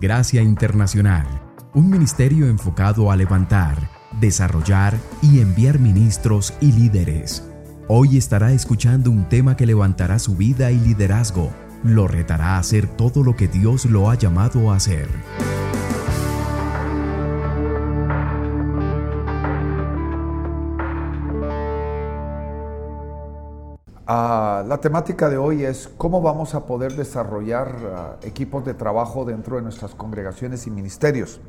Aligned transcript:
Gracia 0.00 0.42
Internacional, 0.42 1.26
un 1.74 1.90
ministerio 1.90 2.46
enfocado 2.46 3.10
a 3.10 3.16
levantar, 3.16 3.90
desarrollar 4.20 4.96
y 5.22 5.40
enviar 5.40 5.80
ministros 5.80 6.54
y 6.60 6.70
líderes. 6.70 7.44
Hoy 7.88 8.16
estará 8.16 8.52
escuchando 8.52 9.10
un 9.10 9.28
tema 9.28 9.56
que 9.56 9.66
levantará 9.66 10.20
su 10.20 10.36
vida 10.36 10.70
y 10.70 10.78
liderazgo, 10.78 11.52
lo 11.82 12.06
retará 12.06 12.54
a 12.54 12.58
hacer 12.58 12.86
todo 12.86 13.24
lo 13.24 13.34
que 13.34 13.48
Dios 13.48 13.86
lo 13.86 14.08
ha 14.08 14.14
llamado 14.14 14.70
a 14.70 14.76
hacer. 14.76 15.08
Ah, 24.58 24.62
la 24.62 24.78
temática 24.78 25.28
de 25.28 25.36
hoy 25.36 25.64
es 25.64 25.88
cómo 25.96 26.20
vamos 26.20 26.54
a 26.54 26.66
poder 26.66 26.94
desarrollar 26.94 27.76
ah, 27.94 28.16
equipos 28.22 28.64
de 28.64 28.74
trabajo 28.74 29.24
dentro 29.24 29.56
de 29.56 29.62
nuestras 29.62 29.94
congregaciones 29.94 30.66
y 30.66 30.70
ministerios. 30.70 31.40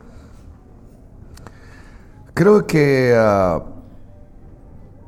Creo 2.35 2.67
que 2.67 3.15
ah, 3.17 3.63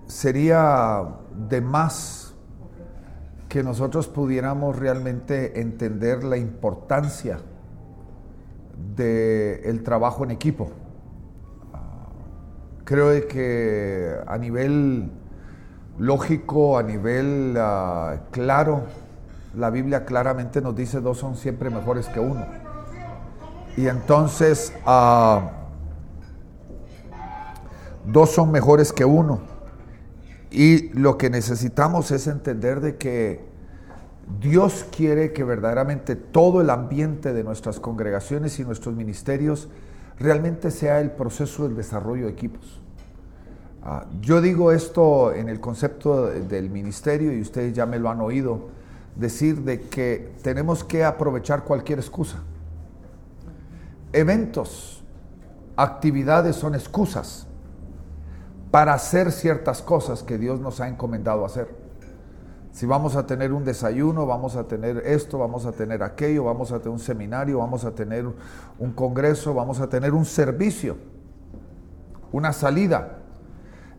sería 0.08 1.04
de 1.48 1.62
más 1.62 2.34
que 3.50 3.62
nosotros 3.62 4.08
pudiéramos 4.08 4.80
realmente 4.80 5.62
entender 5.62 6.24
la 6.24 6.38
importancia 6.38 7.40
del 8.96 9.84
trabajo 9.84 10.24
en 10.24 10.32
equipo. 10.32 10.72
creo 12.84 13.28
que 13.28 14.16
a 14.26 14.38
nivel 14.38 15.12
lógico, 15.98 16.78
a 16.78 16.84
nivel 16.84 17.56
ah, 17.58 18.22
claro. 18.32 18.84
La 19.56 19.70
Biblia 19.70 20.06
claramente 20.06 20.62
nos 20.62 20.76
dice 20.76 21.02
dos 21.02 21.18
son 21.18 21.36
siempre 21.36 21.70
mejores 21.70 22.08
que 22.08 22.20
uno. 22.20 22.46
Y 23.76 23.88
entonces 23.88 24.74
uh, 24.86 25.42
dos 28.06 28.32
son 28.32 28.52
mejores 28.52 28.94
que 28.94 29.06
uno. 29.06 29.42
Y 30.52 30.90
lo 30.90 31.18
que 31.18 31.30
necesitamos 31.30 32.12
es 32.12 32.28
entender 32.28 32.82
de 32.82 32.98
que 32.98 33.46
Dios 34.40 34.86
quiere 34.96 35.34
que 35.34 35.44
verdaderamente 35.44 36.16
todo 36.16 36.62
el 36.62 36.70
ambiente 36.70 37.34
de 37.34 37.44
nuestras 37.44 37.80
congregaciones 37.80 38.60
y 38.60 38.64
nuestros 38.64 38.96
ministerios 38.96 39.70
realmente 40.20 40.72
sea 40.72 41.00
el 41.00 41.12
proceso 41.12 41.64
del 41.64 41.76
desarrollo 41.76 42.26
de 42.26 42.32
equipos. 42.32 42.81
Ah, 43.84 44.06
yo 44.22 44.42
digo 44.42 44.72
esto 44.72 45.34
en 45.34 45.50
el 45.50 45.60
concepto 45.60 46.28
del 46.28 46.70
ministerio 46.70 47.34
y 47.34 47.42
ustedes 47.42 47.74
ya 47.74 47.88
me 47.88 47.98
lo 47.98 48.10
han 48.10 48.22
oído 48.22 48.70
decir 49.16 49.62
de 49.64 49.82
que 49.82 50.34
tenemos 50.44 50.84
que 50.84 51.04
aprovechar 51.04 51.64
cualquier 51.64 51.98
excusa. 51.98 52.44
Eventos, 54.14 55.04
actividades 55.76 56.58
son 56.58 56.76
excusas 56.76 57.48
para 58.70 58.94
hacer 58.94 59.32
ciertas 59.32 59.82
cosas 59.82 60.22
que 60.22 60.38
Dios 60.38 60.60
nos 60.60 60.80
ha 60.80 60.88
encomendado 60.88 61.44
hacer. 61.44 61.82
Si 62.72 62.86
vamos 62.86 63.16
a 63.16 63.26
tener 63.26 63.52
un 63.52 63.66
desayuno, 63.66 64.28
vamos 64.28 64.56
a 64.56 64.68
tener 64.68 64.98
esto, 65.06 65.40
vamos 65.40 65.66
a 65.66 65.72
tener 65.72 66.04
aquello, 66.04 66.44
vamos 66.44 66.72
a 66.72 66.78
tener 66.78 66.90
un 66.90 67.00
seminario, 67.00 67.58
vamos 67.58 67.84
a 67.84 67.92
tener 67.92 68.26
un 68.78 68.92
congreso, 68.94 69.54
vamos 69.56 69.80
a 69.82 69.90
tener 69.90 70.14
un 70.14 70.24
servicio, 70.24 70.98
una 72.32 72.54
salida 72.54 73.21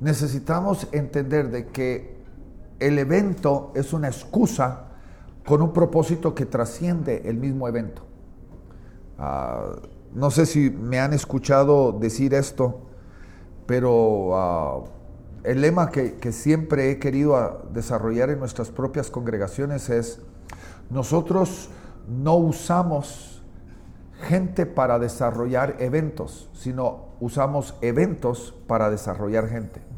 necesitamos 0.02 0.88
entender 0.90 1.50
de 1.50 1.68
que 1.68 2.16
el 2.80 2.98
evento 2.98 3.70
es 3.76 3.92
una 3.92 4.08
excusa 4.08 4.86
con 5.46 5.62
un 5.62 5.72
propósito 5.72 6.34
que 6.34 6.44
trasciende 6.44 7.22
el 7.24 7.36
mismo 7.36 7.68
evento. 7.68 8.02
Ah, 9.16 9.76
no 10.12 10.32
sé 10.32 10.46
si 10.46 10.70
me 10.70 10.98
han 10.98 11.12
escuchado 11.12 11.92
decir 11.92 12.34
esto, 12.34 12.80
pero 13.66 14.36
ah, 14.36 14.84
el 15.44 15.60
lema 15.60 15.90
que, 15.90 16.14
que, 16.14 16.32
siempre 16.32 16.90
he 16.90 16.98
querido 16.98 17.36
ah, 17.36 17.62
desarrollar 17.72 18.30
en 18.30 18.40
nuestras 18.40 18.70
propias 18.70 19.08
congregaciones 19.08 19.88
es, 19.88 20.20
nosotros 20.90 21.70
no 22.08 22.34
usamos 22.34 23.40
gente 24.22 24.66
para 24.66 24.98
desarrollar 24.98 25.76
eventos, 25.78 26.50
sino 26.54 27.12
usamos 27.20 27.76
eventos 27.82 28.52
para 28.66 28.90
desarrollar 28.90 29.48
gente. 29.48 29.92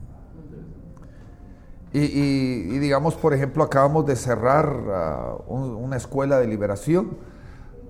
Y, 1.97 2.79
digamos, 2.81 3.15
por 3.15 3.35
ejemplo, 3.35 3.63
acabamos 3.63 4.05
de 4.05 4.17
cerrar 4.17 4.69
ah, 4.93 5.37
una 5.47 5.97
escuela 5.97 6.41
de 6.41 6.49
liberación 6.49 7.17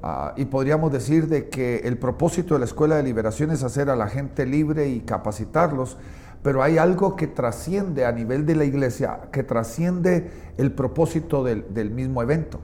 ah, 0.02 0.34
y 0.36 0.44
podríamos 0.44 0.92
decir 0.92 1.26
de 1.26 1.48
que 1.48 1.76
el 1.78 1.96
propósito 1.96 2.52
de 2.52 2.60
la 2.60 2.66
escuela 2.66 2.96
de 2.96 3.02
liberación 3.02 3.50
es 3.50 3.62
hacer 3.62 3.88
a 3.88 3.96
la 3.96 4.08
gente 4.08 4.44
libre 4.44 4.88
y 4.88 5.00
capacitarlos, 5.00 5.96
pero 6.42 6.62
hay 6.62 6.76
algo 6.76 7.16
que 7.16 7.28
trasciende 7.28 8.04
a 8.04 8.12
nivel 8.12 8.44
de 8.44 8.56
la 8.56 8.66
iglesia, 8.66 9.20
que 9.32 9.42
trasciende 9.42 10.30
el 10.58 10.70
propósito 10.72 11.42
del, 11.42 11.90
mismo 11.90 12.20
evento. 12.20 12.60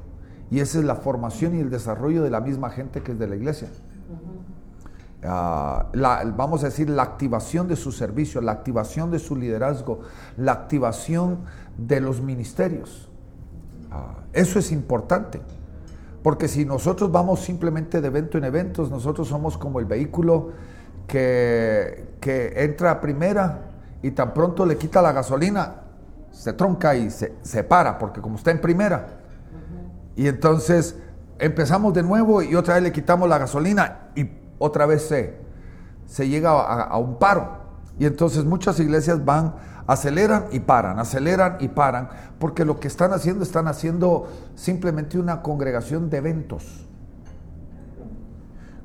Y 0.50 0.60
esa 0.60 0.78
es 0.78 0.84
la 0.84 0.96
formación 0.96 1.56
y 1.56 1.60
el 1.60 1.70
desarrollo 1.70 2.22
de 2.22 2.28
la 2.28 2.42
misma 2.42 2.68
gente 2.68 3.00
que 3.00 3.12
es 3.12 3.18
de 3.18 3.26
la 3.26 3.36
iglesia. 3.36 3.68
Ah, 5.22 5.86
la, 5.92 6.24
vamos 6.34 6.62
a 6.62 6.66
decir, 6.66 6.88
la 6.88 7.02
activación 7.02 7.68
de 7.68 7.76
su 7.76 7.92
servicio, 7.92 8.40
la 8.40 8.52
activación 8.52 9.10
de 9.10 9.18
su 9.18 9.36
liderazgo, 9.36 10.00
la 10.38 10.52
activación 10.52 11.40
de 11.76 12.00
los 12.00 12.22
ministerios. 12.22 13.10
Ah, 13.90 14.14
eso 14.32 14.58
es 14.58 14.72
importante, 14.72 15.42
porque 16.22 16.48
si 16.48 16.64
nosotros 16.64 17.12
vamos 17.12 17.40
simplemente 17.40 18.00
de 18.00 18.06
evento 18.06 18.38
en 18.38 18.44
eventos, 18.44 18.90
nosotros 18.90 19.28
somos 19.28 19.58
como 19.58 19.78
el 19.78 19.84
vehículo 19.84 20.52
que, 21.06 22.14
que 22.20 22.64
entra 22.64 22.92
a 22.92 23.00
primera 23.00 23.70
y 24.02 24.12
tan 24.12 24.32
pronto 24.32 24.64
le 24.64 24.78
quita 24.78 25.02
la 25.02 25.12
gasolina, 25.12 25.82
se 26.30 26.54
tronca 26.54 26.94
y 26.94 27.10
se, 27.10 27.34
se 27.42 27.62
para, 27.62 27.98
porque 27.98 28.22
como 28.22 28.36
está 28.36 28.52
en 28.52 28.60
primera. 28.60 29.18
Y 30.16 30.28
entonces 30.28 30.96
empezamos 31.38 31.92
de 31.92 32.02
nuevo 32.02 32.40
y 32.40 32.54
otra 32.54 32.74
vez 32.74 32.84
le 32.84 32.92
quitamos 32.92 33.28
la 33.28 33.36
gasolina 33.36 34.10
y 34.14 34.39
otra 34.60 34.86
vez 34.86 35.02
se, 35.08 35.38
se 36.06 36.28
llega 36.28 36.50
a, 36.50 36.96
un 36.98 37.18
paro. 37.18 37.58
Y 37.98 38.06
entonces 38.06 38.44
muchas 38.44 38.78
iglesias 38.78 39.24
van, 39.24 39.54
aceleran 39.86 40.46
y 40.52 40.60
paran, 40.60 41.00
aceleran 41.00 41.56
y 41.60 41.68
paran, 41.68 42.10
porque 42.38 42.64
lo 42.64 42.78
que 42.78 42.86
están 42.86 43.12
haciendo, 43.12 43.42
están 43.42 43.66
haciendo 43.66 44.28
simplemente 44.54 45.18
una 45.18 45.42
congregación 45.42 46.08
de 46.10 46.18
eventos. 46.18 46.86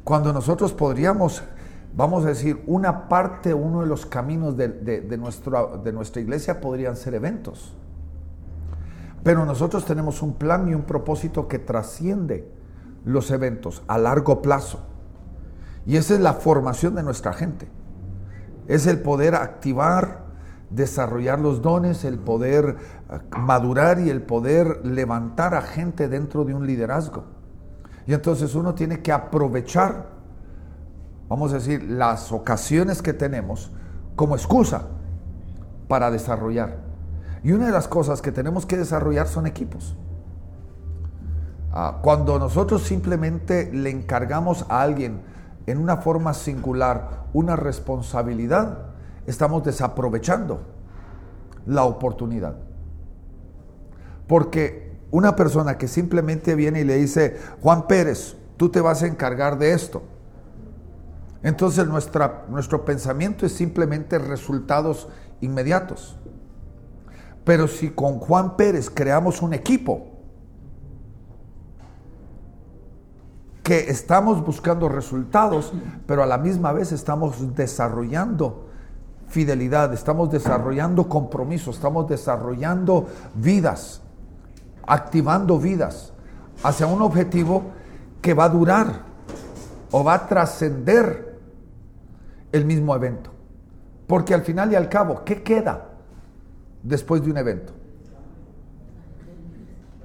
Cuando 0.03 0.33
nosotros 0.33 0.73
podríamos, 0.73 1.43
vamos 1.95 2.25
a 2.25 2.29
decir, 2.29 2.63
una 2.67 3.09
parte, 3.09 3.53
uno 3.53 3.81
de 3.81 3.87
los 3.87 4.05
caminos 4.05 4.55
de, 4.55 4.69
de, 4.69 5.01
de 5.01 5.17
nuestra 5.17 6.21
iglesia 6.21 6.61
podrían 6.61 6.95
ser 6.95 7.15
eventos. 7.15 7.75
Pero 9.23 9.45
nosotros 9.45 9.85
tenemos 9.85 10.21
un 10.21 10.35
plan 10.35 10.69
y 10.69 10.73
un 10.75 10.83
propósito 10.83 11.47
que 11.47 11.59
trasciende 11.59 12.47
los 13.03 13.31
eventos 13.31 13.83
a 13.87 13.97
largo 13.97 14.41
plazo. 14.41 14.94
Y 15.85 15.97
esa 15.97 16.15
es 16.15 16.19
la 16.19 16.33
formación 16.33 16.95
de 16.95 17.03
nuestra 17.03 17.33
gente. 17.33 17.67
Es 18.67 18.87
el 18.87 19.01
poder 19.01 19.35
activar, 19.35 20.25
desarrollar 20.69 21.39
los 21.39 21.61
dones, 21.61 22.03
el 22.03 22.17
poder 22.17 22.77
eh, 23.09 23.19
madurar 23.37 23.99
y 23.99 24.09
el 24.09 24.21
poder 24.23 24.85
levantar 24.85 25.53
a 25.53 25.61
gente 25.61 26.07
dentro 26.09 26.43
de 26.43 26.53
un 26.53 26.65
liderazgo. 26.65 27.25
Y 28.07 28.13
entonces 28.13 28.55
uno 28.55 28.73
tiene 28.73 29.01
que 29.01 29.11
aprovechar, 29.11 30.09
vamos 31.27 31.51
a 31.51 31.55
decir, 31.55 31.83
las 31.83 32.31
ocasiones 32.31 33.01
que 33.01 33.13
tenemos 33.13 33.71
como 34.15 34.35
excusa 34.35 34.87
para 35.87 36.09
desarrollar. 36.09 36.77
Y 37.43 37.51
una 37.51 37.67
de 37.67 37.71
las 37.71 37.87
cosas 37.87 38.21
que 38.21 38.31
tenemos 38.31 38.65
que 38.65 38.77
desarrollar 38.77 39.27
son 39.27 39.45
equipos. 39.45 39.95
Ah, 41.71 41.99
cuando 42.01 42.39
nosotros 42.39 42.83
simplemente 42.83 43.69
le 43.71 43.89
encargamos 43.89 44.65
a 44.69 44.81
alguien 44.81 45.21
en 45.67 45.77
una 45.77 45.97
forma 45.97 46.33
singular 46.33 47.25
una 47.33 47.55
responsabilidad, 47.55 48.77
estamos 49.25 49.63
desaprovechando 49.63 50.61
la 51.65 51.83
oportunidad. 51.83 52.55
Porque 54.27 54.95
una 55.11 55.35
persona 55.35 55.77
que 55.77 55.87
simplemente 55.87 56.55
viene 56.55 56.81
y 56.81 56.83
le 56.83 56.95
dice, 56.95 57.37
Juan 57.61 57.87
Pérez, 57.87 58.35
tú 58.57 58.69
te 58.69 58.81
vas 58.81 59.03
a 59.03 59.07
encargar 59.07 59.57
de 59.57 59.73
esto. 59.73 60.03
Entonces 61.43 61.85
nuestro 61.87 62.85
pensamiento 62.85 63.45
es 63.45 63.51
simplemente 63.51 64.17
resultados 64.17 65.07
inmediatos. 65.41 66.17
Pero 67.43 67.67
si 67.67 67.91
con 67.91 68.19
Juan 68.19 68.57
Pérez 68.57 68.89
creamos 68.89 69.41
un 69.43 69.53
equipo, 69.53 70.07
que 73.65 73.89
estamos 73.89 74.45
buscando 74.45 74.87
resultados, 74.89 75.73
pero 76.05 76.21
a 76.21 76.27
la 76.27 76.37
misma 76.37 76.71
vez 76.71 76.91
estamos 76.91 77.55
desarrollando 77.55 78.67
fidelidad, 79.27 79.91
estamos 79.91 80.29
desarrollando 80.29 81.09
compromiso, 81.09 81.71
estamos 81.71 82.07
desarrollando 82.07 83.07
vidas, 83.33 84.03
activando 84.85 85.57
vidas 85.57 86.13
hacia 86.61 86.85
un 86.85 87.01
objetivo 87.01 87.63
que 88.21 88.35
va 88.35 88.43
a 88.43 88.49
durar. 88.49 89.15
o 89.91 90.03
va 90.03 90.13
a 90.13 90.27
trascender 90.27 91.39
el 92.51 92.65
mismo 92.65 92.93
evento. 92.95 93.31
Porque 94.05 94.33
al 94.33 94.41
final 94.41 94.71
y 94.73 94.75
al 94.75 94.89
cabo, 94.89 95.23
¿qué 95.23 95.41
queda 95.41 95.89
después 96.83 97.23
de 97.23 97.31
un 97.31 97.37
evento? 97.37 97.73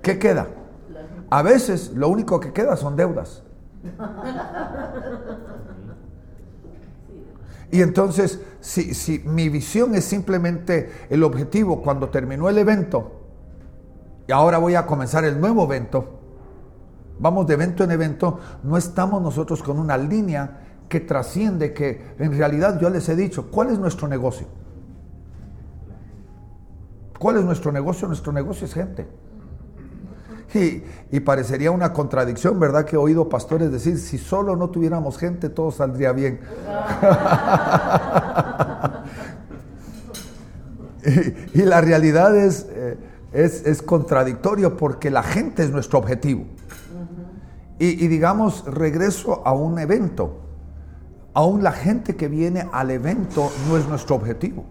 ¿Qué 0.00 0.18
queda? 0.18 0.46
A 1.28 1.42
veces 1.42 1.92
lo 1.92 2.08
único 2.08 2.38
que 2.38 2.52
queda 2.52 2.76
son 2.76 2.96
deudas. 2.96 3.42
Y 7.72 7.82
entonces, 7.82 8.40
si, 8.60 8.94
si, 8.94 9.20
mi 9.20 9.48
visión 9.48 9.94
es 9.94 10.04
simplemente 10.04 10.90
el 11.08 11.22
objetivo 11.22 11.82
cuando 11.82 12.08
terminó 12.08 12.48
el 12.48 12.58
evento, 12.58 13.12
y 14.26 14.32
ahora 14.32 14.58
voy 14.58 14.74
a 14.74 14.86
comenzar 14.86 15.24
el 15.24 15.40
nuevo 15.40 15.64
evento, 15.64 16.18
vamos 17.20 17.46
de 17.46 17.54
evento 17.54 17.84
en 17.84 17.92
evento, 17.92 18.40
no 18.64 18.76
estamos 18.76 19.22
nosotros 19.22 19.62
con 19.62 19.78
una 19.78 19.96
línea 19.96 20.62
que 20.88 20.98
trasciende, 21.00 21.72
que 21.72 22.14
en 22.18 22.36
realidad 22.36 22.80
yo 22.80 22.90
les 22.90 23.08
he 23.08 23.14
dicho, 23.14 23.50
¿cuál 23.50 23.70
es 23.70 23.78
nuestro 23.78 24.08
negocio? 24.08 24.48
¿Cuál 27.18 27.36
es 27.36 27.44
nuestro 27.44 27.70
negocio? 27.70 28.08
Nuestro 28.08 28.32
negocio 28.32 28.66
es 28.66 28.74
gente. 28.74 29.06
Y, 30.52 31.20
parecería 31.20 31.70
una 31.70 31.93
contradicción, 31.93 32.58
¿verdad? 32.58 32.85
Que 32.85 32.97
he 32.97 32.99
oído 32.99 33.29
pastores 33.29 33.70
decir, 33.70 33.99
si 33.99 34.19
solo 34.19 34.56
no 34.56 34.70
tuviéramos 34.70 35.17
gente, 35.17 35.49
todo 35.49 35.70
saldría 35.70 36.12
bien. 36.12 36.41
y, 41.55 41.62
la 41.62 41.81
realidad 41.81 42.37
es, 42.37 42.67
eh, 42.70 42.99
es, 43.32 43.64
es, 43.64 43.81
contradictorio 43.82 44.76
porque 44.76 45.11
la 45.11 45.23
gente 45.23 45.62
es 45.62 45.70
nuestro 45.70 46.00
objetivo. 46.00 46.47
y, 47.79 48.05
y 48.05 48.08
digamos, 48.08 48.64
regreso 48.67 49.43
a 49.47 49.52
un 49.52 49.79
evento. 49.79 50.41
Aún 51.32 51.62
la 51.62 51.70
gente 51.73 52.17
que 52.17 52.26
viene 52.26 52.69
al 52.73 52.91
evento 52.91 53.52
no 53.69 53.76
es 53.76 53.87
nuestro 53.87 54.17
objetivo. 54.17 54.64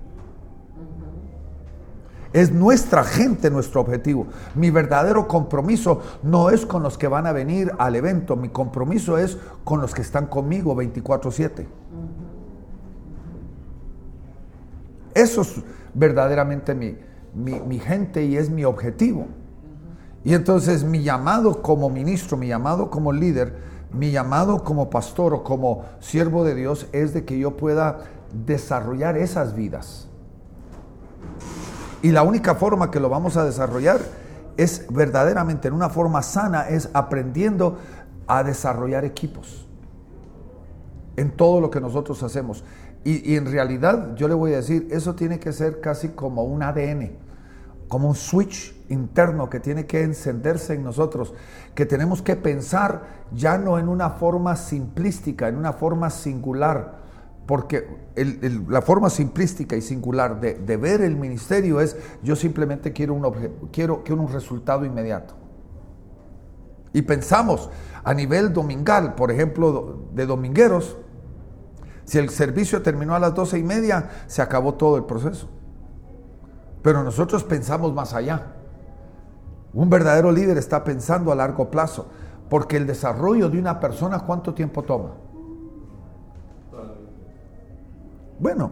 Es 2.32 2.52
nuestra 2.52 3.04
gente 3.04 3.50
nuestro 3.50 3.82
objetivo. 3.82 4.28
Mi 4.54 4.70
verdadero 4.70 5.28
compromiso 5.28 6.02
no 6.22 6.52
es 6.52 6.66
con 6.66 6.84
los 6.84 6.98
que 6.98 7.08
van 7.08 7.26
a 7.26 7.32
venir 7.32 7.72
al 7.80 7.96
evento, 7.96 8.36
mi 8.36 8.50
compromiso 8.50 9.18
es 9.18 9.38
con 9.64 9.82
los 9.82 9.96
que 9.96 10.02
están 10.02 10.28
conmigo 10.28 10.76
24/7. 10.76 11.68
Eso 15.16 15.42
es 15.42 15.56
verdaderamente 15.96 16.76
mi, 16.76 16.96
mi, 17.34 17.80
gente 17.80 18.24
y 18.24 18.38
es 18.38 18.50
mi 18.50 18.64
objetivo. 18.64 19.28
Y 20.24 20.36
entonces 20.36 20.84
mi 20.84 21.02
llamado 21.02 21.64
como 21.64 21.90
ministro, 21.90 22.38
mi 22.38 22.48
llamado 22.48 22.92
como 22.92 23.12
líder, 23.12 23.58
mi 23.92 24.12
llamado 24.12 24.64
como 24.64 24.92
pastor 24.92 25.34
o 25.34 25.44
como 25.44 25.86
siervo 26.00 26.44
de 26.44 26.54
Dios 26.54 26.88
es 26.92 27.14
de 27.14 27.26
que 27.26 27.40
yo 27.40 27.58
pueda 27.58 28.02
desarrollar 28.46 29.18
esas 29.18 29.56
vidas 29.56 30.10
y 32.02 32.12
la 32.12 32.24
única 32.24 32.56
forma 32.56 32.92
que 32.92 33.00
lo 33.00 33.10
vamos 33.10 33.38
a 33.38 33.44
desarrollar 33.44 34.00
es 34.58 34.86
verdaderamente 34.90 35.68
en 35.68 35.74
una 35.74 35.90
forma 35.90 36.22
sana, 36.22 36.68
es 36.70 36.90
aprendiendo 36.94 37.78
a 38.28 38.44
desarrollar 38.44 39.06
equipos 39.06 39.68
en 41.16 41.32
todo 41.32 41.60
lo 41.60 41.70
que 41.70 41.82
nosotros 41.82 42.22
hacemos. 42.24 42.64
Y, 43.04 43.36
en 43.36 43.50
realidad 43.50 44.16
yo 44.16 44.28
le 44.28 44.34
voy 44.34 44.54
a 44.54 44.58
decir, 44.58 44.88
eso 44.92 45.16
tiene 45.16 45.40
que 45.40 45.54
ser 45.54 45.80
casi 45.80 46.10
como 46.10 46.44
un 46.44 46.62
ADN, 46.62 47.12
como 47.88 48.10
un 48.10 48.16
switch 48.16 48.76
interno 48.90 49.50
que 49.50 49.60
tiene 49.60 49.86
que 49.86 50.04
encenderse 50.04 50.74
en 50.74 50.84
nosotros, 50.84 51.34
que 51.74 51.86
tenemos 51.86 52.22
que 52.22 52.36
pensar 52.36 53.04
ya 53.32 53.58
no 53.58 53.80
en 53.80 53.88
una 53.88 54.12
forma 54.12 54.56
simplística, 54.58 55.48
en 55.48 55.56
una 55.56 55.74
forma 55.74 56.10
singular, 56.10 56.99
porque 57.50 57.84
la 58.68 58.84
forma 58.84 59.10
simplística 59.10 59.76
y 59.76 59.82
singular 59.82 60.40
de, 60.40 60.78
ver 60.78 61.02
el 61.02 61.16
ministerio 61.16 61.82
es 61.82 61.98
yo 62.22 62.36
simplemente 62.36 62.94
quiero 62.94 63.16
un, 63.16 63.24
quiero, 63.72 64.04
quiero 64.04 64.22
un 64.22 64.32
resultado 64.32 64.86
inmediato. 64.86 65.34
Y 66.94 67.02
pensamos 67.02 67.72
a 68.04 68.14
nivel 68.14 68.54
domingal, 68.54 69.16
por 69.16 69.32
ejemplo, 69.32 69.98
de 70.14 70.28
domingueros, 70.28 70.98
si 72.06 72.20
el 72.20 72.30
servicio 72.30 72.84
terminó 72.84 73.16
a 73.16 73.20
las 73.20 73.34
doce 73.34 73.58
y 73.58 73.64
media, 73.64 74.12
se 74.28 74.44
acabó 74.44 74.76
todo 74.76 74.98
el 74.98 75.06
proceso. 75.06 75.50
Pero 76.84 77.04
nosotros 77.04 77.44
pensamos 77.44 77.96
más 77.96 78.14
allá. 78.14 78.58
Un 79.74 79.90
verdadero 79.90 80.32
líder 80.32 80.60
está 80.60 80.84
pensando 80.84 81.32
a 81.32 81.36
largo 81.36 81.72
plazo, 81.72 82.10
porque 82.48 82.78
el 82.78 82.86
desarrollo 82.86 83.50
de 83.50 83.58
una 83.58 83.80
persona, 83.80 84.20
¿cuánto 84.20 84.54
tiempo 84.54 84.84
toma? 84.84 85.29
Bueno, 88.40 88.72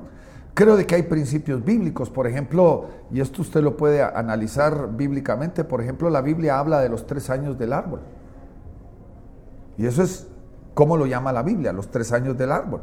creo 0.53 0.77
de 0.77 0.85
que 0.85 0.95
hay 0.95 1.03
principios 1.03 1.63
bíblicos, 1.63 2.09
por 2.09 2.25
ejemplo, 2.25 2.85
y 3.11 3.21
esto 3.21 3.41
usted 3.41 3.61
lo 3.61 3.77
puede 3.77 4.01
analizar 4.01 4.95
bíblicamente, 4.95 5.63
por 5.63 5.81
ejemplo, 5.81 6.09
la 6.09 6.21
Biblia 6.21 6.57
habla 6.57 6.79
de 6.79 6.89
los 6.89 7.05
tres 7.05 7.29
años 7.29 7.57
del 7.57 7.73
árbol. 7.73 7.99
Y 9.77 9.85
eso 9.85 10.01
es 10.01 10.27
cómo 10.73 10.97
lo 10.97 11.05
llama 11.05 11.31
la 11.31 11.43
Biblia, 11.43 11.73
los 11.73 11.89
tres 11.91 12.11
años 12.11 12.37
del 12.37 12.51
árbol. 12.51 12.81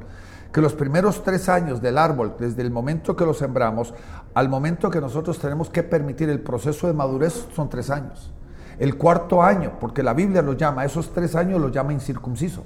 Que 0.52 0.60
los 0.60 0.74
primeros 0.74 1.24
tres 1.24 1.48
años 1.48 1.82
del 1.82 1.98
árbol, 1.98 2.36
desde 2.38 2.62
el 2.62 2.70
momento 2.70 3.16
que 3.16 3.24
lo 3.24 3.34
sembramos 3.34 3.92
al 4.34 4.48
momento 4.48 4.90
que 4.90 5.00
nosotros 5.00 5.38
tenemos 5.38 5.68
que 5.68 5.82
permitir 5.82 6.28
el 6.28 6.40
proceso 6.40 6.86
de 6.86 6.92
madurez, 6.92 7.48
son 7.54 7.68
tres 7.68 7.90
años. 7.90 8.32
El 8.78 8.96
cuarto 8.96 9.42
año, 9.42 9.78
porque 9.80 10.02
la 10.02 10.14
Biblia 10.14 10.42
lo 10.42 10.52
llama, 10.52 10.84
esos 10.84 11.12
tres 11.12 11.34
años 11.34 11.60
lo 11.60 11.68
llama 11.68 11.92
incircunciso. 11.92 12.64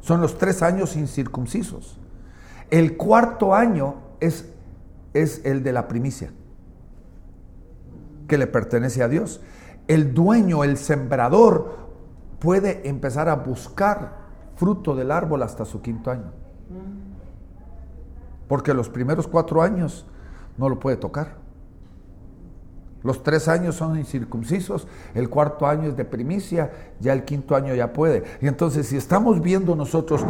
Son 0.00 0.20
los 0.20 0.38
tres 0.38 0.62
años 0.62 0.96
incircuncisos. 0.96 1.98
El 2.70 2.96
cuarto 2.96 3.54
año 3.54 3.96
es, 4.20 4.52
es 5.12 5.44
el 5.44 5.62
de 5.62 5.72
la 5.72 5.88
primicia, 5.88 6.30
que 8.28 8.38
le 8.38 8.46
pertenece 8.46 9.02
a 9.02 9.08
Dios. 9.08 9.40
El 9.88 10.14
dueño, 10.14 10.62
el 10.62 10.76
sembrador, 10.76 11.78
puede 12.38 12.88
empezar 12.88 13.28
a 13.28 13.36
buscar 13.36 14.20
fruto 14.54 14.94
del 14.94 15.10
árbol 15.10 15.42
hasta 15.42 15.64
su 15.64 15.82
quinto 15.82 16.10
año. 16.10 16.32
Porque 18.46 18.74
los 18.74 18.88
primeros 18.88 19.26
cuatro 19.26 19.62
años 19.62 20.06
no 20.56 20.68
lo 20.68 20.78
puede 20.78 20.96
tocar. 20.96 21.38
Los 23.02 23.22
tres 23.22 23.48
años 23.48 23.76
son 23.76 23.98
incircuncisos, 23.98 24.86
el 25.14 25.30
cuarto 25.30 25.66
año 25.66 25.88
es 25.88 25.96
de 25.96 26.04
primicia, 26.04 26.70
ya 27.00 27.14
el 27.14 27.24
quinto 27.24 27.56
año 27.56 27.74
ya 27.74 27.92
puede. 27.92 28.24
Y 28.42 28.46
entonces 28.46 28.88
si 28.88 28.96
estamos 28.96 29.40
viendo 29.40 29.74
nosotros 29.74 30.24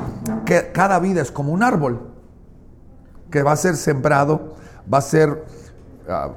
que 0.46 0.70
cada 0.72 1.00
vida 1.00 1.20
es 1.20 1.32
como 1.32 1.52
un 1.52 1.64
árbol, 1.64 2.19
que 3.30 3.42
va 3.42 3.52
a 3.52 3.56
ser 3.56 3.76
sembrado, 3.76 4.54
va 4.92 4.98
a 4.98 5.02
ser 5.02 5.44
ah, 6.08 6.32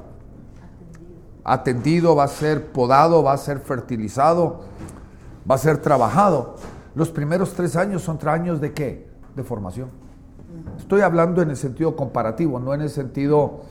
atendido, 1.42 2.14
va 2.16 2.24
a 2.24 2.28
ser 2.28 2.72
podado, 2.72 3.22
va 3.22 3.32
a 3.32 3.38
ser 3.38 3.58
fertilizado, 3.58 4.62
va 5.48 5.56
a 5.56 5.58
ser 5.58 5.78
trabajado. 5.78 6.56
Los 6.94 7.10
primeros 7.10 7.52
tres 7.54 7.76
años 7.76 8.02
son 8.02 8.18
tres 8.18 8.32
años 8.32 8.60
de 8.60 8.72
qué? 8.72 9.08
De 9.34 9.42
formación. 9.42 9.90
Estoy 10.78 11.00
hablando 11.00 11.42
en 11.42 11.50
el 11.50 11.56
sentido 11.56 11.96
comparativo, 11.96 12.60
no 12.60 12.72
en 12.72 12.82
el 12.82 12.90
sentido 12.90 13.62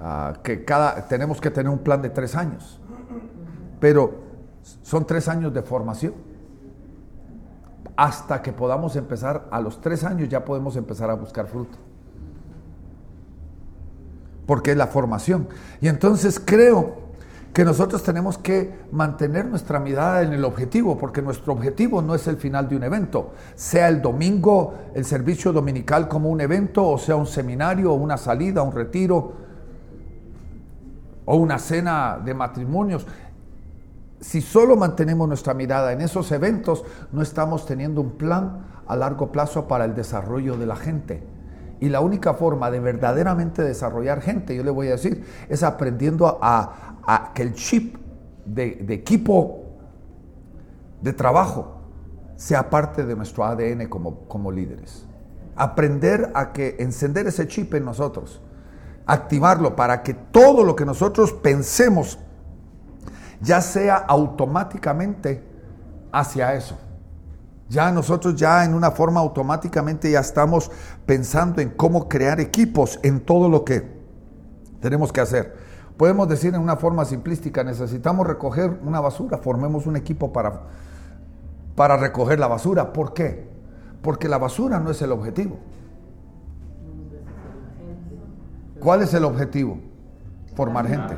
ah, 0.00 0.34
que 0.42 0.64
cada, 0.64 1.08
tenemos 1.08 1.40
que 1.40 1.50
tener 1.50 1.70
un 1.70 1.80
plan 1.80 2.00
de 2.00 2.10
tres 2.10 2.36
años. 2.36 2.80
Pero 3.80 4.22
son 4.82 5.04
tres 5.04 5.28
años 5.28 5.52
de 5.52 5.62
formación. 5.62 6.14
Hasta 7.96 8.42
que 8.42 8.52
podamos 8.52 8.96
empezar, 8.96 9.46
a 9.50 9.60
los 9.60 9.80
tres 9.80 10.04
años 10.04 10.28
ya 10.28 10.44
podemos 10.44 10.76
empezar 10.76 11.10
a 11.10 11.14
buscar 11.14 11.46
fruto 11.46 11.83
porque 14.46 14.72
es 14.72 14.76
la 14.76 14.86
formación. 14.86 15.48
Y 15.80 15.88
entonces 15.88 16.40
creo 16.44 17.04
que 17.54 17.64
nosotros 17.64 18.02
tenemos 18.02 18.36
que 18.36 18.74
mantener 18.90 19.46
nuestra 19.46 19.78
mirada 19.78 20.22
en 20.22 20.32
el 20.32 20.44
objetivo, 20.44 20.98
porque 20.98 21.22
nuestro 21.22 21.52
objetivo 21.52 22.02
no 22.02 22.16
es 22.16 22.26
el 22.26 22.36
final 22.36 22.68
de 22.68 22.74
un 22.76 22.82
evento, 22.82 23.32
sea 23.54 23.88
el 23.88 24.02
domingo, 24.02 24.74
el 24.92 25.04
servicio 25.04 25.52
dominical 25.52 26.08
como 26.08 26.30
un 26.30 26.40
evento, 26.40 26.84
o 26.84 26.98
sea 26.98 27.14
un 27.14 27.28
seminario, 27.28 27.92
o 27.92 27.94
una 27.94 28.16
salida, 28.16 28.62
un 28.62 28.72
retiro, 28.72 29.34
o 31.24 31.36
una 31.36 31.60
cena 31.60 32.20
de 32.22 32.34
matrimonios. 32.34 33.06
Si 34.20 34.40
solo 34.40 34.74
mantenemos 34.74 35.28
nuestra 35.28 35.54
mirada 35.54 35.92
en 35.92 36.00
esos 36.00 36.32
eventos, 36.32 36.84
no 37.12 37.22
estamos 37.22 37.66
teniendo 37.66 38.00
un 38.00 38.12
plan 38.18 38.66
a 38.88 38.96
largo 38.96 39.30
plazo 39.30 39.68
para 39.68 39.84
el 39.84 39.94
desarrollo 39.94 40.56
de 40.56 40.66
la 40.66 40.76
gente. 40.76 41.22
Y 41.80 41.88
la 41.88 42.00
única 42.00 42.34
forma 42.34 42.70
de 42.70 42.80
verdaderamente 42.80 43.62
desarrollar 43.62 44.20
gente, 44.20 44.54
yo 44.54 44.62
le 44.62 44.70
voy 44.70 44.88
a 44.88 44.92
decir, 44.92 45.24
es 45.48 45.62
aprendiendo 45.62 46.38
a, 46.40 47.32
que 47.34 47.42
el 47.42 47.54
chip 47.54 47.96
de, 48.44 48.86
equipo 48.88 49.64
de 51.02 51.12
trabajo 51.12 51.80
sea 52.36 52.70
parte 52.70 53.04
de 53.04 53.14
nuestro 53.14 53.44
ADN 53.44 53.88
como, 53.88 54.20
como 54.28 54.50
líderes. 54.50 55.06
Aprender 55.56 56.30
a 56.34 56.52
que 56.52 56.76
encender 56.78 57.26
ese 57.26 57.46
chip 57.46 57.74
en 57.74 57.84
nosotros, 57.84 58.40
activarlo 59.06 59.76
para 59.76 60.02
que 60.02 60.14
todo 60.14 60.64
lo 60.64 60.74
que 60.74 60.84
nosotros 60.84 61.32
pensemos 61.32 62.18
ya 63.40 63.60
sea 63.60 63.96
automáticamente 63.96 65.42
hacia 66.12 66.54
eso. 66.54 66.78
Ya 67.68 67.90
nosotros 67.90 68.34
ya 68.36 68.64
en 68.64 68.74
una 68.74 68.90
forma 68.90 69.20
automáticamente 69.20 70.10
ya 70.10 70.20
estamos 70.20 70.70
pensando 71.06 71.60
en 71.60 71.70
cómo 71.70 72.08
crear 72.08 72.40
equipos 72.40 72.98
en 73.02 73.20
todo 73.20 73.48
lo 73.48 73.64
que 73.64 73.82
tenemos 74.80 75.12
que 75.12 75.20
hacer. 75.20 75.54
Podemos 75.96 76.28
decir 76.28 76.54
en 76.54 76.60
una 76.60 76.76
forma 76.76 77.04
simplística, 77.04 77.62
necesitamos 77.62 78.26
recoger 78.26 78.78
una 78.84 79.00
basura, 79.00 79.38
formemos 79.38 79.86
un 79.86 79.96
equipo 79.96 80.32
para, 80.32 80.62
para 81.76 81.96
recoger 81.96 82.38
la 82.38 82.48
basura. 82.48 82.92
¿Por 82.92 83.14
qué? 83.14 83.48
Porque 84.02 84.28
la 84.28 84.38
basura 84.38 84.80
no 84.80 84.90
es 84.90 85.00
el 85.02 85.12
objetivo. 85.12 85.58
¿Cuál 88.80 89.02
es 89.02 89.14
el 89.14 89.24
objetivo? 89.24 89.78
Formar 90.54 90.86
gente. 90.86 91.16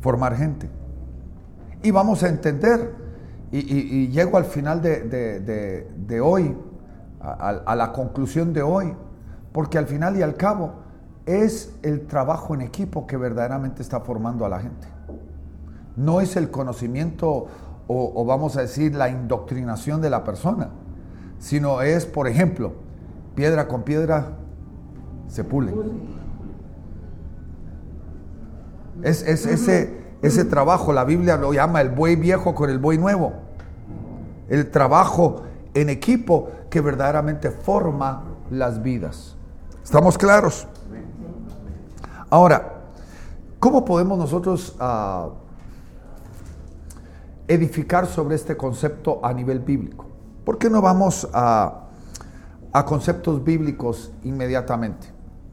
Formar 0.00 0.36
gente. 0.36 0.68
Y 1.82 1.90
vamos 1.90 2.22
a 2.22 2.28
entender 2.28 3.04
y, 3.52 4.08
llego 4.08 4.36
al 4.36 4.46
final 4.46 4.82
de, 4.82 6.20
hoy, 6.22 6.56
a, 7.24 7.74
la 7.74 7.92
conclusión 7.92 8.52
de 8.52 8.62
hoy, 8.62 8.94
porque 9.52 9.78
al 9.78 9.86
final 9.86 10.16
y 10.16 10.22
al 10.22 10.36
cabo 10.36 10.74
es 11.26 11.74
el 11.82 12.06
trabajo 12.06 12.54
en 12.54 12.60
equipo 12.60 13.06
que 13.06 13.16
verdaderamente 13.16 13.82
está 13.82 14.00
formando 14.00 14.44
a 14.44 14.48
la 14.48 14.60
gente. 14.60 14.86
No 15.96 16.20
es 16.20 16.36
el 16.36 16.50
conocimiento 16.50 17.46
o, 17.86 18.24
vamos 18.24 18.56
a 18.56 18.62
decir 18.62 18.94
la 18.94 19.08
indoctrinación 19.08 20.00
de 20.00 20.10
la 20.10 20.24
persona, 20.24 20.70
sino 21.38 21.82
es, 21.82 22.06
por 22.06 22.28
ejemplo, 22.28 22.72
piedra 23.34 23.68
con 23.68 23.82
piedra 23.82 24.28
se 25.28 25.44
pule. 25.44 25.72
Es, 29.02 29.22
es 29.22 29.46
ese, 29.46 30.04
ese 30.22 30.44
trabajo, 30.44 30.92
la 30.92 31.04
Biblia 31.04 31.36
lo 31.36 31.52
llama 31.52 31.80
el 31.80 31.90
buey 31.90 32.16
viejo 32.16 32.54
con 32.54 32.70
el 32.70 32.78
buey 32.78 32.98
nuevo 32.98 33.44
el 34.48 34.70
trabajo 34.70 35.42
en 35.74 35.88
equipo 35.90 36.50
que 36.70 36.80
verdaderamente 36.80 37.50
forma 37.50 38.24
las 38.50 38.82
vidas. 38.82 39.36
¿Estamos 39.82 40.16
claros? 40.16 40.66
Ahora, 42.30 42.84
¿cómo 43.58 43.84
podemos 43.84 44.16
nosotros 44.18 44.74
ah, 44.78 45.30
edificar 47.46 48.06
sobre 48.06 48.36
este 48.36 48.56
concepto 48.56 49.20
a 49.22 49.32
nivel 49.32 49.60
bíblico? 49.60 50.06
¿Por 50.44 50.58
qué 50.58 50.70
no 50.70 50.80
vamos 50.80 51.28
a, 51.32 51.88
a 52.72 52.84
conceptos 52.84 53.42
bíblicos 53.42 54.12
inmediatamente? 54.22 55.08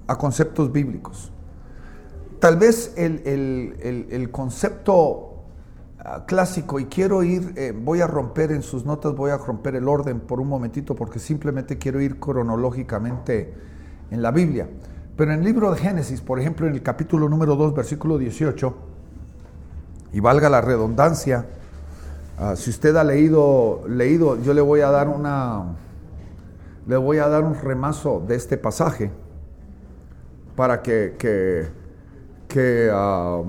A 0.08 0.18
conceptos 0.18 0.72
bíblicos. 0.72 1.32
Tal 2.40 2.58
vez 2.58 2.94
el, 2.98 3.22
el, 3.26 4.08
el 4.10 4.32
concepto 4.32 5.28
Ah, 5.28 5.31
clásico 6.26 6.80
y 6.80 6.86
quiero 6.86 7.24
ir, 7.24 7.54
eh, 7.56 7.74
voy 7.78 8.02
a 8.02 8.08
romper 8.08 8.52
en 8.52 8.64
sus 8.64 8.86
notas, 8.86 9.16
voy 9.16 9.32
a 9.32 9.38
romper 9.38 9.76
el 9.76 9.88
orden 9.88 10.20
por 10.20 10.40
un 10.40 10.48
momentito 10.48 10.96
porque 10.96 11.20
simplemente 11.20 11.78
quiero 11.78 12.02
ir 12.02 12.20
cronológicamente 12.20 13.54
en 14.10 14.22
la 14.22 14.32
Biblia. 14.32 14.68
Pero 15.16 15.32
en 15.32 15.40
el 15.40 15.46
libro 15.46 15.72
de 15.72 15.78
Génesis, 15.78 16.22
por 16.22 16.40
ejemplo, 16.40 16.68
en 16.68 16.74
el 16.74 16.82
capítulo 16.82 17.30
número 17.30 17.56
2, 17.56 17.76
versículo 17.76 18.18
18, 18.18 18.76
y 20.14 20.20
valga 20.20 20.50
la 20.50 20.62
redundancia, 20.62 21.46
ah, 22.40 22.56
si 22.56 22.72
usted 22.72 22.96
ha 22.96 23.04
leído, 23.04 23.84
leído, 23.88 24.42
yo 24.42 24.54
le 24.54 24.62
voy 24.62 24.82
a 24.82 24.90
dar 24.90 25.08
una, 25.08 25.76
le 26.88 26.98
voy 26.98 27.20
a 27.20 27.28
dar 27.28 27.44
un 27.44 27.56
remazo 27.56 28.24
de 28.28 28.36
este 28.36 28.58
pasaje 28.58 29.12
para 30.56 30.82
que, 30.82 31.16
que, 31.20 31.68
que 32.48 32.90
ah, 32.92 33.44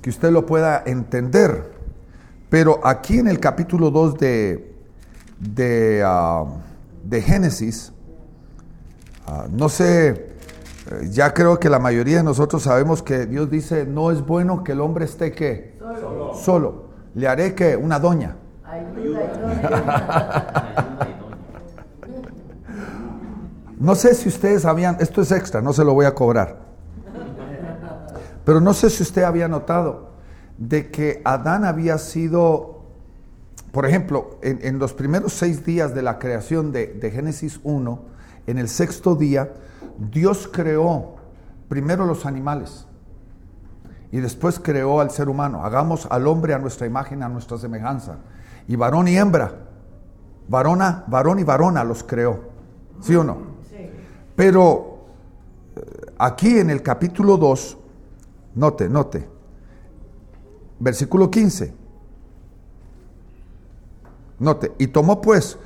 que 0.00 0.10
usted 0.10 0.30
lo 0.30 0.46
pueda 0.46 0.82
entender. 0.86 1.69
Pero 2.50 2.80
aquí 2.82 3.20
en 3.20 3.28
el 3.28 3.38
capítulo 3.38 3.92
2 3.92 4.18
de, 4.18 4.74
de, 5.38 6.02
ah, 6.04 6.44
de 7.04 7.22
Génesis, 7.22 7.92
ah, 9.28 9.46
no 9.48 9.68
sé, 9.68 10.08
eh, 10.10 10.26
ya 11.10 11.32
creo 11.32 11.60
que 11.60 11.70
la 11.70 11.78
mayoría 11.78 12.16
de 12.16 12.24
nosotros 12.24 12.64
sabemos 12.64 13.04
que 13.04 13.26
Dios 13.26 13.48
dice, 13.48 13.86
no 13.86 14.10
es 14.10 14.26
bueno 14.26 14.64
que 14.64 14.72
el 14.72 14.80
hombre 14.80 15.04
esté 15.04 15.30
que 15.30 15.78
solo. 16.34 16.90
Le 17.14 17.28
haré 17.28 17.54
que 17.54 17.76
una 17.76 18.00
doña. 18.00 18.34
no 23.78 23.94
sé 23.94 24.14
si 24.14 24.28
ustedes 24.28 24.64
habían, 24.64 24.96
esto 24.98 25.22
es 25.22 25.30
extra, 25.30 25.60
no 25.60 25.72
se 25.72 25.84
lo 25.84 25.94
voy 25.94 26.06
a 26.06 26.16
cobrar. 26.16 26.56
Pero 28.44 28.60
no 28.60 28.74
sé 28.74 28.90
si 28.90 29.04
usted 29.04 29.22
había 29.22 29.46
notado 29.46 30.09
de 30.60 30.92
que 30.92 31.20
Adán 31.24 31.64
había 31.64 31.98
sido, 31.98 32.82
por 33.72 33.84
ejemplo, 33.84 34.38
en, 34.42 34.78
los 34.78 34.94
primeros 34.94 35.32
seis 35.32 35.64
días 35.64 35.92
de 35.94 36.02
la 36.02 36.20
creación 36.20 36.70
de, 36.70 36.86
de 36.86 37.10
Génesis 37.10 37.58
1, 37.64 38.00
en 38.46 38.58
el 38.58 38.68
sexto 38.68 39.16
día, 39.16 39.52
Dios 39.98 40.48
creó 40.52 41.16
primero 41.68 42.06
los 42.06 42.26
animales 42.26 42.86
y 44.12 44.20
después 44.20 44.60
creó 44.60 45.00
al 45.00 45.10
ser 45.10 45.28
humano. 45.28 45.64
Hagamos 45.64 46.06
al 46.08 46.28
hombre 46.28 46.54
a 46.54 46.58
nuestra 46.58 46.86
imagen, 46.86 47.24
a 47.24 47.28
nuestra 47.28 47.58
semejanza. 47.58 48.18
Y 48.68 48.76
varón 48.76 49.08
y 49.08 49.16
hembra, 49.16 49.52
varona, 50.48 51.02
varón 51.08 51.40
y 51.40 51.44
varona 51.44 51.82
los 51.82 52.04
creó. 52.04 52.40
¿Sí 53.00 53.16
o 53.16 53.24
no? 53.24 53.50
Pero 54.36 55.06
eh, 55.74 56.12
aquí 56.18 56.58
en 56.58 56.70
el 56.70 56.82
capítulo 56.82 57.36
2 57.36 57.78
Note, 58.54 58.88
note. 58.88 59.28
Versículo 60.80 61.30
15. 61.30 61.74
Note, 64.38 64.72
y 64.78 64.86
tomó 64.88 65.20
pues 65.20 65.58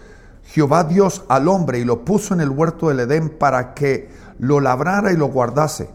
Jehová 0.43 0.85
Dios 0.85 1.25
al 1.29 1.49
hombre 1.49 1.79
y 1.79 1.85
lo 1.85 2.05
puso 2.05 2.35
en 2.35 2.41
el 2.41 2.51
huerto 2.51 2.89
del 2.89 3.01
Edén 3.01 3.31
para 3.31 3.73
que 3.75 4.11
lo 4.39 4.61
labrara 4.61 5.13
y 5.13 5.17
lo 5.17 5.29
guardase. 5.29 5.91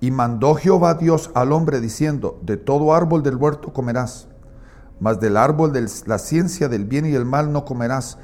Y 0.00 0.12
mandó 0.12 0.54
Jehová 0.54 0.94
Dios 0.94 1.32
al 1.34 1.52
hombre 1.52 1.80
diciendo, 1.80 2.38
de 2.42 2.56
todo 2.56 2.94
árbol 2.94 3.24
del 3.24 3.34
huerto 3.34 3.72
comerás, 3.72 4.28
mas 5.00 5.18
del 5.18 5.36
árbol 5.36 5.72
de 5.72 5.88
la 6.06 6.18
ciencia 6.18 6.68
del 6.68 6.84
bien 6.84 7.04
y 7.04 7.10
del 7.10 7.24
mal 7.24 7.52
no 7.52 7.64
comerás, 7.64 8.18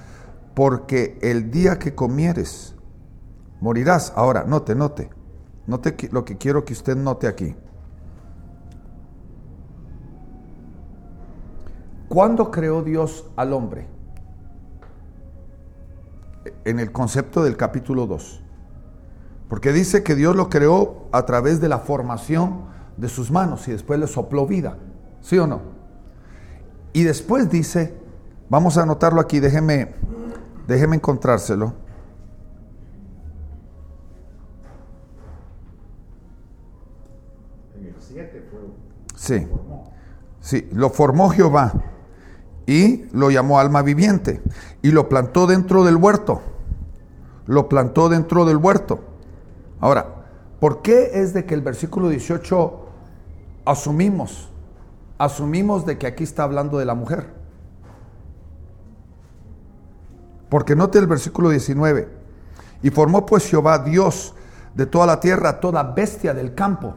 porque 0.54 1.18
el 1.20 1.50
día 1.50 1.80
que 1.80 1.96
comieres, 1.96 2.76
morirás. 3.60 4.12
Ahora, 4.14 4.44
note, 4.44 4.76
note, 4.76 5.10
note 5.66 5.96
lo 6.12 6.24
que 6.24 6.38
quiero 6.38 6.64
que 6.64 6.74
usted 6.74 6.96
note 6.96 7.26
aquí. 7.26 7.56
¿Cuándo 12.14 12.52
creó 12.52 12.84
Dios 12.84 13.28
al 13.34 13.52
hombre? 13.52 13.88
En 16.64 16.78
el 16.78 16.92
concepto 16.92 17.42
del 17.42 17.56
capítulo 17.56 18.06
2. 18.06 18.40
Porque 19.48 19.72
dice 19.72 20.04
que 20.04 20.14
Dios 20.14 20.36
lo 20.36 20.48
creó 20.48 21.08
a 21.10 21.26
través 21.26 21.60
de 21.60 21.68
la 21.68 21.80
formación 21.80 22.66
de 22.96 23.08
sus 23.08 23.32
manos 23.32 23.66
y 23.66 23.72
después 23.72 23.98
le 23.98 24.06
sopló 24.06 24.46
vida. 24.46 24.78
¿Sí 25.22 25.40
o 25.40 25.48
no? 25.48 25.62
Y 26.92 27.02
después 27.02 27.50
dice, 27.50 27.98
vamos 28.48 28.78
a 28.78 28.84
anotarlo 28.84 29.20
aquí, 29.20 29.40
déjeme, 29.40 29.96
déjeme 30.68 30.94
encontrárselo. 30.94 31.74
En 37.76 37.86
el 37.86 37.94
7 37.98 38.48
fue. 38.52 38.60
Sí. 39.16 39.48
Sí, 40.38 40.68
lo 40.72 40.90
formó 40.90 41.30
Jehová 41.30 41.72
y 42.66 43.04
lo 43.12 43.30
llamó 43.30 43.58
alma 43.58 43.82
viviente 43.82 44.42
y 44.82 44.90
lo 44.90 45.08
plantó 45.08 45.46
dentro 45.46 45.84
del 45.84 45.96
huerto. 45.96 46.42
Lo 47.46 47.68
plantó 47.68 48.08
dentro 48.08 48.44
del 48.44 48.56
huerto. 48.56 49.00
Ahora, 49.80 50.26
¿por 50.60 50.82
qué 50.82 51.10
es 51.14 51.34
de 51.34 51.44
que 51.44 51.54
el 51.54 51.60
versículo 51.60 52.08
18 52.08 52.86
asumimos, 53.66 54.48
asumimos 55.18 55.84
de 55.84 55.98
que 55.98 56.06
aquí 56.06 56.24
está 56.24 56.44
hablando 56.44 56.78
de 56.78 56.86
la 56.86 56.94
mujer? 56.94 57.26
Porque 60.48 60.74
note 60.74 60.98
el 60.98 61.06
versículo 61.06 61.50
19. 61.50 62.08
Y 62.82 62.90
formó 62.90 63.26
pues 63.26 63.46
Jehová 63.46 63.78
Dios 63.78 64.34
de 64.74 64.86
toda 64.86 65.06
la 65.06 65.20
tierra, 65.20 65.60
toda 65.60 65.82
bestia 65.82 66.32
del 66.32 66.54
campo 66.54 66.94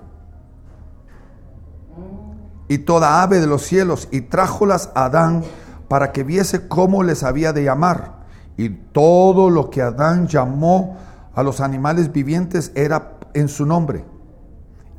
y 2.68 2.80
toda 2.80 3.22
ave 3.22 3.40
de 3.40 3.48
los 3.48 3.64
cielos, 3.64 4.08
y 4.12 4.22
trájolas 4.22 4.92
a 4.96 5.06
Adán 5.06 5.44
para 5.88 6.12
que 6.12 6.24
viese 6.24 6.68
cómo 6.68 7.04
les 7.04 7.24
había 7.24 7.54
de 7.54 7.64
llamar. 7.64 8.18
Y 8.58 8.70
todo 8.70 9.50
lo 9.50 9.70
que 9.70 9.82
Adán 9.82 10.28
llamó 10.28 10.98
a 11.34 11.44
los 11.44 11.62
animales 11.62 12.12
vivientes 12.12 12.72
era 12.76 13.14
en 13.34 13.48
su 13.48 13.66
nombre. 13.66 14.06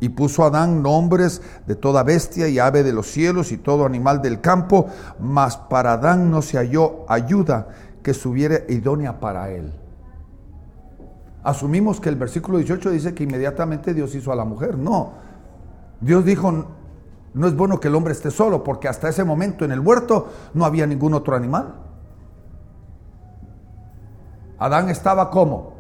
Y 0.01 0.11
puso 0.11 0.45
Adán 0.45 0.83
nombres 0.83 1.43
de 1.67 1.75
toda 1.75 2.05
bestia 2.05 2.49
y 2.49 2.59
ave 2.59 2.85
de 2.85 2.93
los 2.93 3.09
cielos 3.09 3.51
y 3.51 3.59
todo 3.59 3.85
animal 3.85 4.23
del 4.23 4.41
campo, 4.41 4.87
mas 5.19 5.57
para 5.57 5.95
Adán 5.95 6.31
no 6.31 6.41
se 6.41 6.57
halló 6.57 7.05
ayuda 7.09 7.69
que 8.03 8.13
estuviera 8.13 8.61
idónea 8.69 9.19
para 9.19 9.51
él. 9.51 9.75
Asumimos 11.43 12.01
que 12.01 12.09
el 12.09 12.17
versículo 12.17 12.59
18 12.59 12.91
dice 12.91 13.15
que 13.15 13.25
inmediatamente 13.25 13.93
Dios 13.93 14.15
hizo 14.15 14.31
a 14.31 14.37
la 14.37 14.45
mujer. 14.45 14.79
No. 14.79 15.13
Dios 16.01 16.25
dijo, 16.25 16.67
no 17.35 17.47
es 17.47 17.57
bueno 17.57 17.79
que 17.81 17.89
el 17.89 17.95
hombre 17.95 18.13
esté 18.13 18.31
solo, 18.31 18.65
porque 18.65 18.89
hasta 18.89 19.09
ese 19.09 19.25
momento 19.25 19.65
en 19.65 19.73
el 19.73 19.81
huerto 19.81 20.29
no 20.55 20.65
había 20.65 20.87
ningún 20.87 21.15
otro 21.15 21.37
animal. 21.37 21.75
Adán 24.59 24.89
estaba 24.89 25.31
como? 25.31 25.75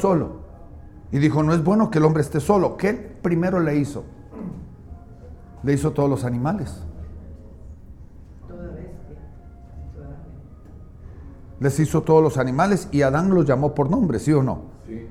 Solo. 0.00 0.46
Y 1.12 1.18
dijo, 1.18 1.42
no 1.42 1.54
es 1.54 1.62
bueno 1.62 1.90
que 1.90 1.98
el 1.98 2.04
hombre 2.04 2.22
esté 2.22 2.40
solo. 2.40 2.76
¿Qué 2.76 2.92
primero 2.92 3.60
le 3.60 3.76
hizo? 3.76 4.04
Le 5.62 5.72
hizo 5.72 5.92
todos 5.92 6.10
los 6.10 6.24
animales. 6.24 6.82
Les 11.58 11.80
hizo 11.80 12.02
todos 12.02 12.22
los 12.22 12.36
animales 12.36 12.88
y 12.92 13.02
Adán 13.02 13.32
los 13.32 13.46
llamó 13.46 13.74
por 13.74 13.88
nombre, 13.88 14.18
¿sí 14.18 14.32
o 14.32 14.42
no? 14.42 14.62
Sí. 14.86 15.08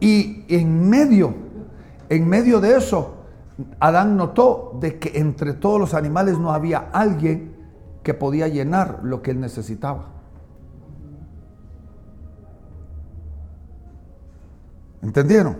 Y 0.00 0.44
en 0.48 0.88
medio, 0.88 1.34
en 2.08 2.28
medio 2.28 2.60
de 2.60 2.76
eso, 2.76 3.21
Adán 3.80 4.16
notó 4.16 4.76
de 4.80 4.98
que 4.98 5.18
entre 5.18 5.52
todos 5.54 5.80
los 5.80 5.94
animales 5.94 6.38
no 6.38 6.52
había 6.52 6.90
alguien 6.92 7.56
que 8.02 8.14
podía 8.14 8.48
llenar 8.48 9.00
lo 9.02 9.22
que 9.22 9.30
él 9.30 9.40
necesitaba. 9.40 10.08
¿Entendieron? 15.02 15.56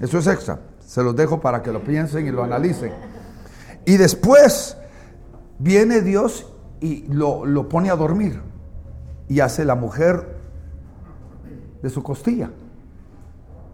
Eso 0.00 0.18
es 0.18 0.26
extra. 0.26 0.60
Se 0.80 1.02
los 1.02 1.16
dejo 1.16 1.40
para 1.40 1.62
que 1.62 1.72
lo 1.72 1.82
piensen 1.82 2.26
y 2.26 2.30
lo 2.30 2.44
analicen. 2.44 2.92
Y 3.84 3.96
después 3.96 4.76
viene 5.58 6.02
Dios 6.02 6.52
y 6.80 7.06
lo, 7.12 7.44
lo 7.44 7.68
pone 7.68 7.90
a 7.90 7.96
dormir 7.96 8.40
y 9.28 9.40
hace 9.40 9.64
la 9.64 9.74
mujer 9.74 10.36
de 11.82 11.90
su 11.90 12.02
costilla. 12.02 12.50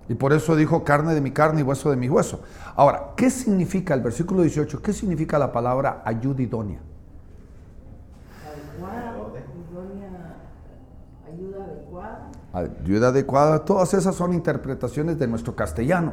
Y 0.08 0.14
por 0.14 0.32
eso 0.32 0.54
dijo 0.54 0.84
carne 0.84 1.14
de 1.14 1.20
mi 1.20 1.30
carne 1.30 1.60
y 1.60 1.62
hueso 1.62 1.90
de 1.90 1.96
mi 1.96 2.08
hueso. 2.08 2.42
Ahora, 2.76 3.12
¿qué 3.16 3.30
significa 3.30 3.94
el 3.94 4.02
versículo 4.02 4.42
18? 4.42 4.82
¿Qué 4.82 4.92
significa 4.92 5.38
la 5.38 5.50
palabra 5.50 6.02
ayuda 6.04 6.42
idónea? 6.42 6.80
Ayuda 11.26 11.64
adecuada. 11.64 12.30
Ayuda 12.52 13.08
adecuada. 13.08 13.64
Todas 13.64 13.94
esas 13.94 14.14
son 14.14 14.34
interpretaciones 14.34 15.18
de 15.18 15.26
nuestro 15.26 15.56
castellano. 15.56 16.12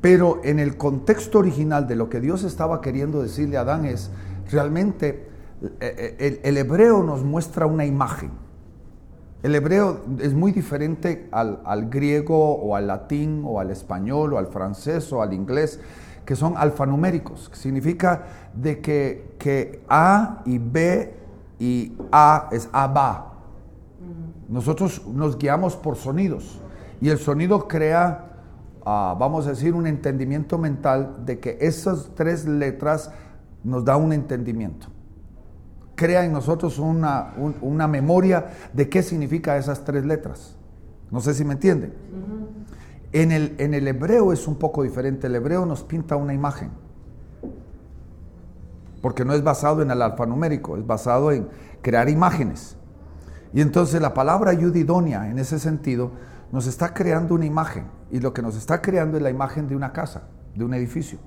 Pero 0.00 0.40
en 0.44 0.60
el 0.60 0.76
contexto 0.76 1.40
original 1.40 1.88
de 1.88 1.96
lo 1.96 2.08
que 2.08 2.20
Dios 2.20 2.44
estaba 2.44 2.80
queriendo 2.80 3.20
decirle 3.22 3.56
a 3.56 3.62
Adán 3.62 3.84
es, 3.84 4.10
realmente 4.50 5.28
eh, 5.80 6.16
eh, 6.20 6.40
el 6.44 6.56
hebreo 6.56 7.02
nos 7.02 7.24
muestra 7.24 7.66
una 7.66 7.84
imagen 7.84 8.45
el 9.46 9.54
hebreo 9.54 10.00
es 10.18 10.34
muy 10.34 10.50
diferente 10.50 11.28
al, 11.30 11.88
griego 11.88 12.56
o 12.56 12.74
al 12.74 12.88
latín 12.88 13.44
o 13.46 13.60
al 13.60 13.70
español 13.70 14.34
o 14.34 14.38
al 14.38 14.48
francés 14.48 15.12
o 15.12 15.22
al 15.22 15.32
inglés, 15.32 15.78
que 16.24 16.34
son 16.34 16.54
alfanuméricos, 16.56 17.48
que 17.48 17.54
significa 17.54 18.24
de 18.54 18.80
que, 18.80 19.36
que 19.38 19.84
A 19.88 20.42
y 20.46 20.58
B 20.58 21.14
y 21.60 21.92
A 22.10 22.48
es 22.50 22.68
Abba. 22.72 23.34
Nosotros 24.48 25.06
nos 25.06 25.38
guiamos 25.38 25.76
por 25.76 25.94
sonidos 25.94 26.60
y 27.00 27.08
el 27.08 27.18
sonido 27.18 27.68
crea, 27.68 28.32
ah, 28.84 29.14
vamos 29.16 29.46
a 29.46 29.50
decir, 29.50 29.74
un 29.74 29.86
entendimiento 29.86 30.58
mental 30.58 31.24
de 31.24 31.38
que 31.38 31.56
esas 31.60 32.10
tres 32.16 32.46
letras 32.46 33.12
nos 33.62 33.84
da 33.84 33.96
un 33.96 34.12
entendimiento 34.12 34.88
crea 35.96 36.24
en 36.24 36.32
nosotros 36.32 36.78
una, 36.78 37.34
una, 37.60 37.88
memoria 37.88 38.50
de 38.72 38.88
qué 38.88 39.02
significa 39.02 39.56
esas 39.56 39.84
tres 39.84 40.04
letras. 40.04 40.56
No 41.10 41.20
sé 41.20 41.34
si 41.34 41.44
me 41.44 41.54
entienden. 41.54 41.94
en, 43.12 43.32
el, 43.32 43.56
en 43.58 43.74
el 43.74 43.88
hebreo 43.88 44.32
es 44.32 44.46
un 44.46 44.56
poco 44.56 44.82
diferente. 44.82 45.26
El 45.26 45.34
hebreo 45.34 45.66
nos 45.66 45.82
pinta 45.82 46.14
una 46.16 46.34
imagen. 46.34 46.70
Porque 49.00 49.24
no 49.24 49.32
es 49.32 49.42
basado 49.42 49.82
en 49.82 49.90
el 49.90 50.02
alfanumérico, 50.02 50.76
es 50.76 50.86
basado 50.86 51.32
en 51.32 51.48
crear 51.82 52.08
imágenes. 52.08 52.76
Y 53.52 53.60
entonces 53.60 54.00
la 54.00 54.14
palabra 54.14 54.52
yudidonia, 54.52 55.30
en 55.30 55.38
ese 55.38 55.58
sentido, 55.58 56.12
nos 56.52 56.66
está 56.66 56.92
creando 56.92 57.34
una 57.34 57.46
imagen. 57.46 57.86
Y 58.10 58.20
lo 58.20 58.32
que 58.32 58.42
nos 58.42 58.56
está 58.56 58.82
creando 58.82 59.16
es 59.16 59.22
la 59.22 59.30
imagen 59.30 59.68
de 59.68 59.76
una 59.76 59.92
casa, 59.92 60.28
de 60.54 60.64
un 60.64 60.74
edificio. 60.74 61.18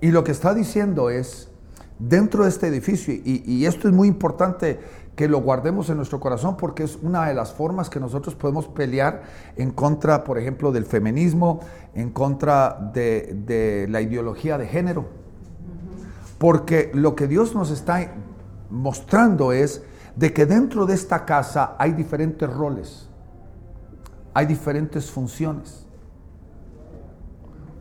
Y 0.00 0.10
lo 0.10 0.24
que 0.24 0.32
está 0.32 0.54
diciendo 0.54 1.10
es, 1.10 1.50
dentro 1.98 2.44
de 2.44 2.50
este 2.50 2.66
edificio. 2.66 3.14
Y, 3.14 3.64
esto 3.66 3.88
es 3.88 3.94
muy 3.94 4.08
importante 4.08 4.78
que 5.14 5.28
lo 5.28 5.40
guardemos 5.40 5.88
en 5.88 5.96
nuestro 5.96 6.20
corazón 6.20 6.56
porque 6.56 6.82
es 6.82 6.98
una 7.00 7.26
de 7.26 7.34
las 7.34 7.52
formas 7.52 7.88
que 7.88 7.98
nosotros 7.98 8.34
podemos 8.34 8.68
pelear 8.68 9.22
en 9.56 9.70
contra, 9.70 10.24
por 10.24 10.38
ejemplo, 10.38 10.72
del 10.72 10.84
feminismo, 10.84 11.60
en 11.94 12.10
contra 12.10 12.90
de, 12.92 13.86
la 13.88 14.00
ideología 14.00 14.58
de 14.58 14.66
género. 14.66 15.06
Porque 16.38 16.90
lo 16.92 17.16
que 17.16 17.26
Dios 17.26 17.54
nos 17.54 17.70
está 17.70 18.12
mostrando 18.68 19.52
es 19.52 19.82
de 20.16 20.32
que 20.32 20.44
dentro 20.44 20.84
de 20.84 20.94
esta 20.94 21.24
casa 21.24 21.76
hay 21.78 21.92
diferentes 21.92 22.50
roles, 22.52 23.08
hay 24.34 24.44
diferentes 24.44 25.10
funciones. 25.10 25.86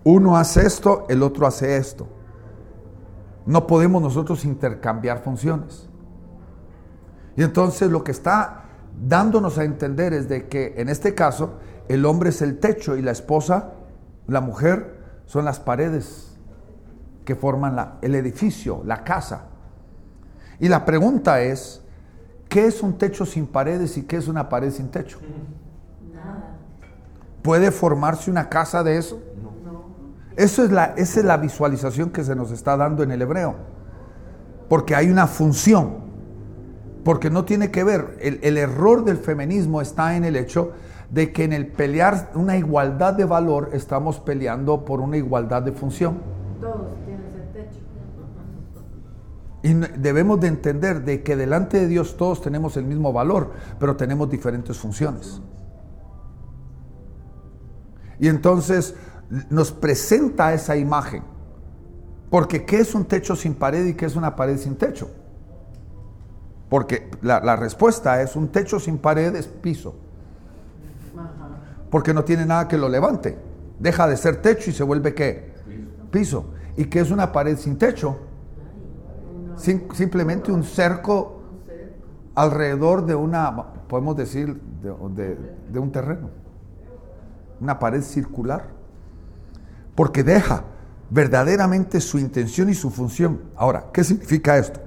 Uno 0.05 0.37
hace 0.37 0.65
esto, 0.65 1.05
el 1.09 1.23
otro 1.23 1.47
hace 1.47 1.75
esto. 1.75 2.07
No 3.45 3.67
podemos 3.67 4.01
nosotros 4.01 4.45
intercambiar 4.45 5.21
funciones. 5.23 5.87
Y 7.37 7.43
entonces 7.43 7.91
lo 7.91 8.03
que 8.03 8.11
está 8.11 8.63
dándonos 9.07 9.57
a 9.57 9.63
entender 9.63 10.13
es 10.13 10.29
de 10.29 10.47
que 10.47 10.73
en 10.77 10.89
este 10.89 11.13
caso 11.13 11.59
el 11.87 12.05
hombre 12.05 12.29
es 12.29 12.41
el 12.41 12.59
techo 12.59 12.95
y 12.95 13.01
la 13.01 13.11
esposa, 13.11 13.73
la 14.27 14.41
mujer, 14.41 14.95
son 15.25 15.45
las 15.45 15.59
paredes 15.59 16.37
que 17.25 17.35
forman 17.35 17.97
el 18.01 18.15
edificio, 18.15 18.81
la 18.85 19.03
casa. 19.03 19.45
Y 20.59 20.69
la 20.69 20.85
pregunta 20.85 21.41
es, 21.41 21.81
¿qué 22.47 22.67
es 22.67 22.81
un 22.81 22.97
techo 22.97 23.25
sin 23.25 23.47
paredes 23.47 23.97
y 23.97 24.03
qué 24.03 24.17
es 24.17 24.27
una 24.27 24.47
pared 24.47 24.71
sin 24.71 24.89
techo? 24.89 25.19
Nada. 26.13 26.55
¿Puede 27.41 27.71
formarse 27.71 28.31
una 28.31 28.47
casa 28.49 28.83
de 28.83 28.97
eso? 28.97 29.21
Eso 30.35 30.63
es 30.63 30.71
la, 30.71 30.93
esa 30.97 31.19
es 31.19 31.25
la 31.25 31.37
visualización 31.37 32.09
que 32.09 32.23
se 32.23 32.35
nos 32.35 32.51
está 32.51 32.75
dando 32.75 33.03
en 33.03 33.11
el 33.11 33.21
hebreo. 33.21 33.55
Porque 34.67 34.95
hay 34.95 35.09
una 35.09 35.27
función. 35.27 36.05
Porque 37.03 37.29
no 37.29 37.45
tiene 37.45 37.71
que 37.71 37.83
ver. 37.83 38.17
El, 38.19 38.39
el 38.41 38.57
error 38.57 39.05
del 39.05 39.17
feminismo 39.17 39.81
está 39.81 40.15
en 40.15 40.25
el 40.25 40.35
hecho 40.35 40.73
de 41.09 41.31
que 41.31 41.43
en 41.43 41.53
el 41.53 41.67
pelear 41.67 42.31
una 42.35 42.57
igualdad 42.57 43.13
de 43.13 43.25
valor 43.25 43.69
estamos 43.73 44.19
peleando 44.19 44.83
por 44.83 44.99
una 44.99 45.17
igualdad 45.17 45.61
de 45.61 45.71
función. 45.71 46.17
Todos 46.59 46.87
tienen 47.05 47.25
ese 47.27 47.39
techo. 47.53 47.79
Y 49.63 49.73
debemos 49.99 50.39
de 50.41 50.47
entender 50.47 51.05
de 51.05 51.23
que 51.23 51.35
delante 51.35 51.79
de 51.79 51.87
Dios 51.87 52.17
todos 52.17 52.41
tenemos 52.41 52.75
el 52.75 52.85
mismo 52.85 53.13
valor, 53.13 53.51
pero 53.79 53.95
tenemos 53.95 54.29
diferentes 54.29 54.77
funciones. 54.77 55.41
Y 58.19 58.27
entonces 58.27 58.95
nos 59.49 59.71
presenta 59.71 60.53
esa 60.53 60.75
imagen. 60.75 61.23
Porque 62.29 62.65
¿qué 62.65 62.79
es 62.79 62.95
un 62.95 63.05
techo 63.05 63.35
sin 63.35 63.55
pared 63.55 63.85
y 63.85 63.93
qué 63.93 64.05
es 64.05 64.15
una 64.15 64.35
pared 64.35 64.57
sin 64.57 64.75
techo? 64.75 65.09
Porque 66.69 67.09
la, 67.21 67.55
respuesta 67.55 68.21
es 68.21 68.35
un 68.35 68.49
techo 68.49 68.79
sin 68.79 68.97
pared 68.97 69.35
es 69.35 69.47
piso. 69.47 69.95
Porque 71.89 72.13
no 72.13 72.23
tiene 72.23 72.45
nada 72.45 72.67
que 72.67 72.77
lo 72.77 72.89
levante. 72.89 73.37
Deja 73.79 74.07
de 74.07 74.17
ser 74.17 74.41
techo 74.41 74.69
y 74.69 74.73
se 74.73 74.83
vuelve 74.83 75.13
qué? 75.13 75.53
Piso. 76.11 76.47
¿Y 76.75 76.85
qué 76.85 76.99
es 76.99 77.11
una 77.11 77.31
pared 77.31 77.57
sin 77.57 77.77
techo? 77.77 78.19
simplemente 79.57 80.51
un 80.51 80.63
cerco 80.65 81.39
alrededor 82.35 83.05
de 83.05 83.15
una, 83.15 83.55
podemos 83.87 84.17
decir, 84.17 84.59
de 84.81 85.79
un 85.79 85.91
terreno. 85.93 86.29
Una 87.61 87.79
pared 87.79 88.01
circular 88.01 88.74
porque 89.95 90.23
deja 90.23 90.63
verdaderamente 91.09 92.01
su 92.01 92.19
intención 92.19 92.69
y 92.69 92.73
su 92.73 92.89
función. 92.89 93.41
Ahora, 93.55 93.87
¿qué 93.93 94.03
significa 94.03 94.57
esto? 94.57 94.81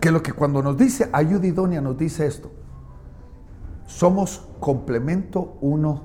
Que 0.00 0.10
lo 0.10 0.22
que 0.22 0.32
cuando 0.32 0.62
nos 0.62 0.76
dice 0.76 1.08
ayuda 1.12 1.46
idónea 1.46 1.80
nos 1.80 1.96
dice 1.96 2.26
esto, 2.26 2.50
somos 3.86 4.48
complemento 4.58 5.58
uno 5.60 6.02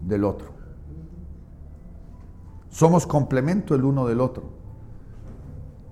del 0.00 0.24
otro. 0.24 0.52
Somos 2.68 3.06
complemento 3.06 3.74
el 3.74 3.84
uno 3.84 4.06
del 4.06 4.20
otro. 4.20 4.56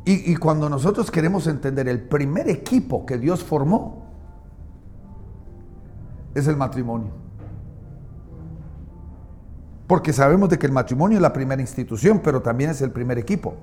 Y, 0.05 0.31
y, 0.31 0.37
cuando 0.37 0.68
nosotros 0.68 1.11
queremos 1.11 1.49
entender 1.49 1.88
el 1.88 2.01
primer 2.01 2.49
equipo 2.49 3.05
que 3.05 3.18
Dios 3.18 3.42
formó, 3.42 4.07
es 6.33 6.46
el 6.46 6.57
matrimonio. 6.57 7.26
Porque 9.87 10.12
sabemos 10.12 10.49
de 10.49 10.59
que 10.59 10.66
el 10.66 10.72
matrimonio 10.72 11.18
es 11.18 11.22
la 11.22 11.33
primera 11.33 11.61
institución, 11.61 12.20
pero 12.22 12.42
también 12.42 12.70
es 12.70 12.83
el 12.83 12.90
primer 12.90 13.18
equipo. 13.18 13.55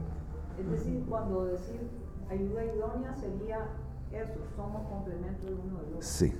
Es 0.59 0.69
decir, 0.71 1.03
cuando 1.09 1.45
decir 1.45 1.81
ayuda 2.29 2.63
idónea 2.63 3.15
sería 3.15 3.69
eso, 4.11 4.39
somos 4.55 4.87
complementos 4.87 5.45
de 5.45 5.53
uno 5.53 5.79
del 5.81 5.93
otro. 5.95 6.01
Sí. 6.01 6.33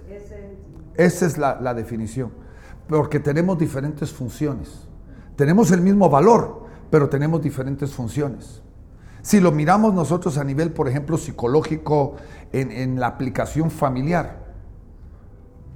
Esa 0.96 1.26
es 1.26 1.38
la, 1.38 1.60
la 1.60 1.74
definición. 1.74 2.32
Porque 2.88 3.20
tenemos 3.20 3.58
diferentes 3.58 4.12
funciones. 4.12 4.88
Tenemos 5.36 5.72
el 5.72 5.82
mismo 5.82 6.10
valor, 6.10 6.64
pero 6.90 7.10
tenemos 7.10 7.42
diferentes 7.42 7.94
funciones. 7.94 8.62
Si 9.22 9.40
lo 9.40 9.52
miramos 9.52 9.94
nosotros 9.94 10.38
a 10.38 10.44
nivel, 10.44 10.72
por 10.72 10.88
ejemplo, 10.88 11.18
psicológico, 11.18 12.16
en, 12.52 12.72
en 12.72 13.00
la 13.00 13.08
aplicación 13.08 13.72
familiar, 13.72 14.44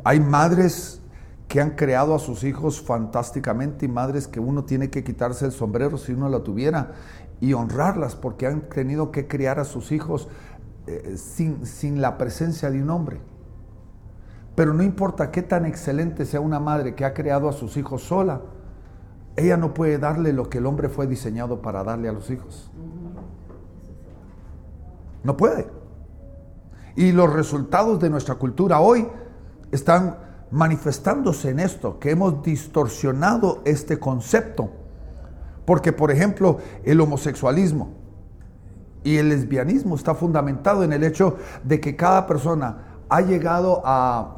hay 0.03 0.19
madres 0.19 1.01
que 1.47 1.61
han 1.61 1.71
creado 1.71 2.13
a 2.13 2.19
sus 2.19 2.43
hijos 2.43 2.81
fantásticamente 2.81 3.85
y 3.85 3.89
madres 3.89 4.27
que 4.27 4.39
uno 4.39 4.65
tiene 4.65 4.89
que 4.89 5.03
quitarse 5.03 5.45
el 5.45 5.51
sombrero 5.51 5.97
si 5.97 6.11
uno 6.11 6.29
la 6.29 6.39
tuviera 6.39 6.91
y 7.39 7.53
honrarlas 7.53 8.15
porque 8.15 8.47
han 8.47 8.61
tenido 8.61 9.11
que 9.11 9.27
criar 9.27 9.59
a 9.59 9.63
sus 9.63 9.91
hijos 9.91 10.27
eh, 10.87 11.15
sin, 11.17 11.65
sin 11.65 12.01
la 12.01 12.17
presencia 12.17 12.69
de 12.69 12.81
un 12.81 12.89
hombre. 12.89 13.19
Pero 14.55 14.73
no 14.73 14.83
importa 14.83 15.31
qué 15.31 15.41
tan 15.41 15.65
excelente 15.65 16.25
sea 16.25 16.39
una 16.39 16.59
madre 16.59 16.95
que 16.95 17.05
ha 17.05 17.13
creado 17.13 17.47
a 17.47 17.53
sus 17.53 17.77
hijos 17.77 18.03
sola, 18.03 18.41
ella 19.35 19.55
no 19.55 19.73
puede 19.73 19.99
darle 19.99 20.33
lo 20.33 20.49
que 20.49 20.57
el 20.57 20.65
hombre 20.65 20.89
fue 20.89 21.05
diseñado 21.05 21.61
para 21.61 21.83
darle 21.83 22.09
a 22.09 22.11
los 22.11 22.29
hijos. 22.31 22.71
No 25.23 25.37
puede. 25.37 25.67
Y 26.95 27.11
los 27.11 27.31
resultados 27.31 27.99
de 27.99 28.09
nuestra 28.09 28.35
cultura 28.35 28.79
hoy 28.79 29.07
están 29.71 30.17
manifestándose 30.51 31.49
en 31.49 31.59
esto, 31.59 31.99
que 31.99 32.11
hemos 32.11 32.41
distorsionado 32.43 33.61
este 33.65 33.99
concepto. 33.99 34.69
Porque, 35.65 35.91
por 35.91 36.11
ejemplo, 36.11 36.59
el 36.83 37.01
homosexualismo 37.01 37.89
y 39.03 39.17
el 39.17 39.29
lesbianismo 39.29 39.95
está 39.95 40.15
fundamentado 40.15 40.83
en 40.83 40.93
el 40.93 41.03
hecho 41.03 41.37
de 41.63 41.79
que 41.79 41.95
cada 41.95 42.27
persona 42.27 42.77
ha 43.09 43.21
llegado 43.21 43.81
a, 43.85 44.35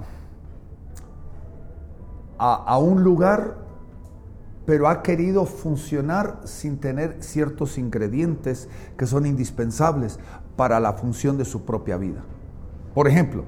a, 2.37 2.77
un 2.77 3.03
lugar, 3.03 3.57
pero 4.65 4.87
ha 4.87 5.01
querido 5.01 5.45
funcionar 5.45 6.39
sin 6.45 6.79
tener 6.79 7.17
ciertos 7.19 7.77
ingredientes 7.77 8.69
que 8.97 9.05
son 9.05 9.25
indispensables 9.25 10.19
para 10.55 10.79
la 10.79 10.93
función 10.93 11.37
de 11.37 11.45
su 11.45 11.65
propia 11.65 11.97
vida. 11.97 12.21
Por 12.93 13.07
ejemplo, 13.07 13.43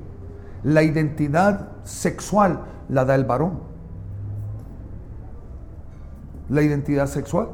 la 0.63 0.83
identidad 0.83 1.69
sexual 1.83 2.61
la 2.89 3.05
da 3.05 3.15
el 3.15 3.25
varón. 3.25 3.59
La 6.49 6.61
identidad 6.61 7.07
sexual 7.07 7.49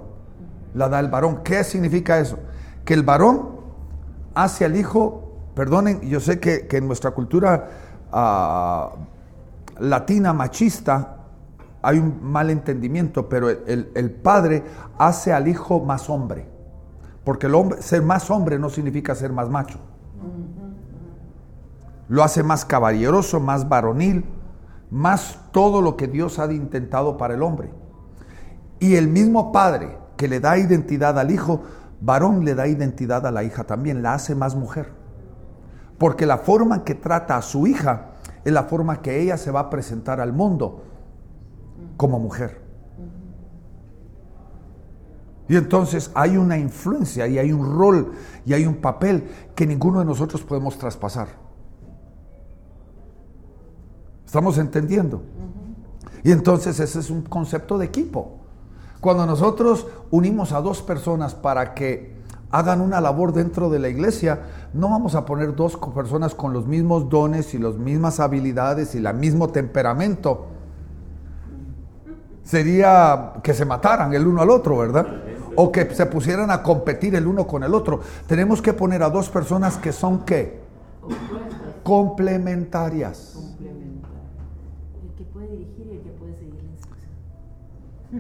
la 0.74 0.90
da 0.90 1.00
el 1.00 1.10
varón. 1.10 1.42
¿Qué 1.44 1.64
significa 1.64 2.20
eso? 2.20 2.40
Que 2.84 2.94
el 2.94 3.04
varón 3.04 3.58
hace 4.34 4.66
al 4.66 4.76
hijo, 4.76 5.52
perdonen, 5.56 6.02
yo 6.02 6.20
sé 6.20 6.40
que, 6.40 6.68
en 6.72 6.88
nuestra 6.88 7.12
cultura 7.12 7.70
ah, 8.12 8.92
latina 9.80 10.34
machista 10.34 11.16
hay 11.82 12.00
un 12.00 12.20
mal 12.22 12.50
entendimiento, 12.50 13.30
pero 13.30 13.50
el, 13.50 13.92
el, 13.94 14.12
padre 14.12 14.64
hace 14.98 15.32
al 15.32 15.48
hijo 15.48 15.80
más 15.80 16.10
hombre. 16.10 16.48
Porque 17.24 17.48
el 17.48 17.56
hombre, 17.56 17.82
ser 17.82 18.02
más 18.02 18.30
hombre 18.32 18.58
no 18.58 18.70
significa 18.70 19.14
ser 19.16 19.32
más 19.32 19.50
macho 19.50 19.80
lo 22.08 22.24
hace 22.24 22.44
más 22.44 22.66
caballeroso, 22.66 23.40
más 23.40 23.68
varonil, 23.68 24.26
más 24.90 25.40
todo 25.52 25.82
lo 25.82 25.98
que 25.98 26.08
Dios 26.08 26.40
ha 26.40 26.52
intentado 26.52 27.18
para 27.18 27.34
el 27.34 27.44
hombre. 27.44 27.72
Y 28.80 28.96
el 28.96 29.08
mismo 29.08 29.52
padre 29.52 29.98
que 30.16 30.28
le 30.28 30.40
da 30.40 30.58
identidad 30.58 31.20
al 31.20 31.32
hijo, 31.32 31.64
varón 32.02 32.46
le 32.46 32.56
da 32.56 32.68
identidad 32.68 33.26
a 33.26 33.32
la 33.32 33.44
hija 33.44 33.66
también, 33.66 34.02
la 34.02 34.14
hace 34.14 34.36
más 34.36 34.56
mujer. 34.56 34.92
Porque 35.98 36.26
la 36.26 36.38
forma 36.38 36.84
que 36.84 36.96
trata 36.96 37.38
a 37.38 37.42
su 37.42 37.68
hija 37.68 38.12
es 38.46 38.54
la 38.54 38.64
forma 38.64 39.02
que 39.02 39.22
ella 39.22 39.38
se 39.38 39.52
va 39.52 39.62
a 39.62 39.70
presentar 39.70 40.22
al 40.22 40.32
mundo 40.32 40.84
como 41.98 42.20
mujer. 42.20 42.62
Y 45.50 45.56
entonces 45.56 46.12
hay 46.14 46.38
una 46.38 46.58
influencia 46.58 47.26
y 47.28 47.40
hay 47.40 47.52
un 47.52 47.78
rol 47.78 48.12
y 48.46 48.54
hay 48.54 48.66
un 48.66 48.76
papel 48.76 49.30
que 49.56 49.66
ninguno 49.66 50.00
de 50.00 50.06
nosotros 50.06 50.44
podemos 50.44 50.78
traspasar. 50.78 51.47
¿Estamos 54.28 54.58
entendiendo? 54.58 55.24
Y 56.22 56.34
entonces 56.34 56.82
ese 56.82 57.00
es 57.00 57.10
un 57.10 57.22
concepto 57.22 57.78
de 57.78 57.86
equipo. 57.86 58.34
Cuando 59.00 59.26
nosotros 59.26 59.88
unimos 60.12 60.52
a 60.52 60.60
dos 60.60 60.82
personas 60.82 61.34
para 61.34 61.74
que 61.74 62.18
hagan 62.52 62.82
una 62.82 63.00
labor 63.00 63.32
dentro 63.32 63.70
de 63.70 63.80
la 63.80 63.88
iglesia, 63.88 64.42
no 64.74 64.90
vamos 64.90 65.16
a 65.16 65.26
poner 65.26 65.56
dos 65.56 65.78
personas 65.96 66.36
con 66.36 66.52
los 66.52 66.68
mismos 66.68 67.08
dones 67.08 67.54
y 67.54 67.58
las 67.58 67.76
mismas 67.76 68.20
habilidades 68.20 68.96
y 68.96 68.98
el 68.98 69.14
mismo 69.14 69.48
temperamento. 69.48 70.48
Sería 72.44 73.32
que 73.42 73.54
se 73.54 73.64
mataran 73.64 74.14
el 74.14 74.28
uno 74.28 74.42
al 74.42 74.50
otro, 74.50 74.78
¿verdad? 74.78 75.08
O 75.56 75.72
que 75.72 75.96
se 75.96 76.06
pusieran 76.06 76.52
a 76.52 76.62
competir 76.62 77.16
el 77.16 77.28
uno 77.28 77.48
con 77.48 77.64
el 77.64 77.74
otro. 77.74 78.02
Tenemos 78.28 78.62
que 78.62 78.74
poner 78.74 79.04
a 79.04 79.10
dos 79.10 79.30
personas 79.30 79.78
que 79.78 79.94
son 79.94 80.26
qué? 80.26 80.60
Complementarias. 81.82 83.47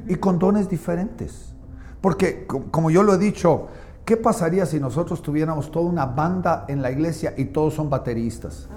Y 0.07 0.15
con 0.15 0.39
dones 0.39 0.69
diferentes. 0.69 1.53
Porque, 2.01 2.45
como 2.45 2.89
yo 2.89 3.03
lo 3.03 3.15
he 3.15 3.17
dicho, 3.17 3.67
¿qué 4.05 4.17
pasaría 4.17 4.65
si 4.65 4.79
nosotros 4.79 5.21
tuviéramos 5.21 5.71
toda 5.71 5.89
una 5.89 6.05
banda 6.05 6.65
en 6.67 6.81
la 6.81 6.91
iglesia 6.91 7.33
y 7.37 7.45
todos 7.45 7.73
son 7.73 7.89
bateristas? 7.89 8.69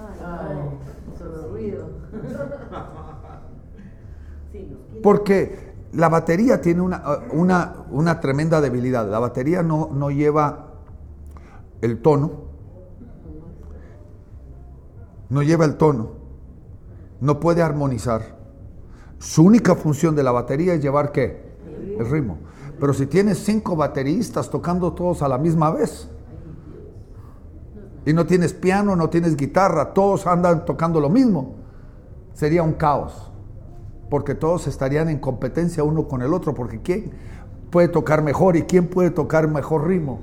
Porque 5.03 5.71
la 5.93 6.09
batería 6.09 6.61
tiene 6.61 6.81
una, 6.81 7.03
una, 7.31 7.75
una, 7.91 8.19
tremenda 8.19 8.61
debilidad. 8.61 9.09
La 9.09 9.19
batería 9.19 9.63
no, 9.63 9.89
no 9.93 10.09
lleva 10.09 10.67
el 11.81 12.01
tono, 12.01 12.31
no 15.29 15.43
lleva 15.43 15.65
el 15.65 15.75
tono, 15.75 16.11
no 17.19 17.39
puede 17.39 17.61
armonizar 17.61 18.40
su 19.21 19.43
única 19.43 19.75
función 19.75 20.15
de 20.15 20.23
la 20.23 20.31
batería 20.31 20.73
es 20.73 20.81
llevar 20.81 21.11
qué? 21.11 21.53
El 21.99 22.09
ritmo. 22.09 22.39
Pero 22.79 22.91
si 22.91 23.05
tienes 23.05 23.37
cinco 23.37 23.75
bateristas 23.75 24.49
tocando 24.49 24.93
todos 24.93 25.21
a 25.21 25.27
la 25.27 25.37
misma 25.37 25.69
vez, 25.69 26.09
y 28.03 28.13
no 28.13 28.25
tienes 28.25 28.53
piano, 28.53 28.95
no 28.95 29.11
tienes 29.11 29.37
guitarra, 29.37 29.93
todos 29.93 30.25
andan 30.25 30.65
tocando 30.65 30.99
lo 30.99 31.07
mismo, 31.07 31.53
sería 32.33 32.63
un 32.63 32.73
caos. 32.73 33.31
Porque 34.09 34.33
todos 34.33 34.65
estarían 34.65 35.07
en 35.07 35.19
competencia 35.19 35.83
uno 35.83 36.07
con 36.07 36.23
el 36.23 36.33
otro, 36.33 36.55
porque 36.55 36.81
¿quién 36.81 37.11
puede 37.69 37.89
tocar 37.89 38.23
mejor 38.23 38.55
y 38.55 38.63
quién 38.63 38.87
puede 38.87 39.11
tocar 39.11 39.47
mejor 39.47 39.87
ritmo? 39.87 40.19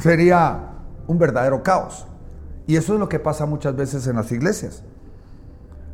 Sería 0.00 0.70
un 1.06 1.18
verdadero 1.18 1.62
caos. 1.62 2.06
Y 2.66 2.76
eso 2.76 2.94
es 2.94 3.00
lo 3.00 3.10
que 3.10 3.18
pasa 3.18 3.44
muchas 3.44 3.76
veces 3.76 4.06
en 4.06 4.16
las 4.16 4.32
iglesias. 4.32 4.82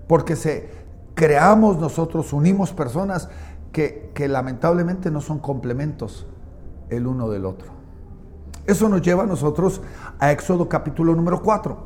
Porque 0.06 0.36
se, 0.36 0.77
creamos 1.18 1.78
nosotros, 1.78 2.32
unimos 2.32 2.70
personas 2.70 3.28
que, 3.72 4.12
lamentablemente 4.28 5.10
no 5.10 5.20
son 5.20 5.40
complementos 5.40 6.28
el 6.90 7.08
uno 7.08 7.28
del 7.28 7.44
otro. 7.44 7.72
Eso 8.66 8.88
nos 8.88 9.02
lleva 9.02 9.24
a 9.24 9.26
nosotros 9.26 9.80
a 10.20 10.30
Éxodo 10.30 10.68
capítulo 10.68 11.16
número 11.16 11.42
4. 11.42 11.76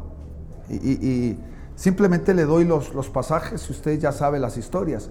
Y, 0.69 1.39
simplemente 1.77 2.35
le 2.35 2.45
doy 2.45 2.67
los, 2.67 2.95
los 2.95 3.09
pasajes, 3.09 3.63
si 3.63 3.73
usted 3.73 3.99
ya 3.99 4.13
sabe 4.13 4.39
las 4.39 4.59
historias. 4.59 5.09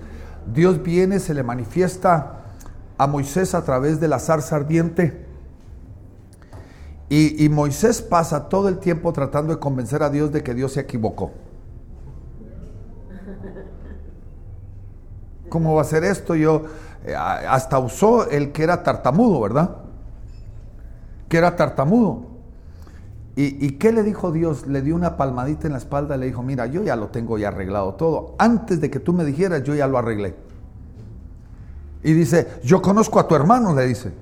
Dios 0.54 0.84
viene, 0.84 1.20
se 1.20 1.34
le 1.34 1.42
manifiesta 1.42 2.44
a 3.00 3.08
Moisés 3.08 3.56
a 3.56 3.64
través 3.64 4.00
de 4.00 4.08
la 4.08 4.20
zarza 4.20 4.56
ardiente. 4.56 5.26
Y, 7.10 7.44
y, 7.44 7.50
Moisés 7.50 8.04
pasa 8.04 8.50
todo 8.50 8.70
el 8.70 8.78
tiempo 8.78 9.12
tratando 9.14 9.52
de 9.56 9.60
convencer 9.60 10.04
a 10.04 10.12
Dios 10.12 10.32
de 10.32 10.44
que 10.44 10.54
Dios 10.54 10.74
se 10.74 10.82
equivocó. 10.82 11.32
¿Cómo 15.52 15.76
va 15.76 15.82
a 15.82 15.84
ser 15.84 16.06
esto? 16.06 16.34
Yo 16.34 16.64
eh, 17.06 17.14
hasta 17.14 17.78
usó 17.78 18.30
el 18.30 18.54
que 18.54 18.64
era 18.64 18.84
tartamudo, 18.84 19.42
¿verdad? 19.42 19.76
Que 21.28 21.38
era 21.38 21.58
tartamudo. 21.58 22.28
¿Y, 23.36 23.66
¿Y, 23.66 23.72
qué 23.72 23.92
le 23.92 24.04
dijo 24.04 24.32
Dios? 24.32 24.66
Le 24.68 24.82
dio 24.82 24.96
una 24.96 25.18
palmadita 25.18 25.68
en 25.68 25.74
la 25.74 25.80
espalda 25.80 26.16
y 26.16 26.20
le 26.20 26.26
dijo, 26.28 26.42
mira, 26.42 26.68
yo 26.68 26.84
ya 26.84 26.96
lo 26.96 27.08
tengo 27.08 27.38
ya 27.38 27.50
arreglado 27.50 27.96
todo. 27.96 28.36
Antes 28.40 28.80
de 28.80 28.90
que 28.90 29.02
tú 29.02 29.12
me 29.12 29.26
dijeras, 29.26 29.62
yo 29.64 29.76
ya 29.76 29.88
lo 29.88 29.98
arreglé. 29.98 30.36
Y 32.02 32.14
dice, 32.14 32.48
yo 32.64 32.82
conozco 32.82 33.20
a 33.20 33.28
tu 33.28 33.36
hermano, 33.36 33.76
le 33.76 33.86
dice, 33.88 34.14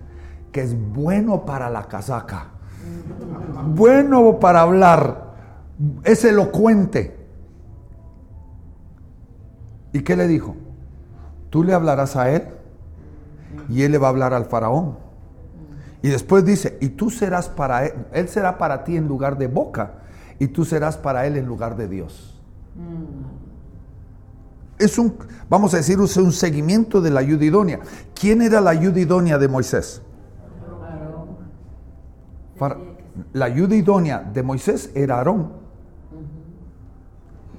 que 0.52 0.64
es 0.64 0.76
bueno 0.76 1.46
para 1.46 1.70
la 1.70 1.88
casaca, 1.88 2.48
bueno 3.68 4.40
para 4.40 4.62
hablar, 4.62 5.36
es 6.04 6.26
elocuente. 6.26 7.16
¿Y 9.94 10.02
qué 10.02 10.16
le 10.16 10.28
dijo? 10.28 10.56
Tú 11.50 11.64
le 11.64 11.74
hablarás 11.74 12.16
a 12.16 12.30
él 12.32 12.44
y 13.70 13.84
él 13.84 13.92
le 13.92 13.98
va 13.98 14.08
a 14.08 14.10
hablar 14.12 14.34
al 14.34 14.46
faraón. 14.46 14.98
Y 16.02 16.10
después 16.10 16.46
dice, 16.46 16.78
y 16.80 16.90
tú 16.90 17.10
serás 17.10 17.50
para 17.50 17.86
él, 17.86 17.94
él 18.14 18.30
será 18.30 18.58
para 18.58 18.84
ti 18.84 18.96
en 18.96 19.08
lugar 19.08 19.38
de 19.38 19.48
boca 19.48 19.94
y 20.40 20.48
tú 20.48 20.64
serás 20.64 20.98
para 20.98 21.26
él 21.26 21.36
en 21.36 21.46
lugar 21.46 21.76
de 21.76 21.88
Dios. 21.88 22.42
Es 24.78 24.98
un, 24.98 25.16
vamos 25.50 25.74
a 25.74 25.78
decir, 25.78 26.00
es 26.00 26.16
un 26.16 26.32
seguimiento 26.32 27.02
de 27.02 27.10
la 27.10 27.20
ayuda 27.20 27.44
idónea. 27.44 27.80
¿Quién 28.18 28.42
era 28.42 28.62
la 28.62 28.70
ayuda 28.70 29.00
idónea 29.00 29.38
de 29.38 29.48
Moisés? 29.50 30.02
La 33.34 33.46
ayuda 33.46 33.76
idónea 33.76 34.20
de 34.20 34.42
Moisés 34.42 34.92
era 34.96 35.18
Aarón. 35.18 35.52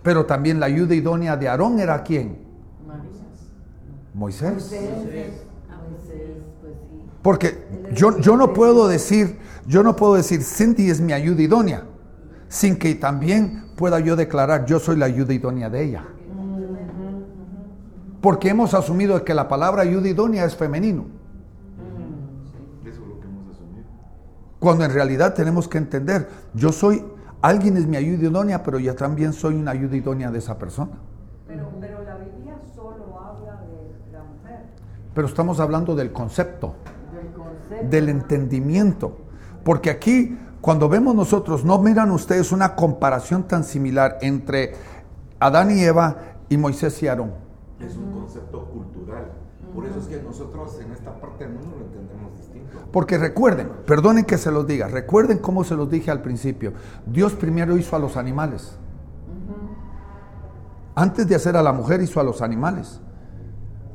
Pero 0.03 0.25
también 0.25 0.61
la 0.61 0.67
ayuda 0.67 0.95
idónea 0.95 1.37
de 1.37 1.49
Aarón 1.49 1.79
era 1.79 2.03
quién? 2.03 2.50
Moisés. 4.15 4.53
Moisés, 4.53 4.91
pues. 6.61 6.75
Porque 7.23 7.65
yo, 7.93 8.19
yo 8.19 8.37
no 8.37 8.53
puedo 8.53 8.89
decir, 8.89 9.39
yo 9.67 9.83
no 9.83 9.95
puedo 9.97 10.15
decir 10.15 10.43
Cindy 10.43 10.91
es 10.91 11.01
mi 11.01 11.13
ayuda 11.13 11.43
idónea, 11.43 11.85
sin 12.49 12.79
que 12.79 12.95
también 12.95 13.67
pueda 13.77 14.01
yo 14.01 14.17
declarar 14.17 14.67
yo 14.67 14.79
soy 14.79 14.97
la 14.97 15.07
ayuda 15.07 15.33
idónea 15.33 15.71
de 15.71 15.83
ella. 15.83 16.05
Porque 18.21 18.51
hemos 18.51 18.75
asumido 18.75 19.25
que 19.25 19.33
la 19.33 19.49
palabra 19.49 19.83
ayuda 19.83 20.09
idónea 20.09 20.45
es 20.45 20.55
femenino. 20.55 21.07
Eso 22.85 22.91
es 22.91 22.99
lo 22.99 23.19
que 23.21 23.27
hemos 23.27 23.55
asumido. 23.55 23.87
Cuando 24.59 24.85
en 24.85 24.93
realidad 24.93 25.33
tenemos 25.33 25.69
que 25.69 25.79
entender, 25.79 26.29
yo 26.53 26.73
soy, 26.73 27.03
alguien 27.41 27.79
es 27.79 27.87
mi 27.87 27.97
ayuda 27.97 28.29
idónea, 28.29 28.63
pero 28.63 28.79
yo 28.79 28.95
también 28.95 29.33
soy 29.33 29.55
una 29.55 29.71
ayuda 29.71 29.97
idónea 29.97 30.31
de 30.31 30.39
esa 30.39 30.59
persona. 30.59 30.93
Pero, 31.47 31.71
pero 31.81 32.03
la 32.05 32.17
Biblia 32.17 32.57
solo 32.75 33.19
habla 33.19 33.63
de 33.63 34.13
la 34.13 34.23
mujer. 34.23 34.67
Pero 35.21 35.29
estamos 35.29 35.61
hablando 35.61 35.95
del 35.95 36.13
concepto. 36.13 36.77
Del 37.13 37.31
concepto. 37.35 37.91
del 37.91 38.09
entendimiento. 38.09 39.19
Porque 39.63 39.91
aquí, 39.91 40.39
cuando 40.63 40.89
vemos 40.89 41.15
nosotros, 41.15 41.63
no 41.63 41.79
miran 41.79 42.11
ustedes 42.11 42.53
una 42.53 42.75
comparación 42.75 43.43
tan 43.43 43.63
similar 43.63 44.17
entre 44.23 44.73
Adán 45.39 45.77
y 45.77 45.83
Eva 45.83 46.17
y 46.49 46.57
Moisés 46.57 47.03
y 47.03 47.09
Aarón. 47.09 47.33
Es 47.81 47.99
un 47.99 48.13
concepto 48.13 48.65
cultural. 48.71 49.31
Por 49.75 49.85
eso 49.85 49.99
es 50.01 50.07
que 50.07 50.23
nosotros 50.23 50.81
en 50.81 50.91
esta 50.93 51.15
parte 51.21 51.45
del 51.45 51.53
mundo 51.53 51.77
lo 51.79 51.85
entendemos 51.85 52.35
distinto. 52.39 52.79
Porque 52.91 53.19
recuerden, 53.19 53.69
perdonen 53.85 54.25
que 54.25 54.39
se 54.39 54.51
los 54.51 54.67
diga, 54.67 54.89
recuerden 54.89 55.37
cómo 55.37 55.65
se 55.65 55.75
los 55.75 55.91
dije 55.91 56.11
al 56.11 56.23
principio. 56.23 56.73
Dios 57.05 57.35
primero 57.35 57.77
hizo 57.77 57.95
a 57.95 57.99
los 57.99 58.17
animales. 58.17 58.79
Antes 60.95 61.29
de 61.29 61.35
hacer 61.35 61.59
a 61.59 61.63
la 61.63 61.75
mujer 61.75 62.01
hizo 62.01 62.21
a 62.21 62.25
los 62.25 62.41
animales. 62.41 63.03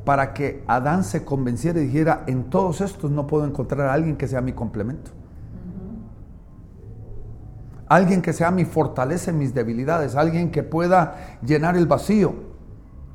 Para 0.06 0.32
que 0.32 0.62
Adán 0.68 1.02
se 1.02 1.24
convenciera 1.24 1.80
y 1.80 1.86
dijera, 1.86 2.22
en 2.28 2.44
todos 2.44 2.80
estos 2.80 3.10
no 3.10 3.26
puedo 3.26 3.44
encontrar 3.44 3.88
a 3.88 3.92
alguien 3.92 4.16
que 4.16 4.28
sea 4.28 4.40
mi 4.40 4.52
complemento. 4.52 5.10
Alguien 7.88 8.22
que 8.22 8.32
sea 8.32 8.52
mi 8.52 8.64
fortaleza 8.64 9.32
en 9.32 9.38
mis 9.38 9.52
debilidades, 9.52 10.14
alguien 10.14 10.52
que 10.52 10.62
pueda 10.62 11.38
llenar 11.42 11.76
el 11.76 11.86
vacío, 11.86 12.34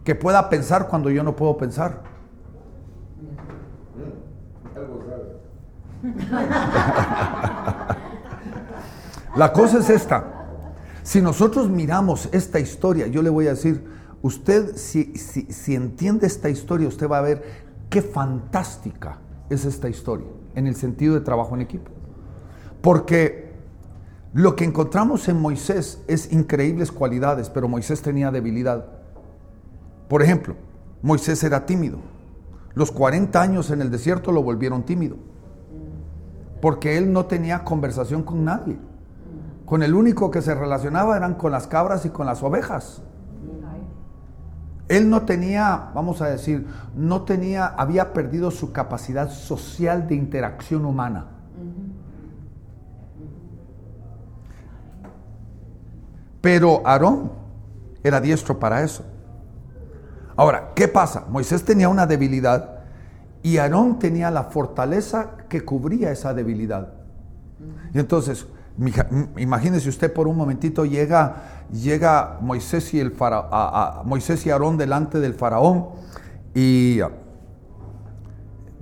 que 0.04 0.15
pueda 0.15 0.49
pensar 0.49 0.89
cuando 0.89 1.10
yo 1.10 1.23
no 1.23 1.34
puedo 1.34 1.56
pensar. 1.56 2.01
Algo 4.75 4.99
sabe. 5.08 5.39
La 9.38 9.54
cosa 9.54 9.80
es 9.80 9.89
esta. 9.89 10.25
Si 11.04 11.21
nosotros 11.21 11.69
miramos 11.69 12.27
esta 12.34 12.60
historia, 12.60 13.08
yo 13.08 13.21
le 13.21 13.30
voy 13.30 13.47
a 13.47 13.51
decir, 13.51 14.01
usted 14.22 14.76
si, 14.76 15.16
si, 15.16 15.76
entiende 15.76 16.28
esta 16.28 16.50
historia, 16.50 16.88
usted 16.88 17.10
va 17.10 17.20
a 17.20 17.22
ver 17.22 17.44
qué 17.90 18.02
fantástica 18.02 19.20
es 19.50 19.66
esta 19.66 19.90
historia 19.90 20.28
en 20.56 20.68
el 20.68 20.76
sentido 20.76 21.16
de 21.16 21.22
trabajo 21.22 21.56
en 21.56 21.62
equipo. 21.62 21.92
Porque 22.82 23.52
lo 24.34 24.56
que 24.56 24.64
encontramos 24.64 25.28
en 25.28 25.40
Moisés 25.40 26.02
es 26.08 26.32
increíbles 26.32 26.92
cualidades, 26.92 27.50
pero 27.50 27.68
Moisés 27.68 28.02
tenía 28.02 28.32
debilidad. 28.32 28.86
Por 30.08 30.22
ejemplo, 30.22 30.56
Moisés 31.02 31.44
era 31.44 31.66
tímido. 31.66 32.00
Los 32.74 32.92
40 32.92 33.42
años 33.42 33.72
en 33.72 33.82
el 33.82 33.92
desierto 33.92 34.32
lo 34.32 34.44
volvieron 34.44 34.84
tímido. 34.84 35.18
Porque 36.62 36.98
él 36.98 37.12
no 37.12 37.26
tenía 37.26 37.64
conversación 37.64 38.24
con 38.24 38.46
nadie. 38.46 38.78
Con 39.66 39.84
el 39.84 39.94
único 39.94 40.32
que 40.32 40.42
se 40.42 40.54
relacionaba 40.56 41.18
eran 41.18 41.36
con 41.36 41.52
las 41.52 41.68
cabras 41.68 42.06
y 42.06 42.10
con 42.10 42.26
las 42.26 42.44
ovejas. 42.44 43.02
Él 44.91 45.10
no 45.10 45.21
tenía, 45.21 45.89
vamos 45.95 46.21
a 46.21 46.27
decir, 46.27 46.67
no 46.97 47.21
tenía, 47.21 47.65
había 47.65 48.12
perdido 48.12 48.51
su 48.51 48.73
capacidad 48.73 49.32
social 49.32 50.06
de 50.06 50.15
interacción 50.15 50.84
humana. 50.84 51.27
Pero 56.41 56.86
Aarón 56.86 57.32
era 58.04 58.19
diestro 58.19 58.60
para 58.60 58.84
eso. 58.84 59.06
Ahora, 60.36 60.71
¿qué 60.75 60.89
pasa? 60.89 61.23
Moisés 61.30 61.63
tenía 61.63 61.88
una 61.88 62.06
debilidad 62.06 62.82
y 63.43 63.60
Aarón 63.60 63.97
tenía 63.97 64.30
la 64.30 64.43
fortaleza 64.43 65.38
que 65.47 65.63
cubría 65.63 66.12
esa 66.12 66.34
debilidad. 66.34 66.95
Y 67.93 67.99
entonces, 67.99 68.45
imagínese 69.38 69.90
usted 69.90 70.12
por 70.14 70.28
un 70.28 70.38
momentito 70.38 70.86
llega, 70.86 71.66
llega 71.72 72.38
Moisés 72.42 72.94
y 72.94 73.00
el 73.00 73.12
fara- 73.12 74.02
Moisés 74.06 74.46
y 74.46 74.50
Aarón 74.50 74.78
delante 74.78 75.20
del 75.20 75.34
faraón 75.34 75.90
y 76.56 77.00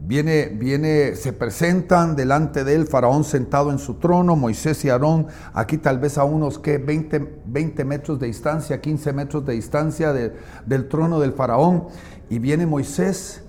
viene, 0.01 0.47
viene, 0.47 1.15
se 1.15 1.33
presentan 1.33 2.15
delante 2.15 2.63
de 2.63 2.75
él, 2.75 2.87
faraón 2.87 3.23
sentado 3.23 3.71
en 3.71 3.79
su 3.79 3.95
trono, 3.95 4.35
Moisés 4.35 4.83
y 4.85 4.89
Aarón, 4.89 5.27
aquí 5.53 5.77
tal 5.77 5.99
vez 5.99 6.17
a 6.17 6.23
unos 6.23 6.57
que 6.59 6.77
20, 6.77 7.41
20 7.45 7.83
metros 7.85 8.19
de 8.19 8.27
distancia, 8.27 8.79
15 8.81 9.13
metros 9.13 9.45
de 9.45 9.53
distancia 9.53 10.13
de- 10.13 10.33
del 10.65 10.87
trono 10.87 11.19
del 11.19 11.33
faraón, 11.33 11.87
y 12.29 12.39
viene 12.39 12.65
Moisés 12.65 13.43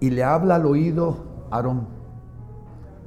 y 0.00 0.10
le 0.10 0.22
habla 0.22 0.54
al 0.56 0.66
oído 0.66 1.46
Aarón. 1.50 1.97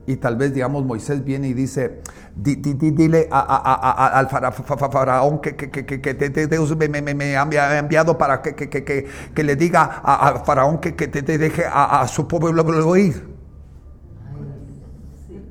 Y 0.08 0.16
tal 0.16 0.36
vez, 0.36 0.54
digamos, 0.54 0.84
Moisés 0.84 1.24
viene 1.24 1.48
y 1.48 1.54
dice, 1.54 2.02
"Di- 2.36 2.56
di- 2.56 2.74
di- 2.74 2.92
dile 2.92 3.28
al 3.32 4.28
fara- 4.30 4.52
fa- 4.52 4.76
fa- 4.78 4.90
faraón 4.90 5.40
que, 5.40 5.56
que- 5.56 5.70
que- 5.70 5.86
que- 6.02 6.48
Dios 6.48 6.76
me, 6.76 6.90
me- 6.90 7.14
me- 7.14 7.38
ha 7.38 7.46
envi- 7.46 7.78
enviado 7.80 8.18
para 8.18 8.42
que, 8.42 8.56
que- 8.56 9.44
le 9.44 9.56
diga 9.56 10.02
a- 10.04 10.28
al 10.28 10.44
faraón 10.44 10.80
que, 10.80 10.94
te, 10.94 11.22
deje 11.38 11.66
a, 11.66 12.02
a 12.02 12.08
su 12.08 12.28
pueblo 12.28 12.52
ir. 12.98 13.30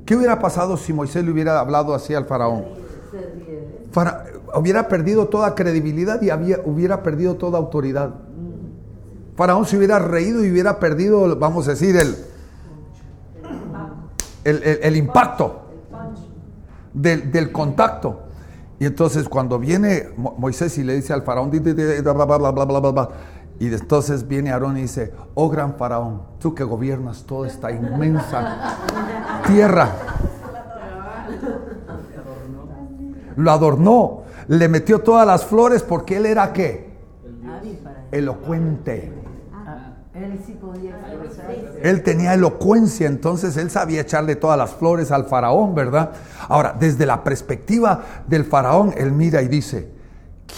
¿Qué 0.05 0.17
hubiera 0.17 0.41
pasado 0.41 0.77
si 0.77 0.93
Moisés 0.93 1.25
le 1.25 1.31
hubiera 1.31 1.61
hablado 1.61 1.95
así 1.95 2.15
al 2.15 2.25
faraón? 2.27 2.65
Hubiera 4.57 4.89
perdido 4.89 5.29
toda 5.29 5.55
credibilidad 5.55 6.21
y 6.23 6.31
había, 6.31 6.59
hubiera 6.65 7.05
perdido 7.05 7.37
toda 7.37 7.59
autoridad. 7.59 8.15
Faraón 9.37 9.65
se 9.65 9.77
hubiera 9.77 10.01
reído 10.01 10.45
y 10.45 10.51
hubiera 10.51 10.81
perdido, 10.81 11.37
vamos 11.37 11.69
a 11.69 11.71
decir, 11.71 11.97
el, 11.97 12.17
el, 14.45 14.63
el- 14.63 14.79
el 14.83 14.97
impacto 14.97 15.63
del, 16.95 17.31
del 17.33 17.53
contacto. 17.53 18.21
Y 18.79 18.87
entonces 18.87 19.29
cuando 19.29 19.59
viene 19.59 20.09
Mo- 20.17 20.35
Moisés 20.39 20.77
y 20.79 20.85
le 20.85 20.95
dice 20.97 21.13
al 21.13 21.23
faraón, 21.23 21.51
y 23.59 23.67
entonces 23.67 24.27
viene 24.27 24.51
Aarón 24.53 24.79
y 24.79 24.83
dice, 24.83 25.13
oh 25.35 25.51
gran 25.51 25.75
faraón, 25.75 26.23
tú 26.39 26.55
que 26.55 26.65
gobiernas 26.65 27.25
toda 27.25 27.47
esta 27.47 27.71
inmensa 27.71 28.77
tierra. 29.47 29.91
Lo 33.37 33.51
adornó, 33.51 34.23
le 34.49 34.69
metió 34.69 35.01
todas 35.01 35.27
las 35.27 35.45
flores 35.45 35.83
porque 35.83 36.17
él 36.17 36.27
era 36.27 36.53
qué? 36.53 36.91
Elocuente. 38.13 39.13
Ah, 40.21 40.27
Él 40.27 40.41
sí 40.47 40.53
podía 40.53 40.97
expresarse. 40.97 41.81
Él 41.83 42.03
tenía 42.03 42.35
elocuencia, 42.35 43.07
entonces 43.07 43.57
él 43.57 43.71
sabía 43.71 44.03
echarle 44.03 44.37
todas 44.37 44.59
las 44.59 44.71
flores 44.71 45.11
al 45.11 45.25
faraón, 45.25 45.75
¿verdad? 45.75 46.13
Ahora, 46.49 46.77
desde 46.79 47.07
la 47.07 47.25
perspectiva 47.25 48.03
del 48.27 48.45
faraón, 48.45 48.93
él 48.97 49.13
mira 49.13 49.41
y 49.43 49.49
dice, 49.49 49.91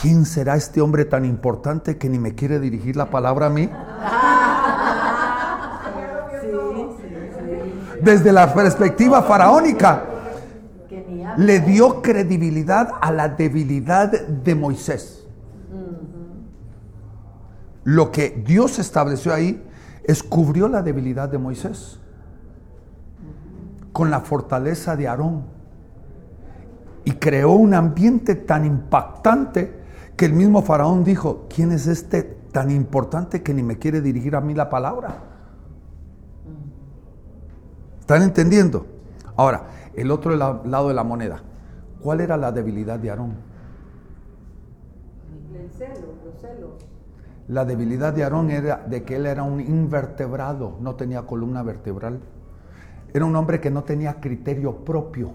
¿quién 0.00 0.24
será 0.26 0.56
este 0.56 0.80
hombre 0.80 1.04
tan 1.04 1.24
importante 1.24 1.96
que 1.96 2.08
ni 2.08 2.18
me 2.18 2.34
quiere 2.34 2.58
dirigir 2.58 2.96
la 2.96 3.10
palabra 3.10 3.46
a 3.46 3.50
mí? 3.50 3.68
Desde 8.02 8.32
la 8.32 8.52
perspectiva 8.52 9.22
faraónica, 9.22 10.04
le 11.36 11.60
dio 11.60 12.02
credibilidad 12.02 12.90
a 13.00 13.12
la 13.12 13.28
debilidad 13.28 14.10
de 14.10 14.54
Moisés. 14.54 15.21
Lo 17.84 18.10
que 18.12 18.30
Dios 18.46 18.78
estableció 18.78 19.34
ahí 19.34 19.62
es 20.04 20.22
cubrió 20.22 20.68
la 20.68 20.82
debilidad 20.82 21.28
de 21.28 21.38
Moisés 21.38 21.98
con 23.92 24.10
la 24.10 24.20
fortaleza 24.20 24.96
de 24.96 25.08
Aarón 25.08 25.44
y 27.04 27.12
creó 27.12 27.52
un 27.52 27.74
ambiente 27.74 28.34
tan 28.36 28.64
impactante 28.64 29.80
que 30.16 30.24
el 30.26 30.32
mismo 30.32 30.62
faraón 30.62 31.04
dijo, 31.04 31.46
¿quién 31.52 31.72
es 31.72 31.86
este 31.86 32.22
tan 32.52 32.70
importante 32.70 33.42
que 33.42 33.52
ni 33.54 33.62
me 33.62 33.78
quiere 33.78 34.00
dirigir 34.00 34.36
a 34.36 34.40
mí 34.40 34.54
la 34.54 34.70
palabra? 34.70 35.18
¿Están 38.00 38.22
entendiendo? 38.22 38.86
Ahora, 39.36 39.64
el 39.94 40.10
otro 40.10 40.36
la- 40.36 40.60
lado 40.64 40.88
de 40.88 40.94
la 40.94 41.04
moneda. 41.04 41.42
¿Cuál 42.00 42.20
era 42.20 42.36
la 42.36 42.52
debilidad 42.52 42.98
de 42.98 43.10
Aarón? 43.10 43.34
El 45.54 45.70
celo, 45.70 46.08
los 46.24 46.40
celos. 46.40 46.70
La 47.48 47.64
debilidad 47.64 48.12
de 48.12 48.22
Aarón 48.24 48.50
era 48.50 48.76
de 48.86 49.02
que 49.02 49.16
él 49.16 49.26
era 49.26 49.42
un 49.42 49.60
invertebrado, 49.60 50.76
no 50.80 50.94
tenía 50.94 51.22
columna 51.22 51.62
vertebral. 51.62 52.20
Era 53.12 53.24
un 53.24 53.36
hombre 53.36 53.60
que 53.60 53.70
no 53.70 53.82
tenía 53.84 54.20
criterio 54.20 54.76
propio. 54.84 55.32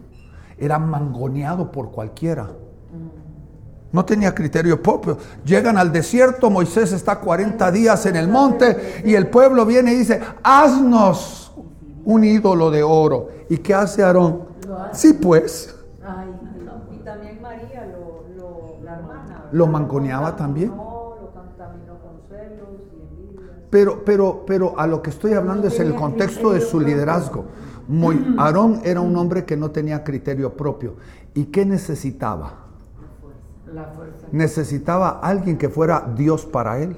era 0.59 0.79
mangoneado 0.79 1.71
por 1.71 1.91
cualquiera. 1.91 2.47
No 3.91 4.03
tenía 4.05 4.33
criterio 4.33 4.81
propio. 4.81 5.17
Llegan 5.45 5.77
al 5.77 5.91
desierto, 5.91 6.49
Moisés 6.49 6.91
está 6.91 7.19
40 7.19 7.71
días 7.71 8.05
en 8.07 8.15
el 8.15 8.27
monte 8.27 9.01
y 9.05 9.13
el 9.13 9.27
pueblo 9.27 9.65
viene 9.65 9.93
y 9.93 9.97
dice, 9.99 10.19
haznos 10.43 11.53
un 12.05 12.23
ídolo 12.23 12.71
de 12.71 12.81
oro. 12.83 13.29
¿Y 13.49 13.57
qué 13.59 13.73
hace 13.75 14.03
Aarón? 14.03 14.47
Sí, 14.93 15.13
pues, 15.13 15.75
Ay, 16.03 16.27
Y 16.95 16.97
también 17.03 17.39
María, 17.41 17.85
lo, 17.85 18.23
lo- 18.35 18.83
la 18.83 18.95
hermana. 18.97 19.45
Lo 19.51 19.67
mangoneaba 19.67 20.35
también. 20.35 20.69
No, 20.75 21.15
lo 21.21 21.31
contaminó 21.31 21.93
con 21.99 22.19
celos 22.29 22.37
y 22.37 22.41
envidias. 22.41 22.56
Pero, 23.69 24.03
pero, 24.05 24.45
pero 24.45 24.79
a 24.79 24.87
lo 24.87 25.01
que 25.01 25.09
estoy 25.09 25.33
hablando 25.33 25.67
es 25.67 25.79
el 25.79 25.93
contexto 25.93 26.53
de 26.53 26.61
su 26.61 26.79
liderazgo. 26.79 27.45
Muy, 27.87 28.35
Aarón 28.37 28.81
era 28.83 29.01
un 29.01 29.15
hombre 29.15 29.45
que 29.45 29.57
no 29.57 29.71
tenía 29.71 30.03
criterio 30.03 30.55
propio. 30.55 30.95
¿Y 31.33 31.45
qué 31.45 31.65
necesitaba? 31.65 32.65
la 33.73 33.85
fuerza. 33.85 34.27
necesitaba 34.31 35.19
alguien 35.21 35.57
que 35.57 35.67
fuera 35.67 36.07
Dios 36.15 36.45
para 36.45 36.79
él. 36.79 36.97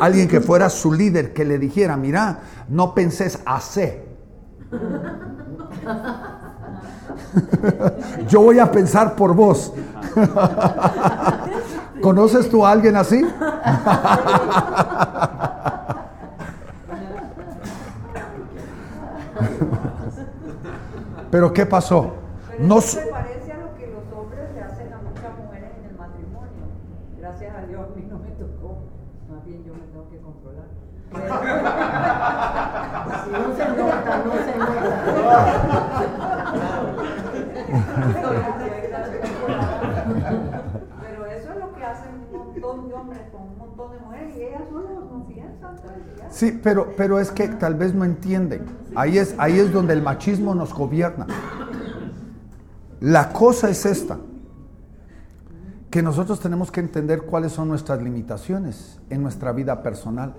Alguien 0.00 0.28
que 0.28 0.40
fuera 0.40 0.68
su 0.68 0.92
líder, 0.92 1.32
que 1.32 1.44
le 1.44 1.58
dijera, 1.58 1.96
mira, 1.96 2.40
no 2.68 2.94
penses 2.94 3.40
hacer. 3.46 4.04
Yo 8.28 8.42
voy 8.42 8.58
a 8.58 8.70
pensar 8.70 9.16
por 9.16 9.34
vos. 9.34 9.72
¿Conoces 12.00 12.48
tú 12.48 12.64
a 12.64 12.70
alguien 12.72 12.96
así? 12.96 13.22
Pero 21.30 21.52
¿qué 21.52 21.66
pasó? 21.66 22.14
No, 22.58 22.78
eso 22.78 22.98
s- 22.98 23.00
se 23.02 23.06
parece 23.10 23.52
a 23.52 23.56
lo 23.58 23.74
que 23.76 23.86
los 23.86 24.02
hombres 24.18 24.52
le 24.54 24.60
hacen 24.62 24.92
a 24.92 24.96
muchas 24.98 25.38
mujeres 25.38 25.70
en 25.78 25.84
el 25.90 25.96
matrimonio. 25.96 26.66
Gracias 27.18 27.56
a 27.56 27.62
Dios 27.66 27.80
a 27.80 27.96
mí 27.96 28.06
no 28.10 28.18
me 28.18 28.30
tocó. 28.30 28.78
Más 29.30 29.44
bien 29.44 29.64
yo 29.64 29.72
me 29.74 29.80
tengo 29.80 30.08
que 30.10 30.18
controlar. 30.18 30.66
Si 33.24 33.30
no 33.30 33.56
se 33.56 33.68
nota, 33.68 34.22
no 34.24 34.32
se 34.34 34.58
nota. 34.58 34.80
Pero 41.02 41.26
eso 41.26 41.52
es 41.52 41.56
lo 41.58 41.72
que 41.74 41.84
hacen 41.84 42.08
un 42.14 42.38
montón 42.38 42.88
de 42.88 42.94
hombres 42.94 43.20
con 43.32 43.42
un 43.42 43.58
montón 43.58 43.92
de 43.92 43.98
mujeres 44.00 44.36
y 44.36 44.42
ellas 44.42 44.62
solo 44.68 44.88
no 44.88 44.90
piensan 44.90 45.08
todo 45.08 45.18
el 45.18 45.34
día. 45.34 45.49
Sí, 46.30 46.58
pero, 46.62 46.94
pero 46.96 47.18
es 47.18 47.30
que 47.30 47.48
tal 47.48 47.74
vez 47.74 47.94
no 47.94 48.04
entienden. 48.04 48.64
Ahí 48.94 49.18
es, 49.18 49.34
ahí 49.38 49.58
es 49.58 49.72
donde 49.72 49.94
el 49.94 50.02
machismo 50.02 50.54
nos 50.54 50.72
gobierna. 50.72 51.26
La 53.00 53.32
cosa 53.32 53.70
es 53.70 53.86
esta, 53.86 54.18
que 55.90 56.02
nosotros 56.02 56.38
tenemos 56.40 56.70
que 56.70 56.80
entender 56.80 57.22
cuáles 57.22 57.52
son 57.52 57.68
nuestras 57.68 58.00
limitaciones 58.02 59.00
en 59.10 59.22
nuestra 59.22 59.52
vida 59.52 59.82
personal. 59.82 60.34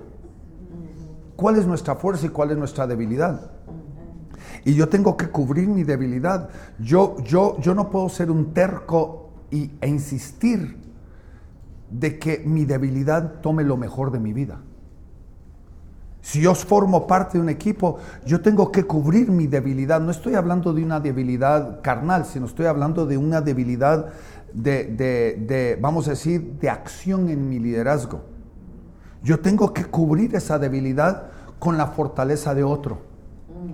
¿Cuál 1.35 1.57
es 1.57 1.65
nuestra 1.65 1.95
fuerza 1.95 2.27
y 2.27 2.29
cuál 2.29 2.51
es 2.51 2.57
nuestra 2.57 2.87
debilidad? 2.87 3.51
Y 4.63 4.75
yo 4.75 4.87
tengo 4.89 5.17
que 5.17 5.29
cubrir 5.29 5.67
mi 5.67 5.83
debilidad. 5.83 6.49
Yo, 6.79 7.17
yo, 7.23 7.59
yo 7.59 7.73
no 7.73 7.89
puedo 7.89 8.07
ser 8.09 8.29
un 8.29 8.53
terco 8.53 9.31
y, 9.49 9.71
e 9.81 9.87
insistir 9.87 10.77
de 11.89 12.19
que 12.19 12.43
mi 12.45 12.65
debilidad 12.65 13.41
tome 13.41 13.63
lo 13.63 13.75
mejor 13.75 14.11
de 14.11 14.19
mi 14.19 14.33
vida. 14.33 14.59
Si 16.21 16.39
yo 16.41 16.53
formo 16.53 17.07
parte 17.07 17.37
de 17.37 17.43
un 17.43 17.49
equipo, 17.49 17.97
yo 18.25 18.41
tengo 18.41 18.71
que 18.71 18.83
cubrir 18.83 19.31
mi 19.31 19.47
debilidad. 19.47 19.99
No 19.99 20.11
estoy 20.11 20.35
hablando 20.35 20.71
de 20.73 20.83
una 20.83 20.99
debilidad 20.99 21.81
carnal, 21.81 22.25
sino 22.25 22.45
estoy 22.45 22.67
hablando 22.67 23.05
de 23.07 23.17
una 23.17 23.41
debilidad 23.41 24.07
de, 24.53 24.85
de- 24.85 25.35
de, 25.47 25.77
vamos 25.81 26.07
a 26.07 26.11
decir, 26.11 26.53
de 26.59 26.69
acción 26.69 27.29
en 27.29 27.49
mi 27.49 27.57
liderazgo. 27.59 28.21
Yo 29.23 29.39
tengo 29.39 29.73
que 29.73 29.85
cubrir 29.85 30.35
esa 30.35 30.59
debilidad 30.59 31.27
con 31.59 31.77
la 31.77 31.87
fortaleza 31.87 32.53
de 32.53 32.63
otro. 32.63 32.99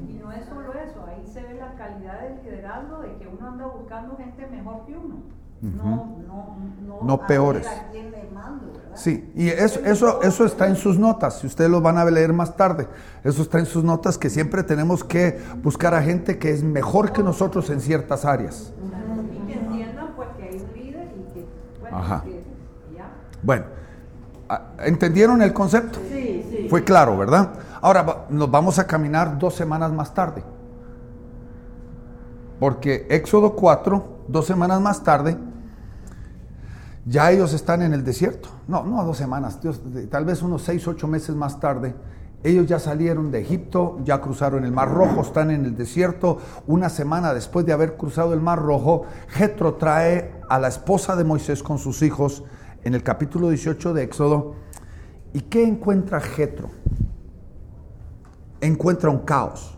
Y 0.09 0.19
no 0.23 0.31
es 0.31 0.45
solo 0.45 0.71
eso, 0.73 1.05
ahí 1.07 1.25
se 1.25 1.41
ve 1.41 1.55
la 1.55 1.73
calidad 1.75 2.21
del 2.21 2.43
liderazgo 2.43 2.99
de 3.01 3.15
que 3.17 3.27
uno 3.27 3.47
anda 3.47 3.65
buscando 3.67 4.15
gente 4.17 4.47
mejor 4.47 4.85
que 4.85 4.95
uno. 4.95 5.15
No, 5.59 6.17
no, 6.27 6.57
no, 6.85 6.99
No 7.03 7.17
ver 7.17 7.27
peores. 7.27 7.67
a 7.67 7.89
quién 7.91 8.11
le 8.11 8.29
mando, 8.33 8.67
¿verdad? 8.73 8.95
Sí, 9.07 9.31
y 9.35 9.47
eso, 9.47 9.79
eso, 9.85 10.21
eso 10.21 10.43
está 10.43 10.67
en 10.67 10.75
sus 10.75 10.99
notas, 10.99 11.39
si 11.39 11.47
ustedes 11.47 11.71
lo 11.71 11.79
van 11.79 11.97
a 11.97 12.03
leer 12.03 12.33
más 12.33 12.57
tarde, 12.57 12.89
eso 13.23 13.41
está 13.41 13.57
en 13.57 13.65
sus 13.65 13.81
notas 13.81 14.17
que 14.17 14.29
siempre 14.29 14.63
tenemos 14.63 15.01
que 15.01 15.39
buscar 15.63 15.93
a 15.93 16.01
gente 16.03 16.37
que 16.37 16.51
es 16.51 16.61
mejor 16.61 17.13
que 17.13 17.23
nosotros 17.23 17.69
en 17.69 17.79
ciertas 17.79 18.25
áreas. 18.25 18.73
Y 19.31 19.47
que 19.47 19.53
entiendan 19.53 20.09
pues 20.13 20.27
que 20.35 20.43
hay 20.43 20.55
un 20.55 20.73
líder 20.73 21.07
y 21.15 21.33
que, 21.33 21.45
bueno, 21.79 21.97
Ajá. 21.97 22.21
que 22.25 22.43
ya. 22.97 23.09
Bueno, 23.43 23.63
¿entendieron 24.79 25.41
el 25.41 25.53
concepto? 25.53 25.99
Sí, 26.11 26.45
sí. 26.49 26.67
Fue 26.69 26.83
claro, 26.83 27.17
¿verdad? 27.17 27.53
Ahora 27.79 28.25
nos 28.29 28.51
vamos 28.51 28.77
a 28.77 28.87
caminar 28.87 29.39
dos 29.39 29.55
semanas 29.55 29.93
más 29.93 30.13
tarde. 30.13 30.43
Porque 32.59 33.07
Éxodo 33.09 33.53
4, 33.55 34.25
dos 34.27 34.45
semanas 34.45 34.81
más 34.81 35.01
tarde, 35.01 35.37
ya 37.07 37.31
ellos 37.31 37.53
están 37.53 37.81
en 37.81 37.93
el 37.93 38.03
desierto. 38.03 38.49
No, 38.67 38.83
no 38.83 39.03
dos 39.03 39.17
semanas, 39.17 39.61
Dios, 39.61 39.81
tal 40.09 40.25
vez 40.25 40.41
unos 40.41 40.63
seis, 40.63 40.87
ocho 40.87 41.07
meses 41.07 41.35
más 41.35 41.59
tarde. 41.59 41.95
Ellos 42.43 42.67
ya 42.67 42.79
salieron 42.79 43.31
de 43.31 43.41
Egipto, 43.41 43.99
ya 44.03 44.21
cruzaron 44.21 44.63
el 44.63 44.71
Mar 44.71 44.91
Rojo, 44.91 45.21
están 45.21 45.49
en 45.49 45.65
el 45.65 45.75
desierto. 45.75 46.37
Una 46.67 46.89
semana 46.89 47.33
después 47.33 47.65
de 47.65 47.73
haber 47.73 47.97
cruzado 47.97 48.33
el 48.33 48.41
Mar 48.41 48.59
Rojo, 48.59 49.05
Jetro 49.29 49.75
trae 49.75 50.39
a 50.47 50.59
la 50.59 50.67
esposa 50.67 51.15
de 51.15 51.23
Moisés 51.23 51.63
con 51.63 51.79
sus 51.79 52.01
hijos 52.03 52.43
en 52.83 52.93
el 52.93 53.03
capítulo 53.03 53.49
18 53.49 53.93
de 53.93 54.03
Éxodo. 54.03 54.55
¿Y 55.33 55.41
qué 55.41 55.63
encuentra 55.63 56.19
Jetro? 56.19 56.69
Encuentra 58.61 59.09
un 59.09 59.19
caos 59.19 59.77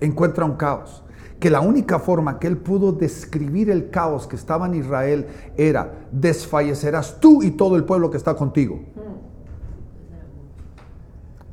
encuentra 0.00 0.44
un 0.44 0.56
caos. 0.56 1.02
Que 1.40 1.50
la 1.50 1.60
única 1.60 1.98
forma 1.98 2.38
que 2.38 2.46
él 2.48 2.56
pudo 2.56 2.92
describir 2.92 3.70
el 3.70 3.90
caos 3.90 4.26
que 4.26 4.36
estaba 4.36 4.66
en 4.66 4.74
Israel 4.74 5.26
era, 5.56 5.94
desfallecerás 6.10 7.20
tú 7.20 7.42
y 7.42 7.52
todo 7.52 7.76
el 7.76 7.84
pueblo 7.84 8.10
que 8.10 8.16
está 8.16 8.34
contigo. 8.34 8.80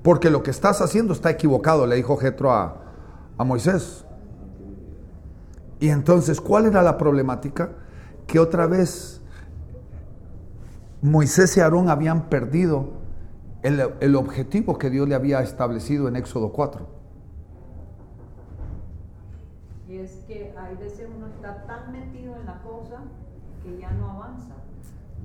Porque 0.02 0.30
lo 0.30 0.44
que 0.44 0.52
estás 0.52 0.82
haciendo 0.82 1.14
está 1.14 1.30
equivocado, 1.30 1.86
le 1.88 1.96
dijo 1.96 2.18
Jetro 2.18 2.52
a, 2.52 2.82
a 3.38 3.44
Moisés. 3.44 4.06
Y 5.80 5.90
entonces, 5.90 6.40
¿cuál 6.42 6.66
era 6.66 6.82
la 6.82 6.98
problemática? 6.98 7.72
Que 8.28 8.40
otra 8.40 8.66
vez 8.68 9.22
Moisés 11.02 11.56
y 11.58 11.60
Aarón 11.60 11.90
habían 11.90 12.30
perdido 12.30 12.90
el, 13.62 13.92
el 14.00 14.16
objetivo 14.16 14.78
que 14.78 14.90
Dios 14.90 15.08
le 15.08 15.16
había 15.16 15.42
establecido 15.42 16.08
en 16.08 16.16
Éxodo 16.16 16.52
4. 16.52 16.95
Es 20.06 20.12
que 20.28 20.54
hay 20.58 20.76
veces 20.78 21.08
uno 21.16 21.28
está 21.28 21.66
tan 21.66 21.92
metido 21.92 22.36
en 22.36 22.46
la 22.46 22.62
cosa 22.62 23.02
que 23.64 23.78
ya 23.80 23.92
no 23.92 24.12
avanza. 24.12 24.54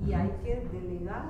Y 0.05 0.13
hay 0.13 0.31
que 0.43 0.67
delegar. 0.73 1.25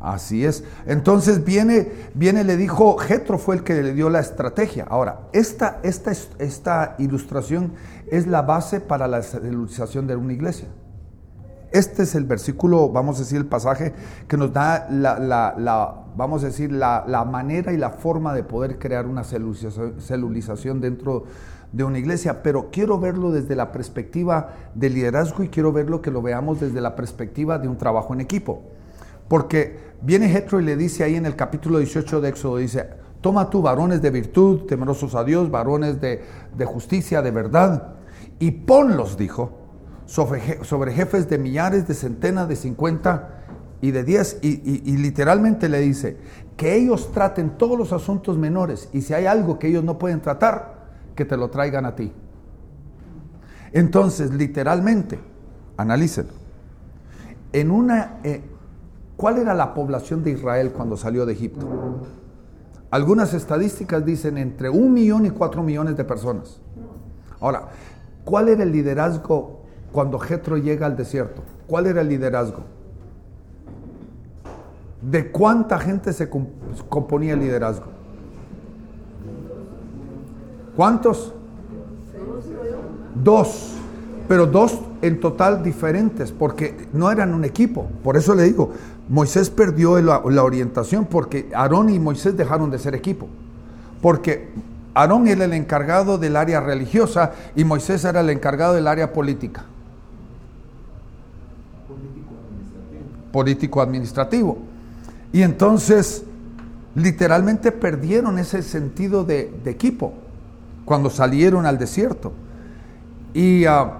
Así 0.00 0.44
es. 0.44 0.64
Entonces 0.86 1.44
viene, 1.44 1.92
viene, 2.14 2.42
le 2.44 2.56
dijo, 2.56 2.96
Jetro 2.98 3.38
fue 3.38 3.56
el 3.56 3.62
que 3.64 3.74
le 3.82 3.92
dio 3.94 4.10
la 4.10 4.20
estrategia. 4.20 4.84
Ahora, 4.88 5.28
esta, 5.32 5.78
esta, 5.82 6.12
esta 6.38 6.96
ilustración 6.98 7.72
es 8.10 8.26
la 8.26 8.42
base 8.42 8.80
para 8.80 9.06
la 9.08 9.22
celularización 9.22 10.06
de 10.06 10.16
una 10.16 10.32
iglesia. 10.32 10.68
Este 11.72 12.02
es 12.02 12.14
el 12.14 12.24
versículo, 12.24 12.90
vamos 12.90 13.16
a 13.16 13.20
decir, 13.20 13.38
el 13.38 13.46
pasaje 13.46 13.94
que 14.28 14.36
nos 14.36 14.52
da 14.52 14.86
la, 14.90 15.18
la- 15.18 15.54
la- 15.56 16.04
vamos 16.16 16.42
a 16.42 16.46
decir, 16.46 16.70
la, 16.70 17.04
la 17.06 17.24
manera 17.24 17.72
y 17.72 17.76
la 17.78 17.90
forma 17.90 18.34
de 18.34 18.42
poder 18.44 18.78
crear 18.78 19.06
una 19.06 19.24
celulización, 19.24 20.00
celulización 20.00 20.80
dentro 20.80 21.20
de 21.20 21.26
una 21.84 21.98
iglesia. 21.98 22.42
Pero 22.42 22.70
quiero 22.70 22.98
verlo 22.98 23.30
desde 23.32 23.56
la 23.56 23.72
perspectiva 23.72 24.50
del 24.74 24.94
liderazgo 24.94 25.42
y 25.42 25.48
quiero 25.48 25.72
verlo 25.72 26.02
que 26.02 26.10
lo 26.10 26.22
veamos 26.22 26.60
desde 26.60 26.80
la 26.80 26.94
perspectiva 26.96 27.58
de 27.58 27.68
un 27.68 27.78
trabajo 27.78 28.12
en 28.14 28.20
equipo. 28.20 28.62
Porque 29.28 29.78
viene 30.02 30.28
Jetro 30.28 30.60
y 30.60 30.64
le 30.64 30.76
dice 30.76 31.04
ahí 31.04 31.14
en 31.14 31.26
el 31.26 31.36
capítulo 31.36 31.78
18 31.78 32.20
de 32.20 32.28
Éxodo, 32.28 32.56
dice, 32.58 32.86
toma 33.20 33.48
tú 33.48 33.62
varones 33.62 34.02
de 34.02 34.10
virtud, 34.10 34.66
temerosos 34.66 35.14
a 35.14 35.24
Dios, 35.24 35.50
varones 35.50 36.00
de, 36.00 36.22
de 36.56 36.64
justicia, 36.66 37.22
de 37.22 37.30
verdad, 37.30 37.94
y 38.38 38.50
ponlos, 38.50 39.16
dijo, 39.16 39.58
sobre, 40.04 40.40
je- 40.40 40.64
sobre 40.64 40.92
jefes 40.92 41.30
de 41.30 41.38
millares, 41.38 41.86
de 41.88 41.94
centenas, 41.94 42.48
de 42.48 42.56
cincuenta 42.56 43.38
y 43.80 43.92
de 43.92 44.04
diez, 44.04 44.38
y, 44.42 44.48
y- 44.48 44.82
y 44.84 44.96
literalmente 44.98 45.68
le 45.68 45.78
dice, 45.78 46.18
que 46.56 46.74
ellos 46.74 47.10
traten 47.12 47.56
todos 47.56 47.78
los 47.78 47.92
asuntos 47.92 48.36
menores, 48.36 48.90
y 48.92 49.02
si 49.02 49.14
hay 49.14 49.26
algo 49.26 49.58
que 49.58 49.68
ellos 49.68 49.84
no 49.84 49.98
pueden 49.98 50.20
tratar, 50.20 50.81
que 51.14 51.24
te 51.24 51.36
lo 51.36 51.50
traigan 51.50 51.86
a 51.86 51.94
ti. 51.94 52.12
Entonces, 53.72 54.32
literalmente, 54.32 55.18
analícenlo. 55.76 56.32
En 57.52 57.70
una, 57.70 58.18
eh, 58.24 58.42
¿Cuál 59.14 59.38
era 59.38 59.54
la 59.54 59.72
población 59.72 60.24
de 60.24 60.32
Israel 60.32 60.72
cuando 60.72 60.96
salió 60.96 61.24
de 61.26 61.34
Egipto? 61.34 61.64
Algunas 62.90 63.34
estadísticas 63.34 64.04
dicen 64.04 64.36
entre 64.36 64.68
un 64.68 64.92
millón 64.92 65.26
y 65.26 65.30
cuatro 65.30 65.62
millones 65.62 65.96
de 65.96 66.02
personas. 66.02 66.60
Ahora, 67.38 67.68
¿cuál 68.24 68.48
era 68.48 68.64
el 68.64 68.72
liderazgo 68.72 69.60
cuando 69.92 70.18
Jetro 70.18 70.56
llega 70.56 70.86
al 70.86 70.96
desierto? 70.96 71.42
¿Cuál 71.68 71.86
era 71.86 72.00
el 72.00 72.08
liderazgo? 72.08 72.64
¿De 75.00 75.30
cuánta 75.30 75.78
gente 75.78 76.12
se 76.12 76.28
comp- 76.28 76.48
componía 76.88 77.34
el 77.34 77.40
liderazgo? 77.40 77.86
¿Cuántos? 80.76 81.32
Dos, 83.14 83.74
pero 84.26 84.46
dos 84.46 84.78
en 85.02 85.20
total 85.20 85.62
diferentes, 85.62 86.32
porque 86.32 86.88
no 86.92 87.10
eran 87.10 87.34
un 87.34 87.44
equipo. 87.44 87.88
Por 88.02 88.16
eso 88.16 88.34
le 88.34 88.44
digo, 88.44 88.72
Moisés 89.08 89.50
perdió 89.50 90.00
la, 90.00 90.20
orientación 90.20 91.04
porque 91.04 91.50
Aarón 91.54 91.90
y 91.90 91.98
Moisés 91.98 92.36
dejaron 92.36 92.70
de 92.70 92.78
ser 92.78 92.94
equipo. 92.94 93.28
Porque 94.00 94.48
Aarón 94.94 95.28
era 95.28 95.44
el 95.44 95.52
encargado 95.52 96.18
del 96.18 96.36
área 96.36 96.60
religiosa 96.60 97.32
y 97.54 97.64
Moisés 97.64 98.04
era 98.04 98.20
el 98.20 98.30
encargado 98.30 98.74
del 98.74 98.86
área 98.86 99.12
política. 99.12 99.64
Político 103.30 103.82
administrativo. 103.82 104.58
Y 105.32 105.42
entonces, 105.42 106.24
literalmente 106.94 107.72
perdieron 107.72 108.38
ese 108.38 108.62
sentido 108.62 109.24
de 109.24 109.52
equipo 109.64 110.14
cuando 110.84 111.10
salieron 111.10 111.66
al 111.66 111.78
desierto. 111.78 112.32
Y 113.34 113.64
ah, 113.64 113.98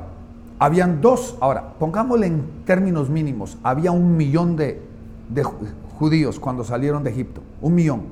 habían 0.59 1.01
dos, 1.01 1.37
ahora, 1.41 1.75
pongámosle 1.79 2.27
en 2.27 2.65
términos 2.65 3.09
mínimos, 3.09 3.57
había 3.63 3.93
un 3.93 4.17
millón 4.17 4.57
de, 4.57 4.81
de 5.29 5.45
ju- 5.45 5.55
judíos 5.99 6.39
cuando 6.39 6.65
salieron 6.65 7.03
de 7.03 7.11
Egipto, 7.11 7.43
un 7.61 7.75
millón. 7.75 8.03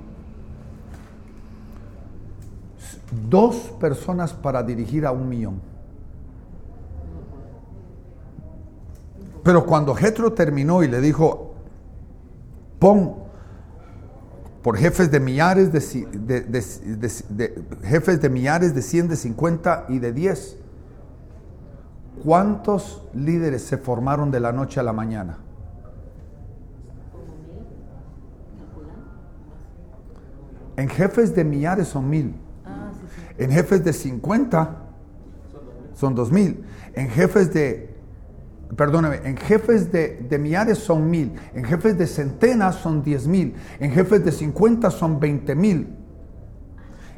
Dos 3.29 3.57
personas 3.81 4.33
para 4.33 4.63
dirigir 4.63 5.05
a 5.05 5.13
un 5.13 5.29
millón. 5.29 5.61
Pero 9.43 9.65
cuando 9.67 9.95
Jetro 9.95 10.33
terminó 10.33 10.83
y 10.83 10.89
le 10.89 11.01
dijo, 11.01 11.55
pon 12.79 13.15
por 14.63 14.77
jefes 14.77 15.11
de 15.11 15.21
millares 15.21 15.73
de, 15.73 15.81
de- 15.81 16.41
de- 17.31 17.65
jefes 17.83 18.21
de 18.21 18.29
millares 18.29 18.75
de 18.75 18.83
100, 18.83 19.09
de 19.09 19.17
50 19.17 19.87
y 19.89 19.99
de 19.99 20.13
10. 20.13 20.57
¿Cuántos 22.23 23.03
líderes 23.15 23.63
se 23.63 23.79
formaron 23.79 24.31
de 24.31 24.41
la 24.41 24.53
noche 24.53 24.79
a 24.79 24.83
la 24.83 24.93
mañana? 24.93 25.39
En 30.77 30.89
jefes 30.89 31.35
de 31.35 31.45
millares 31.45 31.89
son 31.89 32.09
mil. 32.09 32.35
Ah. 32.65 32.91
En 33.39 33.51
jefes 33.51 33.85
de 33.85 33.93
50 33.93 34.77
son 35.95 36.15
dos 36.15 36.31
mil. 36.33 36.65
En 36.95 37.09
jefes 37.09 37.53
de, 37.53 37.90
perdóname, 38.77 39.21
en 39.25 39.37
jefes 39.37 39.91
de, 39.93 40.27
de 40.29 40.39
millares 40.39 40.79
son 40.79 41.11
mil. 41.11 41.33
En 41.55 41.65
jefes 41.65 41.97
de 41.99 42.07
centenas 42.07 42.77
son 42.77 43.03
diez 43.03 43.27
mil. 43.27 43.55
En 43.79 43.91
jefes 43.93 44.25
de 44.25 44.33
50 44.33 44.91
son 44.91 45.19
20 45.21 45.55
mil. 45.55 45.89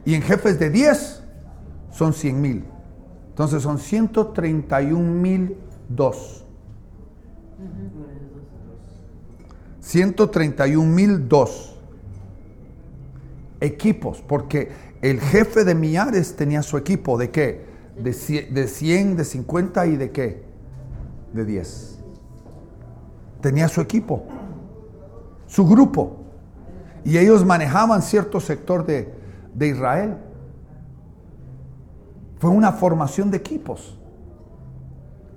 Y 0.05 0.15
en 0.15 0.23
jefes 0.23 0.59
de 0.59 0.71
10 0.71 1.23
son 1.91 2.13
100 2.13 2.41
mil. 2.41 2.65
Entonces 3.29 3.63
son 3.63 3.79
131 3.79 4.99
mil 5.21 5.57
dos. 5.89 6.45
131 9.81 10.85
mil 10.93 11.29
dos 11.29 11.79
equipos, 13.61 14.23
porque 14.27 14.71
el 15.03 15.21
jefe 15.21 15.65
de 15.65 15.75
millares 15.75 16.37
tenía 16.37 16.63
su 16.63 16.77
equipo 16.77 17.19
de 17.19 17.31
qué? 17.31 17.65
De 17.97 18.11
cie- 18.13 18.49
de 18.49 18.67
100, 18.69 19.17
de 19.17 19.25
50 19.25 19.87
y 19.87 19.97
de 19.97 20.11
qué? 20.11 20.52
De 21.33 21.45
10. 21.45 21.99
Tenía 23.41 23.69
su 23.69 23.81
equipo, 23.81 24.25
su 25.47 25.67
grupo. 25.67 26.19
Y 27.05 27.19
ellos 27.19 27.45
manejaban 27.45 28.03
cierto 28.03 28.39
sector 28.39 28.87
de, 28.87 29.13
de 29.55 29.69
Israel. 29.69 30.17
Fue 32.39 32.51
una 32.51 32.73
formación 32.73 33.31
de 33.31 33.39
equipos 33.39 33.99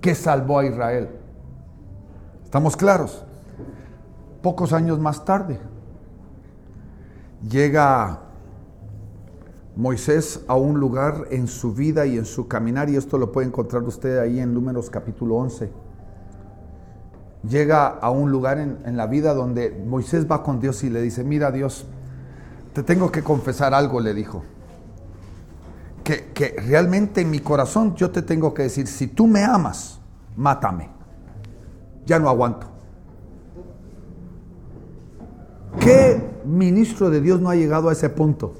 que 0.00 0.14
salvó 0.14 0.60
a 0.60 0.66
Israel. 0.66 1.08
¿Estamos 2.44 2.76
claros? 2.76 3.24
Pocos 4.42 4.72
años 4.72 5.00
más 5.00 5.24
tarde, 5.24 5.58
llega 7.48 8.20
Moisés 9.74 10.44
a 10.46 10.54
un 10.54 10.78
lugar 10.78 11.26
en 11.30 11.48
su 11.48 11.74
vida 11.74 12.06
y 12.06 12.16
en 12.16 12.24
su 12.24 12.46
caminar, 12.48 12.88
y 12.88 12.96
esto 12.96 13.18
lo 13.18 13.32
puede 13.32 13.48
encontrar 13.48 13.82
usted 13.82 14.18
ahí 14.18 14.38
en 14.38 14.54
Números 14.54 14.88
capítulo 14.88 15.36
11. 15.36 15.85
Llega 17.42 17.86
a 17.86 18.10
un 18.10 18.30
lugar 18.30 18.58
en, 18.58 18.78
en 18.84 18.96
la 18.96 19.06
vida 19.06 19.34
donde 19.34 19.70
Moisés 19.86 20.30
va 20.30 20.42
con 20.42 20.60
Dios 20.60 20.82
y 20.84 20.90
le 20.90 21.00
dice, 21.00 21.24
mira 21.24 21.50
Dios, 21.50 21.86
te 22.72 22.82
tengo 22.82 23.10
que 23.10 23.22
confesar 23.22 23.72
algo, 23.72 24.00
le 24.00 24.12
dijo. 24.12 24.42
Que, 26.04 26.32
que 26.32 26.56
realmente 26.58 27.22
en 27.22 27.30
mi 27.30 27.40
corazón 27.40 27.94
yo 27.96 28.10
te 28.10 28.22
tengo 28.22 28.52
que 28.52 28.64
decir, 28.64 28.86
si 28.86 29.06
tú 29.06 29.26
me 29.26 29.44
amas, 29.44 30.00
mátame. 30.36 30.90
Ya 32.04 32.18
no 32.18 32.28
aguanto. 32.28 32.66
¿Qué 35.80 36.20
ministro 36.44 37.10
de 37.10 37.20
Dios 37.20 37.40
no 37.40 37.50
ha 37.50 37.56
llegado 37.56 37.88
a 37.88 37.92
ese 37.92 38.08
punto? 38.08 38.54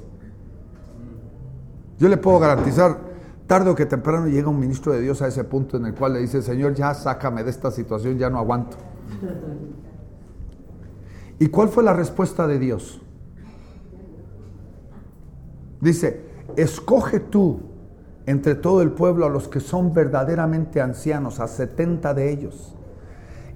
Yo 1.99 2.09
le 2.09 2.17
puedo 2.17 2.39
garantizar, 2.39 2.99
tarde 3.47 3.69
o 3.69 3.75
que 3.75 3.85
temprano 3.85 4.27
llega 4.27 4.49
un 4.49 4.59
ministro 4.59 4.91
de 4.91 5.01
Dios 5.01 5.21
a 5.21 5.27
ese 5.27 5.43
punto 5.45 5.77
en 5.77 5.85
el 5.85 5.95
cual 5.95 6.13
le 6.13 6.19
dice, 6.19 6.41
Señor, 6.41 6.73
ya 6.75 6.93
sácame 6.93 7.43
de 7.43 7.49
esta 7.49 7.71
situación, 7.71 8.17
ya 8.17 8.29
no 8.29 8.37
aguanto. 8.37 8.77
¿Y 11.39 11.47
cuál 11.47 11.69
fue 11.69 11.83
la 11.83 11.93
respuesta 11.93 12.45
de 12.45 12.59
Dios? 12.59 13.01
Dice, 15.79 16.25
escoge 16.57 17.21
tú 17.21 17.61
entre 18.25 18.55
todo 18.55 18.81
el 18.81 18.91
pueblo 18.91 19.25
a 19.25 19.29
los 19.29 19.47
que 19.47 19.61
son 19.61 19.93
verdaderamente 19.93 20.81
ancianos, 20.81 21.39
a 21.39 21.47
70 21.47 22.13
de 22.13 22.29
ellos, 22.29 22.75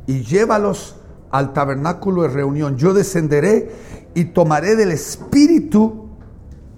y 0.07 0.21
llévalos 0.21 0.95
al 1.31 1.51
tabernáculo 1.51 2.21
de 2.21 2.29
reunión. 2.29 2.77
Yo 2.77 2.93
descenderé 2.93 3.71
y 4.13 4.25
tomaré 4.25 4.77
del 4.77 4.91
espíritu 4.91 6.09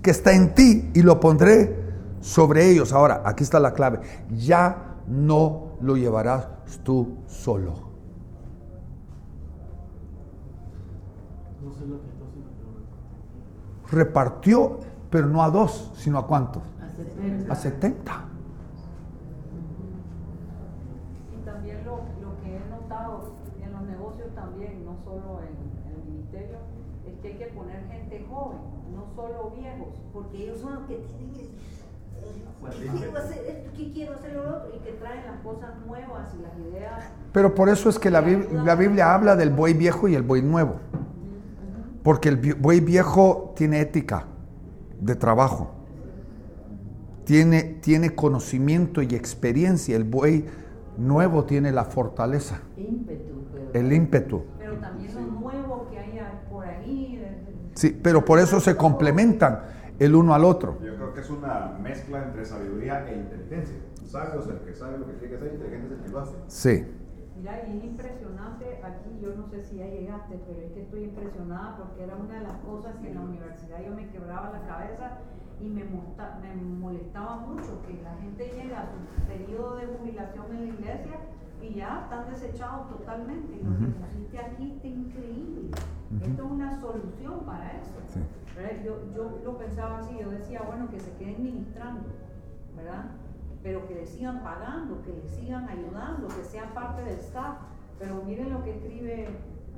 que 0.02 0.12
está 0.12 0.34
en 0.34 0.56
ti 0.56 0.90
y 0.96 1.04
lo 1.04 1.20
pondré 1.20 1.83
sobre 2.24 2.70
ellos. 2.72 2.94
Ahora, 2.94 3.22
aquí 3.26 3.44
está 3.44 3.60
la 3.60 3.74
clave. 3.74 4.00
Ya 4.32 4.96
no 5.08 5.74
lo 5.82 5.96
llevarás 5.98 6.48
tú 6.84 7.18
solo. 7.28 7.74
Repartió, 13.92 14.80
pero 15.10 15.28
no 15.28 15.44
a 15.44 15.50
dos, 15.50 15.92
sino 15.96 16.18
a 16.18 16.26
cuántos? 16.28 16.64
A 17.50 17.56
70. 17.56 18.26
Y 21.32 21.46
también 21.46 21.86
lo, 21.86 21.98
lo 22.22 22.40
que 22.42 22.56
he 22.58 22.70
notado 22.70 23.34
en 23.62 23.72
los 23.72 23.82
negocios 23.84 24.34
también, 24.34 24.84
no 24.86 24.96
solo 25.04 25.42
en, 25.42 25.94
el 25.94 26.04
ministerio, 26.12 26.58
es 27.06 27.20
que 27.22 27.28
hay 27.28 27.38
que 27.38 27.46
poner 27.48 27.86
gente 27.88 28.26
joven, 28.30 28.60
no 28.96 29.06
solo 29.16 29.52
viejos, 29.52 29.90
porque 30.14 30.44
ellos 30.44 30.60
son 30.60 30.76
los 30.76 30.84
que 30.86 30.96
tienen 30.96 31.36
el- 31.36 31.53
¿qué 32.72 32.88
quiero 32.88 33.18
hacer 33.18 33.46
esto, 33.48 33.72
qué 33.76 33.92
quiero 33.92 34.14
hacer 34.16 34.34
lo 34.34 34.42
otro, 34.58 34.72
y 34.76 34.80
que 34.80 34.92
traen 34.94 35.26
las 35.26 35.40
cosas 35.42 35.70
nuevas 35.86 36.30
y 36.38 36.42
las 36.42 36.58
ideas. 36.72 37.04
Pero 37.32 37.56
por 37.56 37.70
eso 37.70 37.90
es 37.90 37.98
que 38.00 38.10
la, 38.12 38.22
Bib- 38.24 38.50
la 38.64 38.76
Biblia 38.76 39.14
habla 39.14 39.36
del 39.36 39.50
buey 39.50 39.74
viejo 39.74 40.08
y 40.08 40.16
el 40.16 40.24
buey 40.24 40.42
nuevo. 40.42 40.76
Porque 42.04 42.30
el 42.30 42.56
buey 42.56 42.80
viejo 42.80 43.54
tiene 43.56 43.80
ética 43.82 44.26
de 45.00 45.16
trabajo. 45.16 45.72
Tiene, 47.26 47.64
tiene 47.82 48.14
conocimiento 48.16 49.02
y 49.02 49.16
experiencia. 49.16 49.96
El 49.96 50.04
buey 50.04 50.46
nuevo 50.98 51.46
tiene 51.46 51.72
la 51.72 51.86
fortaleza, 51.86 52.60
Ímpetu, 52.78 53.46
pero. 53.54 53.70
el 53.74 53.94
ímpetu. 53.94 54.44
Pero 54.60 54.74
también 54.78 55.14
lo 55.16 55.22
nuevo 55.40 55.88
que 55.90 56.00
hay 56.00 56.20
por 56.52 56.66
ahí. 56.66 57.26
Sí, 57.76 57.98
pero 58.04 58.24
por 58.26 58.40
eso 58.40 58.60
se 58.60 58.76
complementan 58.76 59.62
el 60.00 60.14
uno 60.16 60.34
al 60.36 60.44
otro. 60.44 60.78
Creo 61.14 61.26
que 61.28 61.32
es 61.34 61.38
una 61.38 61.78
mezcla 61.80 62.24
entre 62.24 62.44
sabiduría 62.44 63.08
e 63.08 63.18
inteligencia. 63.20 63.78
Sabio 64.04 64.40
es 64.42 64.48
el 64.48 64.60
que 64.62 64.74
sabe 64.74 64.98
lo 64.98 65.06
que 65.06 65.14
tiene 65.14 65.30
que 65.30 65.36
hacer, 65.38 65.54
inteligente 65.54 65.94
es 65.94 66.00
el 66.00 66.06
que 66.06 66.12
lo 66.12 66.20
hace. 66.20 66.36
Sí. 66.48 66.88
Mira, 67.38 67.68
y 67.68 67.78
es 67.78 67.84
impresionante 67.84 68.82
aquí, 68.84 69.20
yo 69.22 69.36
no 69.36 69.48
sé 69.48 69.64
si 69.64 69.78
ya 69.78 69.86
llegaste, 69.86 70.40
pero 70.48 70.60
es 70.62 70.72
que 70.72 70.82
estoy 70.82 71.04
impresionada 71.04 71.78
porque 71.78 72.04
era 72.04 72.16
una 72.16 72.34
de 72.40 72.42
las 72.48 72.58
cosas 72.60 72.96
que 72.98 73.10
en 73.10 73.16
la 73.16 73.22
universidad 73.22 73.78
yo 73.86 73.94
me 73.94 74.10
quebraba 74.10 74.50
la 74.52 74.62
cabeza 74.66 75.18
y 75.60 75.70
me, 75.70 75.84
molesta- 75.86 76.40
me 76.42 76.56
molestaba 76.56 77.36
mucho 77.38 77.80
que 77.86 78.02
la 78.02 78.16
gente 78.16 78.50
llega 78.56 78.82
a 78.82 78.86
su 78.90 79.28
periodo 79.28 79.76
de 79.78 79.86
jubilación 79.88 80.46
en 80.52 80.60
la 80.68 80.74
iglesia 80.74 81.20
y 81.62 81.74
ya 81.76 82.02
están 82.04 82.30
desechados 82.32 82.90
totalmente. 82.90 83.54
Y 83.54 83.64
lo 83.64 83.78
que 83.78 83.86
pusiste 84.02 84.40
aquí 84.40 84.72
está 84.76 84.88
increíble. 84.88 85.70
Esto 86.22 86.46
es 86.46 86.52
una 86.52 86.80
solución 86.82 87.40
para 87.46 87.72
eso. 87.72 87.92
Sí. 88.08 88.20
¿Verdad? 88.56 88.84
Yo, 88.84 89.12
yo 89.14 89.42
lo 89.44 89.58
pensaba 89.58 90.00
así, 90.00 90.18
yo 90.20 90.30
decía, 90.30 90.62
bueno, 90.66 90.90
que 90.90 91.00
se 91.00 91.12
queden 91.18 91.44
ministrando, 91.44 92.04
¿verdad? 92.76 93.06
pero 93.64 93.88
que 93.88 93.96
le 93.96 94.06
sigan 94.06 94.44
pagando, 94.44 95.02
que 95.04 95.14
le 95.14 95.28
sigan 95.30 95.68
ayudando, 95.70 96.28
que 96.28 96.44
sean 96.44 96.74
parte 96.74 97.02
del 97.02 97.18
staff. 97.20 97.56
Pero 97.98 98.22
miren 98.26 98.52
lo 98.52 98.62
que 98.64 98.72
escribe 98.72 99.30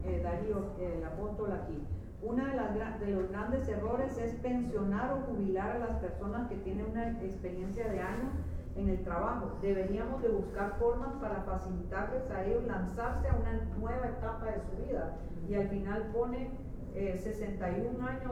eh, 0.03 0.21
Darío, 0.23 0.73
el 0.79 1.05
apóstol 1.05 1.51
aquí. 1.51 1.85
Uno 2.23 2.43
de, 2.43 3.05
de 3.05 3.11
los 3.11 3.29
grandes 3.29 3.67
errores 3.69 4.17
es 4.17 4.33
pensionar 4.37 5.13
o 5.13 5.31
jubilar 5.31 5.75
a 5.75 5.79
las 5.79 5.97
personas 5.97 6.49
que 6.49 6.55
tienen 6.57 6.87
una 6.89 7.11
experiencia 7.21 7.87
de 7.87 7.99
años 7.99 8.31
en 8.75 8.89
el 8.89 9.03
trabajo. 9.03 9.51
Deberíamos 9.61 10.23
de 10.23 10.29
buscar 10.29 10.75
formas 10.79 11.13
para 11.21 11.43
facilitarles 11.43 12.29
a 12.31 12.43
ellos 12.43 12.63
lanzarse 12.65 13.29
a 13.29 13.35
una 13.35 13.53
nueva 13.79 14.07
etapa 14.07 14.45
de 14.45 14.61
su 14.61 14.83
vida. 14.83 15.13
Y 15.47 15.53
al 15.53 15.69
final 15.69 16.09
pone 16.11 16.49
eh, 16.95 17.19
61 17.21 18.05
años 18.07 18.31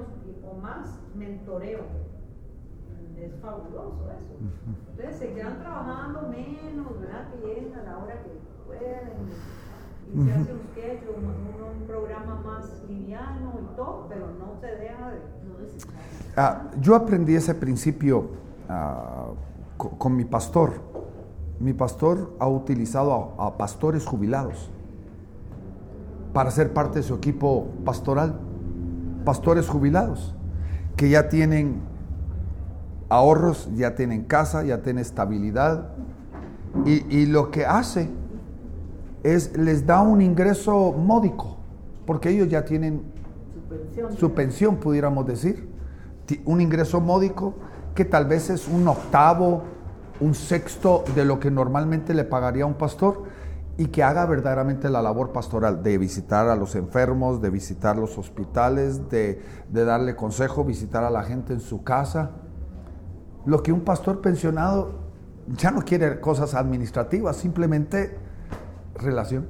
o 0.49 0.57
más 0.61 0.99
mentoreo. 1.15 1.81
Es 3.19 3.31
fabuloso 3.41 4.09
eso. 4.09 4.33
Entonces 4.91 5.15
se 5.17 5.33
quedan 5.33 5.59
trabajando 5.59 6.21
menos, 6.29 6.99
¿verdad? 6.99 7.29
Que 7.31 7.47
lleguen 7.47 7.73
a 7.75 7.83
la 7.83 7.97
hora 7.99 8.15
que 8.23 8.29
pueden. 8.65 9.11
Y 10.13 10.25
se 10.25 10.31
hace 10.33 10.53
un 10.53 10.59
sketch, 10.71 11.03
un, 11.15 11.23
un- 11.25 11.81
un 11.81 11.87
programa 11.87 12.41
más 12.45 12.83
liviano 12.89 13.53
y 13.61 13.75
todo, 13.75 14.07
pero 14.09 14.27
no 14.39 14.59
se 14.59 14.67
deja 14.67 15.09
de. 15.11 15.17
Ah, 16.35 16.69
yo 16.81 16.95
aprendí 16.95 17.35
ese 17.35 17.55
principio 17.55 18.29
ah, 18.69 19.27
co- 19.77 19.91
con, 19.97 20.15
mi 20.15 20.25
pastor. 20.25 20.73
Mi 21.59 21.73
pastor 21.73 22.33
ha 22.39 22.47
utilizado 22.47 23.35
a, 23.37 23.47
a 23.47 23.57
pastores 23.57 24.05
jubilados 24.05 24.69
para 26.33 26.51
ser 26.51 26.73
parte 26.73 26.99
de 26.99 27.03
su 27.03 27.15
equipo 27.15 27.67
pastoral. 27.85 28.39
Pastores 29.23 29.67
jubilados 29.67 30.35
que 30.95 31.09
ya 31.09 31.29
tienen 31.29 31.81
ahorros, 33.09 33.69
ya 33.75 33.95
tienen 33.95 34.23
casa, 34.23 34.63
ya 34.63 34.81
tienen 34.81 35.01
estabilidad. 35.01 35.89
Y, 36.85 37.27
lo 37.27 37.51
que 37.51 37.65
hace 37.65 38.09
es 39.21 39.55
les 39.55 39.85
da 39.85 40.01
un 40.01 40.21
ingreso 40.21 40.91
módico, 40.91 41.57
porque 42.07 42.29
ellos 42.29 42.49
ya 42.49 42.65
tienen 42.65 43.03
su 44.17 44.33
pensión, 44.33 44.77
pudiéramos 44.77 45.25
decir, 45.27 45.69
un 46.45 46.61
ingreso 46.61 46.99
módico 46.99 47.53
que 47.93 48.05
tal 48.05 48.25
vez 48.25 48.49
es 48.49 48.67
un 48.67 48.87
octavo, 48.87 49.63
un 50.19 50.33
sexto 50.33 51.03
de 51.15 51.25
lo 51.25 51.39
que 51.39 51.51
normalmente 51.51 52.15
le 52.15 52.23
pagaría 52.23 52.65
un 52.65 52.73
pastor 52.73 53.23
y 53.77 53.87
que 53.87 54.03
haga 54.03 54.25
verdaderamente 54.25 54.89
la 54.89 55.01
labor 55.01 55.31
pastoral 55.31 55.81
de 55.81 55.97
visitar 55.97 56.47
a 56.47 56.55
los 56.55 56.75
enfermos, 56.75 57.41
de 57.41 57.49
visitar 57.49 57.97
los 57.97 58.17
hospitales, 58.17 59.09
de, 59.09 59.41
darle 59.71 60.15
consejo, 60.15 60.63
visitar 60.63 61.03
a 61.03 61.09
la 61.09 61.23
gente 61.23 61.53
en 61.53 61.59
su 61.59 61.83
casa. 61.83 62.31
Lo 63.45 63.63
que 63.63 63.71
un 63.71 63.81
pastor 63.81 64.21
pensionado 64.21 65.01
ya 65.57 65.71
no 65.71 65.81
quiere 65.81 66.19
cosas 66.19 66.53
administrativas, 66.53 67.35
simplemente 67.35 68.17
relación 68.95 69.47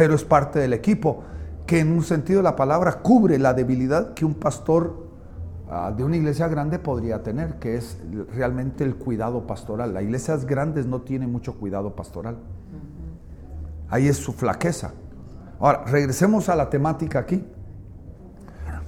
pero 0.00 0.14
es 0.14 0.24
parte 0.24 0.58
del 0.58 0.72
equipo, 0.72 1.24
que 1.66 1.80
en 1.80 1.92
un 1.92 2.02
sentido 2.02 2.40
la 2.40 2.56
palabra 2.56 3.02
cubre 3.02 3.38
la 3.38 3.52
debilidad 3.52 4.14
que 4.14 4.24
un 4.24 4.32
pastor 4.32 5.09
de 5.96 6.04
una 6.04 6.16
iglesia 6.16 6.48
grande 6.48 6.78
podría 6.78 7.22
tener, 7.22 7.58
que 7.58 7.76
es 7.76 7.98
realmente 8.34 8.84
el 8.84 8.96
cuidado 8.96 9.46
pastoral. 9.46 9.94
Las 9.94 10.02
iglesias 10.02 10.44
grandes 10.44 10.86
no 10.86 11.02
tienen 11.02 11.30
mucho 11.30 11.54
cuidado 11.54 11.94
pastoral. 11.94 12.38
Ahí 13.88 14.08
es 14.08 14.16
su 14.16 14.32
flaqueza. 14.32 14.92
Ahora, 15.58 15.84
regresemos 15.86 16.48
a 16.48 16.56
la 16.56 16.70
temática 16.70 17.20
aquí, 17.20 17.44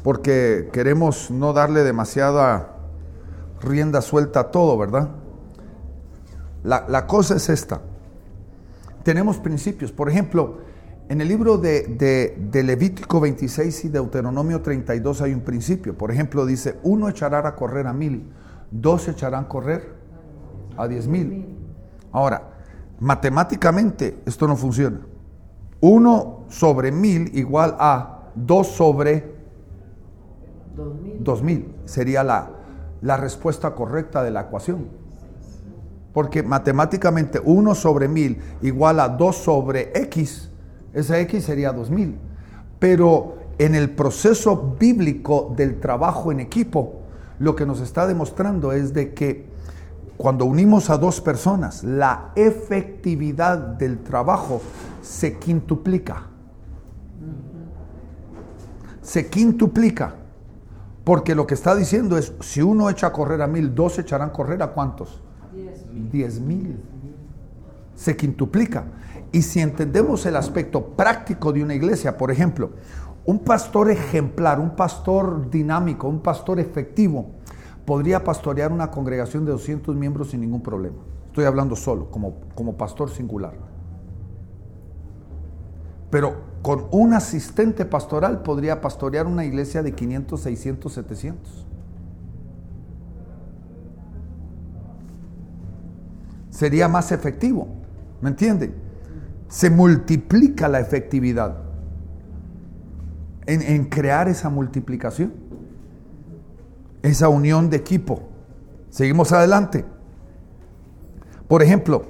porque 0.02 0.70
queremos 0.72 1.30
no 1.30 1.52
darle 1.52 1.84
demasiada 1.84 2.70
rienda 3.60 4.00
suelta 4.00 4.40
a 4.40 4.50
todo, 4.50 4.76
¿verdad? 4.76 5.10
La, 6.64 6.84
la 6.88 7.06
cosa 7.06 7.36
es 7.36 7.48
esta 7.48 7.80
tenemos 9.02 9.38
principios. 9.38 9.92
Por 9.92 10.08
ejemplo, 10.08 10.58
en 11.12 11.20
el 11.20 11.28
libro 11.28 11.58
de, 11.58 12.34
de- 12.50 12.62
Levítico 12.62 13.20
26 13.20 13.84
y 13.84 13.88
Deuteronomio 13.90 14.62
32 14.62 15.20
hay 15.20 15.34
un 15.34 15.42
principio. 15.42 15.96
Por 15.96 16.10
ejemplo, 16.10 16.46
dice, 16.46 16.78
uno 16.84 17.06
echará 17.10 17.46
a 17.46 17.54
correr 17.54 17.86
a 17.86 17.92
mil, 17.92 18.32
dos 18.70 19.06
echarán 19.08 19.44
a 19.44 19.48
correr 19.48 19.92
a 20.74 20.88
diez 20.88 21.06
mil. 21.06 21.54
Ahora, 22.12 22.54
matemáticamente 22.98 24.20
esto 24.24 24.48
no 24.48 24.56
funciona. 24.56 25.00
Uno 25.82 26.46
sobre 26.48 26.90
mil 26.90 27.30
igual 27.36 27.76
a 27.78 28.30
dos 28.34 28.68
sobre 28.68 29.34
dos 31.20 31.42
mil. 31.42 31.74
Sería 31.84 32.24
la, 32.24 32.52
la 33.02 33.18
respuesta 33.18 33.74
correcta 33.74 34.22
de 34.22 34.30
la 34.30 34.40
ecuación. 34.42 34.88
Porque 36.14 36.42
matemáticamente 36.42 37.38
1 37.42 37.74
sobre 37.74 38.08
1000 38.08 38.38
igual 38.62 39.00
a 39.00 39.08
2 39.08 39.36
sobre 39.36 39.92
x. 39.94 40.51
Esa 40.94 41.18
x 41.20 41.44
sería 41.44 41.72
2000. 41.72 42.16
Pero 42.78 43.36
en 43.58 43.74
el 43.74 43.90
proceso 43.90 44.76
bíblico 44.78 45.52
del 45.56 45.80
trabajo 45.80 46.32
en 46.32 46.40
equipo, 46.40 47.00
lo 47.38 47.56
que 47.56 47.66
nos 47.66 47.80
está 47.80 48.06
demostrando 48.06 48.72
es 48.72 48.92
de 48.92 49.14
que 49.14 49.46
cuando 50.16 50.44
unimos 50.44 50.90
a 50.90 50.98
dos 50.98 51.20
personas, 51.20 51.82
la 51.82 52.32
efectividad 52.36 53.58
del 53.58 53.98
trabajo 53.98 54.60
se 55.00 55.38
quintuplica. 55.38 56.26
Se 59.00 59.28
quintuplica. 59.28 60.14
Porque 61.04 61.34
lo 61.34 61.46
que 61.46 61.54
está 61.54 61.74
diciendo 61.74 62.16
es, 62.16 62.32
si 62.40 62.62
uno 62.62 62.88
echa 62.88 63.08
a 63.08 63.12
correr 63.12 63.42
a 63.42 63.48
mil, 63.48 63.74
dos 63.74 63.98
echarán 63.98 64.28
a 64.28 64.32
correr 64.32 64.62
a 64.62 64.68
cuántos? 64.68 65.20
Diez 66.12 66.40
mil. 66.40 66.78
Se 68.02 68.16
quintuplica. 68.16 68.86
Y 69.30 69.42
si 69.42 69.60
entendemos 69.60 70.26
el 70.26 70.34
aspecto 70.34 70.88
práctico 70.96 71.52
de 71.52 71.62
una 71.62 71.72
iglesia, 71.72 72.16
por 72.16 72.32
ejemplo, 72.32 72.70
un 73.24 73.38
pastor 73.38 73.92
ejemplar, 73.92 74.58
un 74.58 74.74
pastor 74.74 75.48
dinámico, 75.48 76.08
un 76.08 76.18
pastor 76.18 76.58
efectivo, 76.58 77.26
podría 77.86 78.24
pastorear 78.24 78.72
una 78.72 78.90
congregación 78.90 79.44
de 79.44 79.52
200 79.52 79.94
miembros 79.94 80.30
sin 80.30 80.40
ningún 80.40 80.64
problema. 80.64 80.96
Estoy 81.28 81.44
hablando 81.44 81.76
solo, 81.76 82.10
como, 82.10 82.40
como 82.56 82.76
pastor 82.76 83.08
singular. 83.08 83.54
Pero 86.10 86.38
con 86.60 86.86
un 86.90 87.14
asistente 87.14 87.84
pastoral 87.84 88.42
podría 88.42 88.80
pastorear 88.80 89.28
una 89.28 89.44
iglesia 89.44 89.84
de 89.84 89.92
500, 89.92 90.40
600, 90.40 90.92
700. 90.92 91.66
Sería 96.50 96.88
más 96.88 97.12
efectivo, 97.12 97.81
¿me 98.22 98.30
entienden? 98.30 98.74
Se 99.48 99.68
multiplica 99.68 100.68
la 100.68 100.80
efectividad 100.80 101.58
en, 103.44 103.60
en 103.60 103.84
crear 103.84 104.28
esa 104.28 104.48
multiplicación, 104.48 105.34
esa 107.02 107.28
unión 107.28 107.68
de 107.68 107.76
equipo. 107.76 108.30
Seguimos 108.88 109.32
adelante. 109.32 109.84
Por 111.48 111.62
ejemplo, 111.62 112.04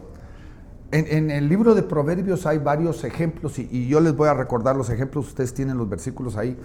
en, 0.92 1.06
en 1.08 1.30
el 1.30 1.48
libro 1.48 1.74
de 1.74 1.82
Proverbios 1.82 2.46
hay 2.46 2.58
varios 2.58 3.02
ejemplos 3.02 3.58
y, 3.58 3.68
y 3.72 3.88
yo 3.88 4.00
les 4.00 4.14
voy 4.14 4.28
a 4.28 4.34
recordar 4.34 4.76
los 4.76 4.90
ejemplos, 4.90 5.28
ustedes 5.28 5.54
tienen 5.54 5.78
los 5.78 5.88
versículos 5.88 6.36
ahí. 6.36 6.56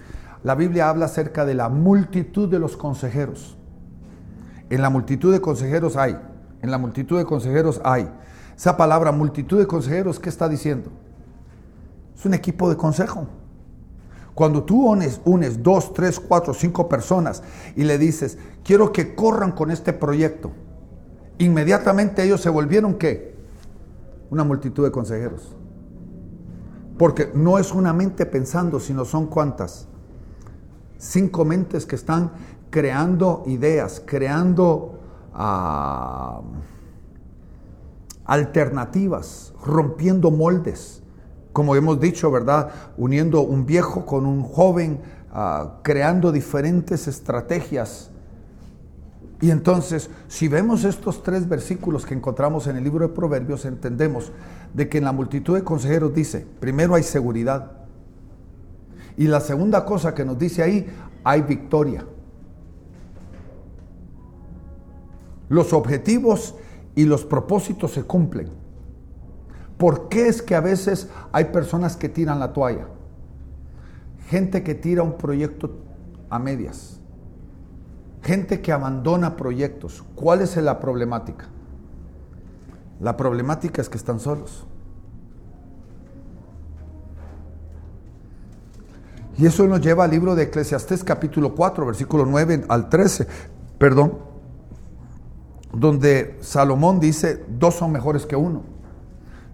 La 0.44 0.54
Biblia 0.54 0.88
habla 0.88 1.06
acerca 1.06 1.44
de 1.44 1.54
la 1.54 1.68
multitud 1.68 2.48
de 2.48 2.58
los 2.58 2.76
consejeros. 2.76 3.56
En 4.70 4.82
la 4.82 4.90
multitud 4.90 5.32
de 5.32 5.40
consejeros 5.40 5.96
hay, 5.96 6.18
en 6.60 6.70
la 6.70 6.78
multitud 6.78 7.18
de 7.18 7.24
consejeros 7.24 7.80
hay. 7.84 8.08
Esa 8.58 8.76
palabra 8.76 9.12
multitud 9.12 9.56
de 9.56 9.68
consejeros, 9.68 10.18
¿qué 10.18 10.28
está 10.28 10.48
diciendo? 10.48 10.90
Es 12.16 12.26
un 12.26 12.34
equipo 12.34 12.68
de 12.68 12.76
consejo. 12.76 13.28
Cuando 14.34 14.64
tú 14.64 14.84
unes, 14.88 15.20
unes 15.24 15.62
dos, 15.62 15.92
tres, 15.94 16.18
cuatro, 16.18 16.52
cinco 16.52 16.88
personas 16.88 17.44
y 17.76 17.84
le 17.84 17.98
dices, 17.98 18.36
quiero 18.64 18.90
que 18.90 19.14
corran 19.14 19.52
con 19.52 19.70
este 19.70 19.92
proyecto, 19.92 20.50
inmediatamente 21.38 22.24
ellos 22.24 22.40
se 22.40 22.50
volvieron 22.50 22.94
qué? 22.94 23.36
Una 24.28 24.42
multitud 24.42 24.82
de 24.82 24.90
consejeros. 24.90 25.54
Porque 26.98 27.30
no 27.32 27.60
es 27.60 27.72
una 27.72 27.92
mente 27.92 28.26
pensando, 28.26 28.80
sino 28.80 29.04
son 29.04 29.28
cuántas? 29.28 29.86
Cinco 30.96 31.44
mentes 31.44 31.86
que 31.86 31.94
están 31.94 32.32
creando 32.70 33.44
ideas, 33.46 34.02
creando 34.04 34.98
ah, 35.32 36.40
alternativas, 38.28 39.52
rompiendo 39.64 40.30
moldes. 40.30 41.02
Como 41.52 41.74
hemos 41.74 41.98
dicho, 41.98 42.30
¿verdad? 42.30 42.70
Uniendo 42.96 43.40
un 43.40 43.66
viejo 43.66 44.06
con 44.06 44.24
un 44.24 44.44
joven, 44.44 45.00
ah, 45.32 45.80
creando 45.82 46.30
diferentes 46.30 47.08
estrategias. 47.08 48.10
Y 49.40 49.50
entonces, 49.50 50.10
si 50.28 50.46
vemos 50.46 50.84
estos 50.84 51.24
tres 51.24 51.48
versículos 51.48 52.06
que 52.06 52.14
encontramos 52.14 52.68
en 52.68 52.76
el 52.76 52.84
libro 52.84 53.08
de 53.08 53.12
Proverbios, 53.12 53.64
entendemos 53.64 54.30
de 54.72 54.88
que 54.88 54.98
en 54.98 55.04
la 55.04 55.12
multitud 55.12 55.56
de 55.56 55.64
consejeros 55.64 56.14
dice, 56.14 56.46
primero 56.60 56.94
hay 56.94 57.02
seguridad. 57.02 57.72
Y 59.16 59.26
la 59.26 59.40
segunda 59.40 59.84
cosa 59.84 60.14
que 60.14 60.24
nos 60.24 60.38
dice 60.38 60.62
ahí, 60.62 60.86
hay 61.24 61.42
victoria. 61.42 62.04
los 65.48 65.72
objetivos 65.72 66.54
y 66.98 67.04
los 67.04 67.24
propósitos 67.24 67.92
se 67.92 68.02
cumplen. 68.02 68.48
¿Por 69.76 70.08
qué 70.08 70.26
es 70.26 70.42
que 70.42 70.56
a 70.56 70.60
veces 70.60 71.08
hay 71.30 71.44
personas 71.44 71.96
que 71.96 72.08
tiran 72.08 72.40
la 72.40 72.52
toalla? 72.52 72.88
Gente 74.26 74.64
que 74.64 74.74
tira 74.74 75.04
un 75.04 75.16
proyecto 75.16 75.76
a 76.28 76.40
medias. 76.40 76.98
Gente 78.20 78.60
que 78.60 78.72
abandona 78.72 79.36
proyectos. 79.36 80.04
¿Cuál 80.16 80.40
es 80.40 80.56
la 80.56 80.80
problemática? 80.80 81.46
La 82.98 83.16
problemática 83.16 83.80
es 83.80 83.88
que 83.88 83.96
están 83.96 84.18
solos. 84.18 84.66
Y 89.36 89.46
eso 89.46 89.68
nos 89.68 89.80
lleva 89.80 90.02
al 90.02 90.10
libro 90.10 90.34
de 90.34 90.42
Eclesiastés 90.42 91.04
capítulo 91.04 91.54
4, 91.54 91.86
versículo 91.86 92.26
9 92.26 92.64
al 92.68 92.88
13, 92.88 93.28
perdón, 93.78 94.26
donde 95.72 96.38
Salomón 96.40 97.00
dice, 97.00 97.44
dos 97.48 97.74
son 97.74 97.92
mejores 97.92 98.26
que 98.26 98.36
uno. 98.36 98.62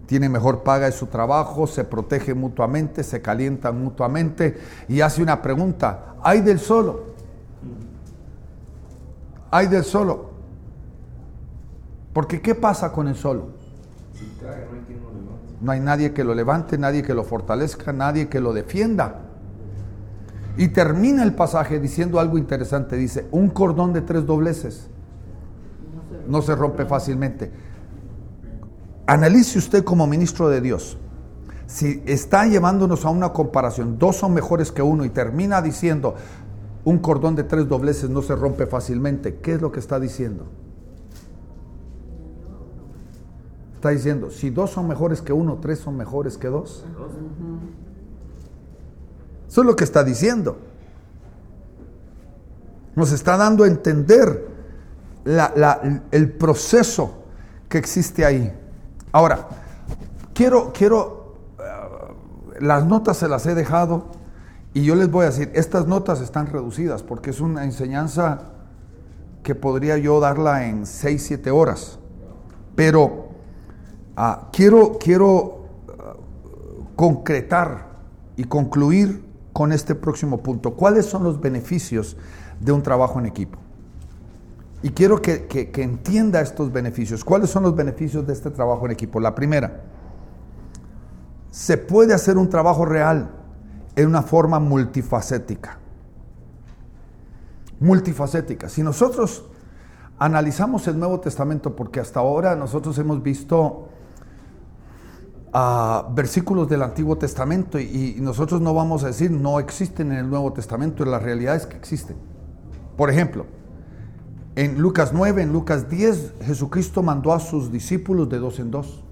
Tiene 0.07 0.29
mejor 0.29 0.63
paga 0.63 0.87
de 0.87 0.93
su 0.93 1.07
trabajo, 1.07 1.67
se 1.67 1.85
protege 1.85 2.35
mutuamente, 2.35 3.03
se 3.03 3.23
calientan 3.23 3.83
mutuamente 3.83 4.59
y 4.89 5.01
hace 5.01 5.23
una 5.23 5.41
pregunta, 5.41 6.17
¿hay 6.23 6.41
del 6.41 6.61
solo? 6.61 7.15
¿Hay 9.51 9.67
del 9.67 9.85
solo? 9.85 10.31
Porque 12.13 12.41
¿qué 12.41 12.55
pasa 12.55 12.93
con 12.93 13.09
el 13.09 13.17
solo? 13.17 13.49
No 15.61 15.73
hay 15.73 15.81
nadie 15.81 16.13
que 16.13 16.23
lo 16.23 16.35
levante, 16.35 16.77
nadie 16.77 17.03
que 17.03 17.15
lo 17.15 17.25
fortalezca, 17.25 17.93
nadie 17.93 18.29
que 18.29 18.41
lo 18.41 18.53
defienda. 18.53 19.23
Y 20.57 20.69
termina 20.69 21.23
el 21.23 21.35
pasaje 21.35 21.81
diciendo 21.81 22.21
algo 22.21 22.37
interesante. 22.37 22.97
Dice, 22.97 23.27
un 23.33 23.49
cordón 23.49 23.93
de 23.93 24.03
tres 24.03 24.27
dobleces 24.27 24.91
no 26.29 26.43
se 26.43 26.55
rompe 26.55 26.85
fácilmente. 26.85 27.51
Analice 29.07 29.59
usted 29.59 29.85
como 29.85 30.07
ministro 30.07 30.49
de 30.49 30.61
Dios. 30.61 30.97
Si 31.67 32.03
está 32.07 32.47
llevándonos 32.47 33.05
a 33.05 33.11
una 33.11 33.33
comparación, 33.33 33.99
dos 33.99 34.17
son 34.17 34.35
mejores 34.35 34.71
que 34.71 34.83
uno 34.83 35.05
y 35.05 35.11
termina 35.11 35.63
diciendo, 35.63 36.15
un 36.85 36.99
cordón 36.99 37.35
de 37.35 37.45
tres 37.45 37.69
dobleces 37.69 38.11
no 38.11 38.23
se 38.23 38.37
rompe 38.37 38.67
fácilmente, 38.67 39.37
¿qué 39.37 39.55
es 39.55 39.63
lo 39.63 39.73
que 39.73 39.81
está 39.81 39.99
diciendo? 39.99 40.47
Está 43.75 43.91
diciendo, 43.91 44.31
si 44.31 44.51
dos 44.51 44.71
son 44.71 44.89
mejores 44.89 45.21
que 45.21 45.33
uno, 45.33 45.59
tres 45.61 45.79
son 45.79 45.97
mejores 45.97 46.39
que 46.39 46.49
dos. 46.49 46.85
Eso 49.49 49.61
es 49.61 49.67
lo 49.67 49.77
que 49.77 49.85
está 49.85 50.03
diciendo. 50.05 50.57
Nos 52.97 53.13
está 53.13 53.37
dando 53.37 53.65
a 53.65 53.67
entender 53.67 54.54
el 55.25 56.33
proceso 56.33 57.25
que 57.69 57.79
existe 57.79 58.25
ahí. 58.25 58.53
Ahora, 59.13 59.49
quiero, 60.35 60.73
quiero, 60.73 61.37
eh, 61.59 62.61
las 62.61 62.85
notas 62.85 63.17
se 63.17 63.29
las 63.29 63.47
he 63.47 63.55
dejado 63.55 64.07
y 64.75 64.85
yo 64.85 64.97
les 64.97 65.11
voy 65.11 65.25
a 65.25 65.31
decir, 65.31 65.51
estas 65.55 65.87
notas 65.87 66.21
están 66.21 66.49
reducidas 66.49 67.03
porque 67.03 67.31
es 67.31 67.41
una 67.41 67.65
enseñanza 67.65 68.51
que 69.43 69.55
podría 69.55 69.99
yo 69.99 70.21
darla 70.21 70.67
en 70.67 70.87
6, 70.87 71.23
7 71.27 71.51
horas. 71.51 71.99
Pero 72.75 73.29
ah, 74.17 74.49
quiero, 74.53 74.99
quiero 74.99 75.67
ah, 75.89 76.15
concretar 76.97 77.89
y 78.37 78.45
concluir 78.45 79.25
con 79.53 79.73
este 79.73 79.95
próximo 79.95 80.43
punto. 80.43 80.73
¿Cuáles 80.75 81.07
son 81.07 81.23
los 81.23 81.41
beneficios 81.41 82.17
de 82.59 82.73
un 82.73 82.83
trabajo 82.83 83.21
en 83.21 83.27
equipo? 83.27 83.64
Y 84.85 84.91
quiero 84.91 85.23
que, 85.23 85.49
entienda 85.77 86.43
estos 86.43 86.71
beneficios. 86.71 87.25
¿Cuáles 87.25 87.49
son 87.49 87.63
los 87.63 87.75
beneficios 87.75 88.27
de 88.27 88.35
este 88.35 88.51
trabajo 88.51 88.85
en 88.85 88.93
equipo? 88.93 89.19
La 89.19 89.35
primera, 89.35 89.81
se 91.51 91.79
puede 91.79 92.13
hacer 92.13 92.37
un 92.37 92.51
trabajo 92.51 92.85
real 92.85 93.31
en 93.97 94.07
una 94.07 94.21
forma 94.21 94.61
multifacética. 94.61 95.79
Multifacética. 97.81 98.69
Si 98.69 98.83
nosotros 98.83 99.47
analizamos 100.19 100.87
el 100.87 100.99
Nuevo 100.99 101.19
Testamento, 101.19 101.75
porque 101.75 102.01
hasta 102.01 102.21
ahora 102.21 102.55
nosotros 102.55 102.99
hemos 102.99 103.23
visto 103.23 103.89
versículos 106.15 106.69
del 106.69 106.83
Antiguo 106.83 107.17
Testamento 107.17 107.81
y, 107.81 108.19
nosotros 108.21 108.61
no 108.61 108.75
vamos 108.75 109.03
a 109.05 109.07
decir 109.07 109.31
no 109.31 109.61
existen 109.61 110.13
en 110.13 110.19
el 110.19 110.29
Nuevo 110.29 110.53
Testamento, 110.53 111.07
la 111.07 111.19
realidad 111.19 111.57
es 111.57 111.65
que 111.65 111.79
existen. 111.79 112.19
Por 112.99 113.09
ejemplo, 113.09 113.47
en 114.57 114.79
Lucas 114.81 115.13
9, 115.13 115.43
en 115.43 115.53
Lucas 115.53 115.89
10, 115.89 116.35
Jesucristo 116.43 117.03
mandó 117.03 117.33
a 117.33 117.41
sus 117.41 117.73
discípulos 117.73 118.29
de 118.29 118.39
dos 118.39 118.59
en 118.61 118.71
dos. 118.71 119.05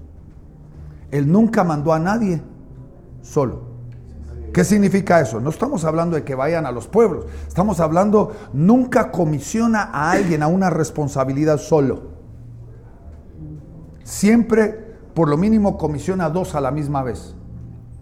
Él 1.11 1.31
nunca 1.31 1.63
mandó 1.63 1.93
a 1.93 1.99
nadie 1.99 2.41
solo. 3.21 3.73
¿Qué 4.53 4.63
significa 4.63 5.19
eso? 5.19 5.39
No 5.39 5.49
estamos 5.49 5.83
hablando 5.83 6.15
de 6.15 6.23
que 6.23 6.35
vayan 6.35 6.65
a 6.65 6.71
los 6.71 6.87
pueblos, 6.87 7.25
estamos 7.47 7.79
hablando, 7.79 8.31
nunca 8.53 9.11
comisiona 9.11 9.89
a 9.91 10.11
alguien 10.11 10.43
a 10.43 10.47
una 10.47 10.69
responsabilidad 10.69 11.57
solo. 11.57 12.13
Siempre 14.03 14.83
por 15.13 15.29
lo 15.29 15.37
mínimo 15.37 15.77
comisiona 15.77 16.29
dos 16.29 16.55
a 16.55 16.61
la 16.61 16.71
misma 16.71 17.03
vez 17.03 17.35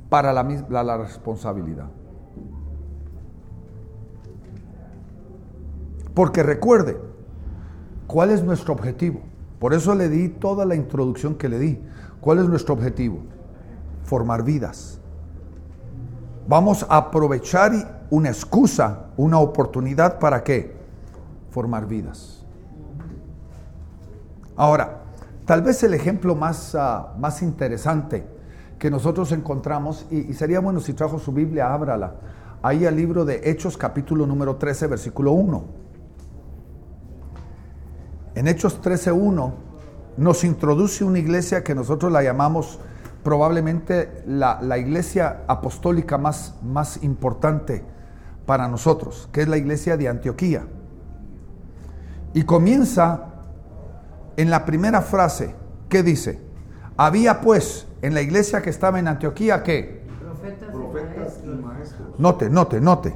para 0.10 0.34
la, 0.34 0.44
la, 0.84 0.98
responsabilidad. 0.98 1.90
Porque 6.14 6.44
recuerde, 6.44 6.98
¿cuál 8.12 8.32
es 8.32 8.44
nuestro 8.44 8.74
objetivo? 8.74 9.22
Por 9.60 9.74
eso 9.74 9.96
le 9.96 10.10
di 10.10 10.30
toda 10.30 10.66
la 10.66 10.76
introducción 10.76 11.36
que 11.36 11.50
le 11.50 11.60
di. 11.60 11.80
¿Cuál 12.20 12.40
es 12.40 12.48
nuestro 12.48 12.74
objetivo? 12.74 13.20
Formar 14.04 14.44
vidas. 14.44 15.00
Vamos 16.48 16.86
a 16.90 16.98
aprovechar 16.98 18.06
una 18.10 18.30
excusa, 18.30 19.08
una 19.18 19.40
oportunidad 19.40 20.20
para 20.20 20.44
qué? 20.44 20.76
Formar 21.52 21.88
vidas. 21.88 22.44
Ahora, 24.56 25.02
Tal 25.52 25.64
vez 25.64 25.84
el 25.84 25.94
ejemplo 25.94 26.34
más, 26.34 26.76
ah, 26.76 27.14
más 27.18 27.42
interesante 27.42 28.24
que 28.80 28.90
nosotros 28.90 29.34
encontramos, 29.34 30.06
y, 30.10 30.34
sería 30.34 30.62
bueno 30.62 30.80
si 30.80 30.94
trajo 30.94 31.20
su 31.20 31.34
Biblia, 31.34 31.74
ábrala, 31.74 32.16
ahí 32.62 32.86
al 32.86 32.96
libro 32.96 33.26
de 33.26 33.42
Hechos 33.44 33.76
capítulo 33.76 34.26
número 34.26 34.56
13, 34.56 34.88
versículo 34.88 35.34
1. 35.34 35.64
En 38.36 38.48
Hechos 38.48 38.82
13.1 38.82 39.54
nos 40.18 40.44
introduce 40.44 41.04
una 41.04 41.20
iglesia 41.20 41.64
que 41.64 41.76
nosotros 41.76 42.12
la 42.12 42.24
llamamos 42.24 42.80
probablemente 43.24 44.24
la, 44.26 44.60
la, 44.62 44.78
iglesia 44.78 45.44
apostólica 45.48 46.18
más, 46.18 46.56
más 46.64 47.04
importante 47.04 47.84
para 48.46 48.68
nosotros, 48.68 49.30
que 49.32 49.42
es 49.42 49.48
la 49.48 49.58
iglesia 49.58 49.98
de 49.98 50.08
Antioquía. 50.08 50.66
Y 52.34 52.44
comienza 52.44 53.32
en 54.38 54.50
la 54.50 54.66
primera 54.66 55.02
frase, 55.02 55.56
¿qué 55.90 56.02
dice? 56.02 56.40
Había 56.98 57.42
pues 57.42 57.88
en 58.02 58.14
la 58.14 58.22
iglesia 58.22 58.62
que 58.62 58.70
estaba 58.70 59.00
en 59.00 59.08
Antioquía, 59.08 59.64
¿qué? 59.64 60.02
Profetas, 60.72 61.40
y 61.44 61.48
maestros. 61.48 62.20
Note, 62.20 62.50
note, 62.50 62.82
note. 62.82 63.16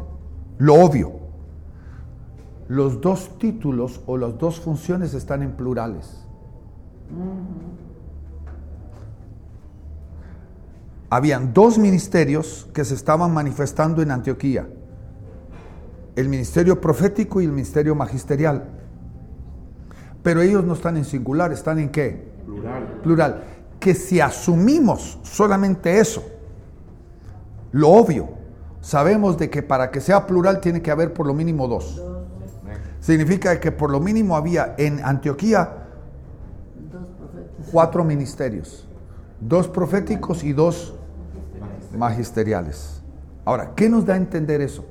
Lo 0.57 0.75
obvio. 0.75 1.24
Los 2.67 2.99
dos 2.99 3.37
títulos 3.37 4.01
o 4.07 4.17
las 4.17 4.37
dos 4.39 4.59
funciones 4.59 5.13
están 5.13 5.43
en 5.43 5.51
plurales. 5.51 6.25
Habían 11.09 11.53
dos 11.53 11.77
ministerios 11.77 12.67
que 12.73 12.83
se 12.83 12.95
estaban 12.95 13.33
manifestando 13.33 14.01
en 14.01 14.09
Antioquía. 14.09 14.67
El 16.15 16.29
ministerio 16.29 16.81
profético 16.81 17.39
y 17.41 17.45
el 17.45 17.51
ministerio 17.51 17.93
magisterial. 17.93 18.65
Pero 20.23 20.41
ellos 20.41 20.63
no 20.63 20.73
están 20.73 20.97
en 20.97 21.05
singular, 21.05 21.51
están 21.51 21.77
en 21.77 21.89
qué? 21.89 22.31
Plural. 22.45 22.99
Plural. 23.03 23.43
Que 23.79 23.93
si 23.93 24.19
asumimos 24.19 25.19
solamente 25.21 25.99
eso, 25.99 26.23
lo 27.71 27.89
obvio, 27.89 28.29
sabemos 28.81 29.37
de 29.37 29.51
que 29.51 29.61
para 29.61 29.91
que 29.91 30.01
sea 30.01 30.25
plural 30.25 30.61
tiene 30.61 30.81
que 30.81 30.89
haber 30.89 31.13
por 31.13 31.27
lo 31.27 31.35
mínimo 31.35 31.67
dos. 31.67 32.01
Significa 33.05 33.59
que 33.59 33.71
por 33.71 33.91
lo 33.91 33.99
mínimo 33.99 34.35
había 34.35 34.73
en 34.79 34.99
Antioquía 35.05 35.85
cuatro 37.71 38.03
ministerios, 38.03 38.87
dos 39.39 39.67
proféticos 39.67 40.43
y 40.43 40.53
dos 40.53 40.95
magisteriales. 41.95 43.03
Ahora, 43.45 43.73
¿qué 43.75 43.89
nos 43.89 44.07
da 44.07 44.15
a 44.15 44.17
entender 44.17 44.59
eso? 44.59 44.85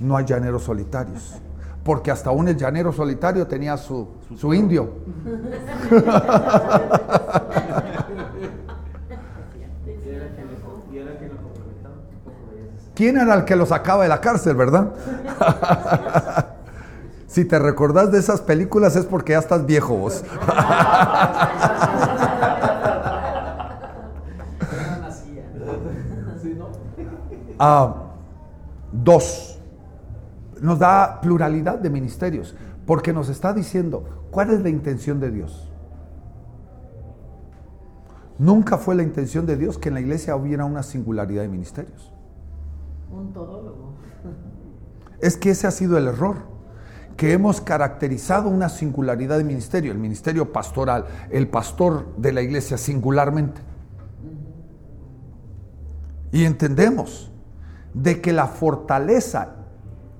No 0.00 0.16
hay 0.16 0.24
llaneros 0.24 0.62
solitarios 0.62 1.34
porque 1.84 2.10
hasta 2.10 2.30
aún 2.30 2.48
el 2.48 2.56
llanero 2.56 2.90
solitario 2.90 3.46
tenía 3.46 3.76
su, 3.76 4.08
su 4.36 4.54
indio. 4.54 4.90
¿Quién 12.96 13.18
era 13.18 13.34
el 13.34 13.44
que 13.44 13.54
lo 13.54 13.66
sacaba 13.66 14.04
de 14.04 14.08
la 14.08 14.20
cárcel, 14.20 14.56
verdad? 14.56 14.92
Si 17.28 17.44
te 17.44 17.58
recordás 17.58 18.10
de 18.10 18.18
esas 18.18 18.40
películas 18.40 18.96
es 18.96 19.04
porque 19.04 19.32
ya 19.32 19.40
estás 19.40 19.66
viejo 19.66 19.94
vos. 19.94 20.24
Ah, 27.58 27.94
dos, 28.92 29.58
nos 30.60 30.78
da 30.78 31.22
pluralidad 31.22 31.78
de 31.78 31.88
ministerios, 31.88 32.54
porque 32.84 33.14
nos 33.14 33.30
está 33.30 33.54
diciendo 33.54 34.26
cuál 34.30 34.50
es 34.50 34.60
la 34.60 34.68
intención 34.68 35.20
de 35.20 35.30
Dios. 35.30 35.70
Nunca 38.38 38.76
fue 38.76 38.94
la 38.94 39.02
intención 39.02 39.46
de 39.46 39.56
Dios 39.56 39.78
que 39.78 39.88
en 39.88 39.94
la 39.94 40.00
iglesia 40.00 40.36
hubiera 40.36 40.66
una 40.66 40.82
singularidad 40.82 41.40
de 41.40 41.48
ministerios. 41.48 42.12
Un 43.10 43.32
todólogo. 43.32 43.94
Es 45.20 45.36
que 45.36 45.50
ese 45.50 45.66
ha 45.66 45.70
sido 45.70 45.96
el 45.96 46.08
error, 46.08 46.36
que 47.16 47.32
hemos 47.32 47.60
caracterizado 47.60 48.48
una 48.48 48.68
singularidad 48.68 49.38
de 49.38 49.44
ministerio, 49.44 49.92
el 49.92 49.98
ministerio 49.98 50.52
pastoral, 50.52 51.06
el 51.30 51.48
pastor 51.48 52.14
de 52.16 52.32
la 52.32 52.42
iglesia 52.42 52.76
singularmente. 52.76 53.60
Y 56.32 56.44
entendemos 56.44 57.32
de 57.94 58.20
que 58.20 58.32
la 58.32 58.46
fortaleza 58.46 59.54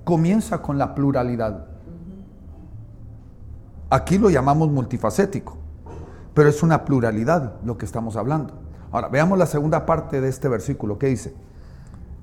comienza 0.05 0.63
con 0.63 0.79
la 0.79 0.95
pluralidad. 0.95 1.67
Aquí 3.91 4.17
lo 4.17 4.31
llamamos 4.31 4.71
multifacético, 4.71 5.59
pero 6.33 6.49
es 6.49 6.63
una 6.63 6.85
pluralidad 6.85 7.61
lo 7.65 7.77
que 7.77 7.85
estamos 7.85 8.17
hablando. 8.17 8.55
Ahora, 8.91 9.09
veamos 9.09 9.39
la 9.39 9.47
segunda 9.47 9.85
parte 9.85 10.21
de 10.21 10.29
este 10.29 10.49
versículo. 10.49 10.99
¿Qué 10.99 11.09
dice? 11.09 11.35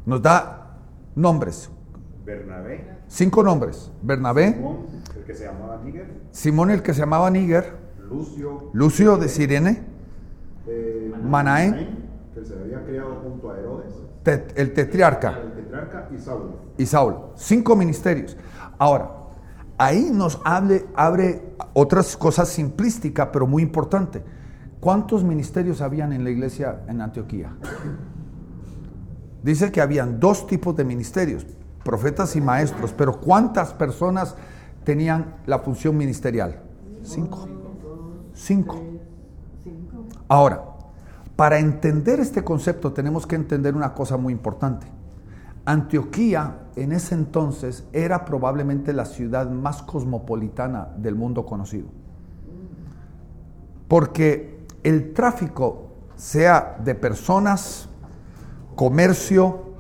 Nos 0.05 0.21
da 0.21 0.77
nombres. 1.15 1.69
Bernabé, 2.25 2.97
Cinco 3.07 3.43
nombres. 3.43 3.91
Bernabé, 4.01 4.53
Simón, 4.53 4.85
el 5.15 5.23
que 5.23 5.33
se 5.35 5.45
llamaba 5.45 5.77
Níger, 5.83 6.07
Simón 6.31 6.71
el 6.71 6.81
que 6.81 6.93
se 6.93 6.99
llamaba 7.01 7.29
Níger, 7.29 7.75
Lucio, 8.09 8.69
Lucio 8.73 9.17
de 9.17 9.27
Sirene, 9.29 9.83
eh, 10.67 11.13
Manaén, 11.23 12.05
que 12.33 12.43
se 12.45 12.53
había 12.57 12.83
criado 12.85 13.19
junto 13.23 13.51
a 13.51 13.59
Herodes, 13.59 13.93
el 14.55 14.73
tetriarca 14.73 15.37
el 15.43 15.51
tetrarca 15.53 16.07
y 16.13 16.17
Saulo. 16.17 16.53
y 16.77 16.85
Saulo. 16.85 17.31
Cinco 17.35 17.75
ministerios. 17.75 18.37
Ahora, 18.79 19.11
ahí 19.77 20.09
nos 20.11 20.39
hable- 20.45 20.85
abre 20.95 21.41
otras 21.73 22.15
cosas 22.17 22.47
simplísticas, 22.49 23.29
pero 23.33 23.45
muy 23.45 23.61
importante. 23.61 24.23
¿Cuántos 24.79 25.23
ministerios 25.23 25.81
habían 25.81 26.13
en 26.13 26.23
la 26.23 26.29
iglesia 26.29 26.81
en 26.87 27.01
Antioquía? 27.01 27.53
Dice 29.43 29.71
que 29.71 29.81
habían 29.81 30.19
dos 30.19 30.47
tipos 30.47 30.75
de 30.75 30.85
ministerios, 30.85 31.45
profetas 31.83 32.35
y 32.35 32.41
maestros, 32.41 32.93
pero 32.93 33.19
¿cuántas 33.19 33.73
personas 33.73 34.35
tenían 34.85 35.35
la 35.45 35.59
función 35.59 35.97
ministerial? 35.97 36.61
Cinco. 37.03 37.47
Cinco. 38.33 38.81
Ahora, 40.29 40.63
para 41.35 41.59
entender 41.59 42.19
este 42.19 42.43
concepto 42.43 42.93
tenemos 42.93 43.27
que 43.27 43.35
entender 43.35 43.75
una 43.75 43.93
cosa 43.93 44.17
muy 44.17 44.31
importante. 44.31 44.87
Antioquía 45.65 46.59
en 46.75 46.91
ese 46.91 47.15
entonces 47.15 47.85
era 47.91 48.25
probablemente 48.25 48.93
la 48.93 49.05
ciudad 49.05 49.49
más 49.49 49.81
cosmopolitana 49.83 50.89
del 50.97 51.15
mundo 51.15 51.45
conocido. 51.45 51.87
Porque 53.87 54.65
el 54.83 55.13
tráfico, 55.13 55.89
sea 56.15 56.77
de 56.83 56.95
personas, 56.95 57.89
comercio, 58.75 59.73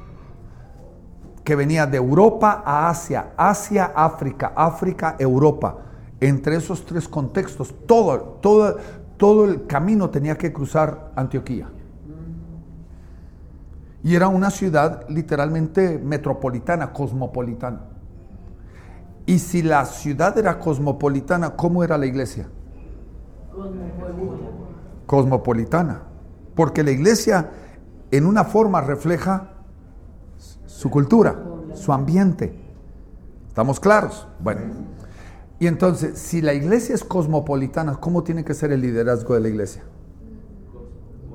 que 1.43 1.55
venía 1.55 1.85
de 1.85 1.97
Europa 1.97 2.63
a 2.65 2.89
Asia, 2.89 3.33
Asia, 3.35 3.91
África, 3.95 4.53
África, 4.55 5.15
Europa. 5.19 5.77
Entre 6.19 6.55
esos 6.55 6.85
tres 6.85 7.07
contextos, 7.07 7.75
todo, 7.85 8.19
todo, 8.41 8.77
todo 9.17 9.45
el 9.45 9.67
camino 9.67 10.09
tenía 10.09 10.37
que 10.37 10.53
cruzar 10.53 11.11
Antioquía. 11.15 11.69
Y 14.03 14.15
era 14.15 14.27
una 14.27 14.49
ciudad 14.49 15.05
literalmente 15.09 15.97
metropolitana, 15.97 16.91
cosmopolitana. 16.91 17.81
Y 19.25 19.39
si 19.39 19.61
la 19.61 19.85
ciudad 19.85 20.37
era 20.37 20.59
cosmopolitana, 20.59 21.51
¿cómo 21.51 21.83
era 21.83 21.97
la 21.97 22.05
iglesia? 22.05 22.47
Cosmopolita. 23.53 24.47
Cosmopolitana. 25.05 26.01
Porque 26.55 26.83
la 26.83 26.91
iglesia 26.91 27.49
en 28.17 28.27
una 28.27 28.43
forma 28.43 28.79
refleja 28.79 29.49
su 30.67 30.91
cultura, 30.91 31.35
su 31.73 31.91
ambiente. 31.91 32.53
¿Estamos 33.47 33.79
claros? 33.79 34.27
Bueno. 34.39 34.61
Y 35.57 35.65
entonces, 35.65 36.19
si 36.19 36.39
la 36.39 36.53
iglesia 36.53 36.93
es 36.93 37.03
cosmopolitana, 37.03 37.95
¿cómo 37.95 38.23
tiene 38.23 38.43
que 38.43 38.53
ser 38.53 38.71
el 38.71 38.81
liderazgo 38.81 39.33
de 39.33 39.39
la 39.39 39.47
iglesia? 39.47 39.83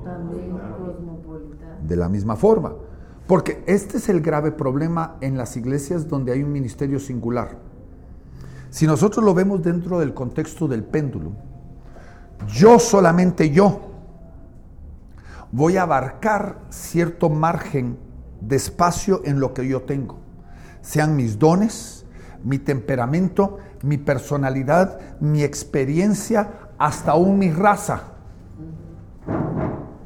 También 0.05 0.51
cosmopolita. 0.51 1.65
De 1.85 1.95
la 1.97 2.07
misma 2.07 2.37
forma. 2.37 2.73
Porque 3.27 3.61
este 3.65 3.97
es 3.97 4.07
el 4.07 4.21
grave 4.21 4.53
problema 4.53 5.17
en 5.19 5.37
las 5.37 5.57
iglesias 5.57 6.07
donde 6.07 6.31
hay 6.31 6.43
un 6.43 6.51
ministerio 6.53 6.99
singular. 7.01 7.57
Si 8.69 8.87
nosotros 8.87 9.25
lo 9.25 9.33
vemos 9.33 9.61
dentro 9.61 9.99
del 9.99 10.13
contexto 10.13 10.65
del 10.67 10.85
péndulo, 10.85 11.33
yo 12.47 12.79
solamente 12.79 13.49
yo 13.49 13.88
voy 15.51 15.77
a 15.77 15.83
abarcar 15.83 16.59
cierto 16.69 17.29
margen 17.29 17.97
de 18.41 18.55
espacio 18.55 19.21
en 19.25 19.39
lo 19.39 19.53
que 19.53 19.67
yo 19.67 19.81
tengo. 19.83 20.19
Sean 20.81 21.15
mis 21.15 21.37
dones, 21.37 22.05
mi 22.43 22.57
temperamento, 22.57 23.57
mi 23.83 23.97
personalidad, 23.97 24.99
mi 25.19 25.43
experiencia, 25.43 26.69
hasta 26.77 27.11
aún 27.11 27.37
mi 27.37 27.51
raza. 27.51 28.03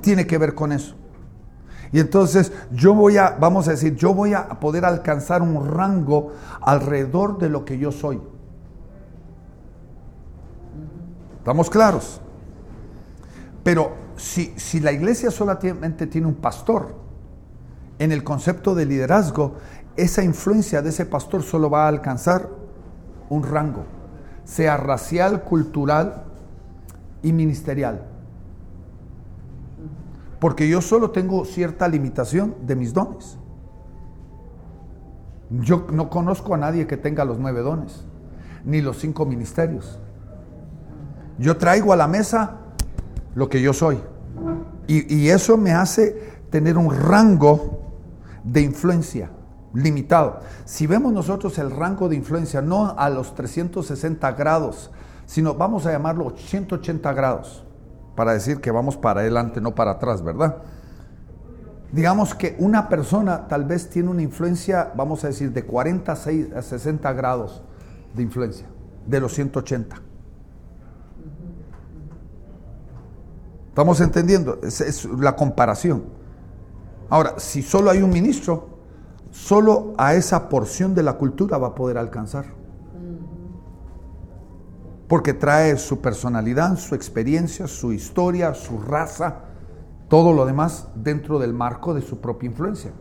Tiene 0.01 0.25
que 0.25 0.37
ver 0.37 0.55
con 0.55 0.71
eso. 0.71 0.95
Y 1.91 1.99
entonces 1.99 2.51
yo 2.71 2.95
voy 2.95 3.17
a, 3.17 3.37
vamos 3.39 3.67
a 3.67 3.71
decir, 3.71 3.95
yo 3.95 4.15
voy 4.15 4.33
a 4.33 4.49
poder 4.59 4.83
alcanzar 4.83 5.43
un 5.43 5.67
rango 5.69 6.33
alrededor 6.61 7.37
de 7.37 7.49
lo 7.49 7.65
que 7.65 7.77
yo 7.77 7.91
soy. 7.91 8.19
¿Estamos 11.37 11.69
claros? 11.69 12.19
Pero 13.63 14.02
si, 14.17 14.79
la 14.79 14.91
iglesia 14.91 15.31
solamente 15.31 16.07
tiene 16.07 16.27
un 16.27 16.35
pastor, 16.35 16.95
en 17.99 18.11
el 18.11 18.23
concepto 18.23 18.75
de 18.75 18.85
liderazgo, 18.85 19.55
esa 19.95 20.23
influencia 20.23 20.81
de 20.81 20.89
ese 20.89 21.05
pastor 21.05 21.43
solo 21.43 21.69
va 21.69 21.85
a 21.85 21.87
alcanzar 21.87 22.49
un 23.29 23.43
rango, 23.43 23.85
sea 24.43 24.77
racial, 24.77 25.43
cultural 25.43 26.23
y 27.21 27.31
ministerial. 27.31 28.05
Porque 30.39 30.67
yo 30.67 30.81
solo 30.81 31.11
tengo 31.11 31.45
cierta 31.45 31.87
limitación 31.87 32.55
de 32.65 32.75
mis 32.75 32.93
dones. 32.93 33.37
Yo 35.49 35.87
no 35.91 36.09
conozco 36.09 36.53
a 36.53 36.57
nadie 36.57 36.87
que 36.87 36.97
tenga 36.97 37.23
los 37.23 37.39
nueve 37.39 37.61
dones, 37.61 38.03
ni 38.65 38.81
los 38.81 38.97
cinco 38.97 39.25
ministerios. 39.25 39.99
Yo 41.37 41.57
traigo 41.57 41.93
a 41.93 41.95
la 41.95 42.07
mesa 42.07 42.62
lo 43.35 43.49
que 43.49 43.61
yo 43.61 43.73
soy. 43.73 43.99
Y, 44.87 45.29
eso 45.29 45.57
me 45.57 45.71
hace 45.71 46.41
tener 46.49 46.77
un 46.77 46.93
rango 46.93 47.79
de 48.43 48.61
influencia 48.61 49.31
limitado. 49.73 50.39
Si 50.65 50.85
vemos 50.87 51.13
nosotros 51.13 51.57
el 51.57 51.71
rango 51.71 52.09
de 52.09 52.15
influencia, 52.15 52.61
no 52.61 52.95
a 52.97 53.09
los 53.09 53.33
360 53.33 54.31
grados, 54.33 54.91
sino 55.25 55.55
vamos 55.55 55.85
a 55.85 55.91
llamarlo 55.91 56.33
180 56.35 57.13
grados, 57.13 57.63
para 58.15 58.33
decir 58.33 58.59
que 58.59 58.71
vamos 58.71 58.97
para 58.97 59.21
adelante, 59.21 59.61
no 59.61 59.73
para 59.73 59.91
atrás, 59.91 60.21
¿verdad? 60.21 60.57
Digamos 61.91 62.35
que 62.35 62.55
una 62.59 62.89
persona 62.89 63.47
tal 63.47 63.63
vez 63.65 63.89
tiene 63.89 64.09
una 64.09 64.21
influencia, 64.21 64.91
vamos 64.95 65.23
a 65.23 65.27
decir, 65.27 65.53
de 65.53 65.63
40 65.63 66.11
a 66.11 66.15
6 66.15 66.53
a 66.53 66.61
60 66.61 67.13
grados 67.13 67.63
de 68.13 68.23
influencia, 68.23 68.67
de 69.07 69.19
los 69.19 69.33
180. 69.33 70.12
¿Estamos 73.73 74.01
entendiendo? 74.01 74.59
Es, 74.61 74.81
es 74.81 75.03
la 75.05 75.35
comparación. 75.35 76.03
Ahora, 77.09 77.39
si 77.39 77.63
solo 77.63 77.89
hay 77.89 78.03
un 78.03 78.11
ministro, 78.11 78.67
solo 79.31 79.95
a 79.97 80.13
esa 80.13 80.47
porción 80.47 80.93
de 80.93 81.01
la 81.01 81.13
cultura 81.13 81.57
va 81.57 81.69
a 81.69 81.73
poder 81.73 81.97
alcanzar. 81.97 82.45
Porque 85.07 85.33
trae 85.33 85.75
su 85.77 86.01
personalidad, 86.01 86.77
su 86.77 86.93
experiencia, 86.93 87.65
su 87.65 87.91
historia, 87.91 88.53
su 88.53 88.77
raza, 88.79 89.39
todo 90.07 90.33
lo 90.33 90.45
demás 90.45 90.89
dentro 90.93 91.39
del 91.39 91.55
marco 91.55 91.95
de 91.95 92.03
su 92.03 92.19
propia 92.19 92.51
influencia. 92.51 92.91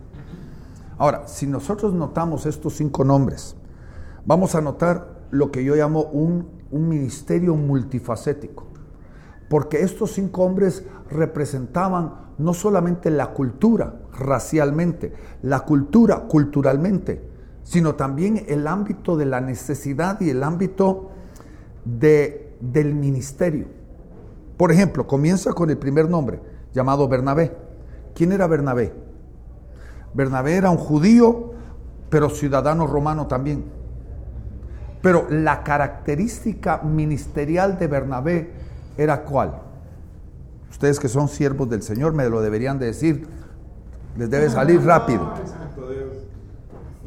Ahora, 0.97 1.29
si 1.29 1.47
nosotros 1.47 1.93
notamos 1.93 2.47
estos 2.47 2.77
cinco 2.77 3.05
nombres, 3.05 3.57
vamos 4.25 4.55
a 4.55 4.63
notar 4.63 5.27
lo 5.31 5.51
que 5.51 5.65
yo 5.65 5.75
llamo 5.75 6.05
un, 6.05 6.49
un 6.71 6.89
ministerio 6.89 7.57
multifacético. 7.57 8.72
Porque 9.53 9.83
estos 9.83 10.13
cinco 10.13 10.45
hombres 10.45 10.83
representaban 11.11 12.15
no 12.39 12.55
solamente 12.55 13.11
la 13.11 13.35
cultura 13.35 13.97
racialmente, 14.19 15.13
la 15.43 15.61
cultura 15.61 16.21
culturalmente, 16.21 17.23
sino 17.63 17.95
también 17.95 18.47
el 18.49 18.67
ámbito 18.67 19.15
de 19.19 19.27
la 19.27 19.43
necesidad 19.43 20.19
y 20.23 20.31
el 20.31 20.43
ámbito 20.43 21.11
de, 21.85 22.57
del 22.61 22.95
ministerio. 22.95 23.67
Por 24.57 24.73
ejemplo, 24.73 25.07
comienza 25.07 25.53
con 25.53 25.69
el 25.69 25.77
primer 25.77 26.09
nombre, 26.09 26.41
llamado 26.73 27.07
Bernabé. 27.07 27.55
¿Quién 28.15 28.33
era 28.33 28.47
Bernabé? 28.47 28.95
Bernabé 30.15 30.57
era 30.57 30.71
un 30.71 30.79
judío, 30.79 31.51
pero 32.09 32.31
ciudadano 32.31 32.87
romano 32.87 33.27
también. 33.27 33.67
Pero 35.03 35.27
la 35.29 35.63
característica 35.63 36.79
ministerial 36.79 37.79
de 37.79 37.87
Bernabé 37.87 38.62
era 38.97 39.23
cuál? 39.23 39.55
Ustedes 40.71 40.99
que 40.99 41.09
son 41.09 41.29
siervos 41.29 41.69
del 41.69 41.83
Señor 41.83 42.13
me 42.13 42.29
lo 42.29 42.41
deberían 42.41 42.79
de 42.79 42.87
decir. 42.87 43.29
Les 44.17 44.29
debe 44.29 44.51
salir 44.51 44.83
rápido. 44.85 45.33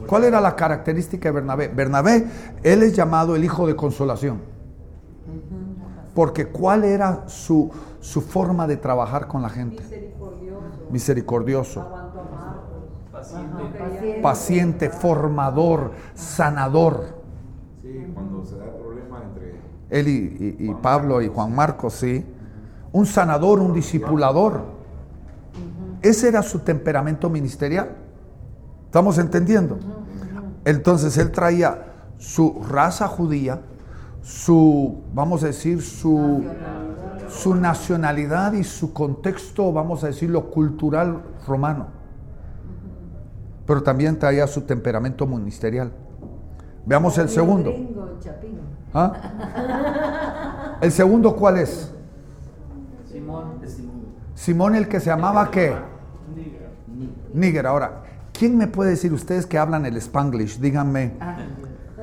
¿Cuál 0.08 0.24
era 0.26 0.42
la 0.42 0.56
característica 0.56 1.30
de 1.30 1.34
Bernabé? 1.34 1.68
Bernabé, 1.68 2.28
él 2.64 2.84
es 2.84 2.96
llamado 2.96 3.36
el 3.36 3.44
hijo 3.44 3.68
de 3.68 3.76
consolación. 3.76 4.40
Porque 6.14 6.48
¿cuál 6.48 6.84
era 6.84 7.28
su, 7.28 7.72
su 8.00 8.22
forma 8.22 8.68
de 8.68 8.78
trabajar 8.78 9.28
con 9.28 9.42
la 9.42 9.50
gente? 9.50 9.84
Misericordioso. 10.92 11.86
Paciente. 13.12 14.20
paciente, 14.22 14.90
formador, 14.90 15.92
sanador. 16.14 17.16
Sí, 17.82 18.12
cuando 18.14 18.46
se 18.46 18.58
da 18.58 18.66
el 18.66 18.72
problema 18.72 19.24
entre 19.24 19.56
Él 19.90 20.08
y, 20.08 20.56
y- 20.60 20.70
y 20.70 20.74
Pablo 20.76 21.22
y 21.22 21.28
Juan 21.28 21.54
Marcos, 21.56 21.94
sí. 21.96 22.26
Un 22.92 23.06
sanador, 23.06 23.60
un 23.60 23.74
discipulador. 23.74 24.62
Ese 26.02 26.28
era 26.28 26.42
su 26.44 26.60
temperamento 26.60 27.30
ministerial. 27.30 27.90
¿Estamos 28.86 29.18
entendiendo? 29.18 29.78
Entonces 30.64 31.18
él 31.18 31.32
traía 31.32 31.86
su 32.18 32.64
raza 32.70 33.08
judía, 33.08 33.62
su, 34.22 35.02
vamos 35.14 35.44
a 35.44 35.48
decir, 35.48 35.82
su, 35.82 36.44
su 37.30 37.54
nacionalidad 37.56 38.54
y 38.54 38.64
su 38.64 38.94
contexto, 38.94 39.72
vamos 39.74 40.04
a 40.04 40.08
decirlo, 40.08 40.50
cultural 40.50 41.22
romano. 41.48 41.88
Pero 43.68 43.84
también 43.84 44.18
traía 44.18 44.48
su 44.48 44.62
temperamento 44.62 45.26
ministerial. 45.28 45.92
Veamos 46.86 47.18
el 47.18 47.30
segundo. 47.30 47.74
¿Ah? 48.94 50.78
¿El 50.82 50.92
segundo 50.92 51.36
cuál 51.36 51.58
es? 51.58 51.92
Simón 53.12 53.60
es 53.64 53.74
Simón. 53.74 53.96
Simón 54.36 54.76
el 54.76 54.88
que 54.88 55.00
se 55.00 55.08
llamaba 55.08 55.50
qué? 55.52 55.76
Níger. 57.34 57.68
Ahora, 57.68 58.04
¿quién 58.32 58.58
me 58.58 58.68
puede 58.68 58.92
decir 58.92 59.12
ustedes 59.14 59.46
que 59.46 59.58
hablan 59.58 59.86
el 59.86 59.98
spanglish? 59.98 60.60
Díganme, 60.60 61.14
Ah, 61.20 61.38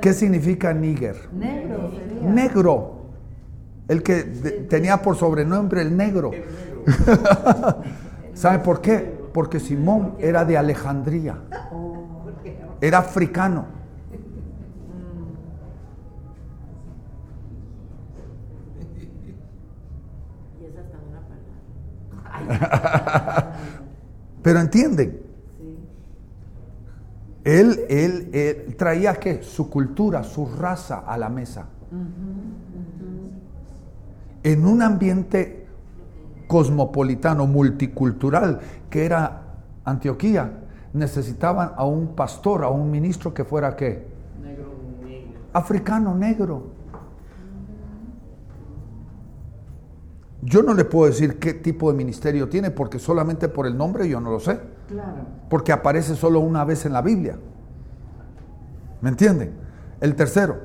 ¿qué 0.01 0.12
significa 0.12 0.72
níger? 0.74 1.16
negro. 1.33 1.91
Negro. 2.22 2.93
El 3.89 4.03
que 4.03 4.22
tenía 4.68 5.01
por 5.03 5.16
sobrenombre 5.16 5.83
el 5.83 5.97
negro. 5.97 6.30
¿Sabe 8.35 8.59
por 8.61 8.80
qué? 8.80 9.22
Porque 9.33 9.61
Simón 9.61 10.14
era 10.18 10.45
de 10.45 10.57
Alejandría. 10.59 11.37
Era 12.80 12.99
africano. 12.99 13.82
Pero 24.43 24.61
entienden, 24.61 25.20
él, 27.45 27.80
él, 27.88 28.30
él 28.32 28.76
traía 28.76 29.14
que 29.14 29.43
su 29.43 29.68
cultura, 29.68 30.22
su 30.22 30.47
raza 30.47 31.01
a 31.07 31.16
la 31.16 31.28
mesa. 31.28 31.66
En 34.43 34.66
un 34.66 34.82
ambiente 34.82 35.66
cosmopolitano, 36.47 37.47
multicultural, 37.47 38.61
que 38.90 39.05
era 39.05 39.43
Antioquía, 39.84 40.59
necesitaban 40.93 41.72
a 41.76 41.84
un 41.84 42.09
pastor, 42.14 42.64
a 42.64 42.68
un 42.68 42.90
ministro 42.90 43.32
que 43.32 43.45
fuera 43.45 43.76
qué? 43.76 44.07
Negro, 44.43 44.72
negro. 45.05 45.40
Africano, 45.53 46.14
negro. 46.14 46.82
Yo 50.43 50.62
no 50.62 50.74
le 50.74 50.84
puedo 50.84 51.07
decir 51.07 51.38
qué 51.38 51.55
tipo 51.55 51.90
de 51.90 51.97
ministerio 51.97 52.49
tiene, 52.49 52.72
porque 52.72 52.99
solamente 52.99 53.49
por 53.49 53.66
el 53.66 53.76
nombre 53.76 54.09
yo 54.09 54.20
no 54.20 54.30
lo 54.30 54.40
sé. 54.40 54.61
Claro. 54.88 55.24
porque 55.49 55.72
aparece 55.72 56.14
solo 56.16 56.40
una 56.40 56.64
vez 56.64 56.84
en 56.84 56.93
la 56.93 57.01
Biblia. 57.01 57.38
¿Me 59.01 59.09
entienden? 59.09 59.55
El 60.01 60.14
tercero, 60.16 60.59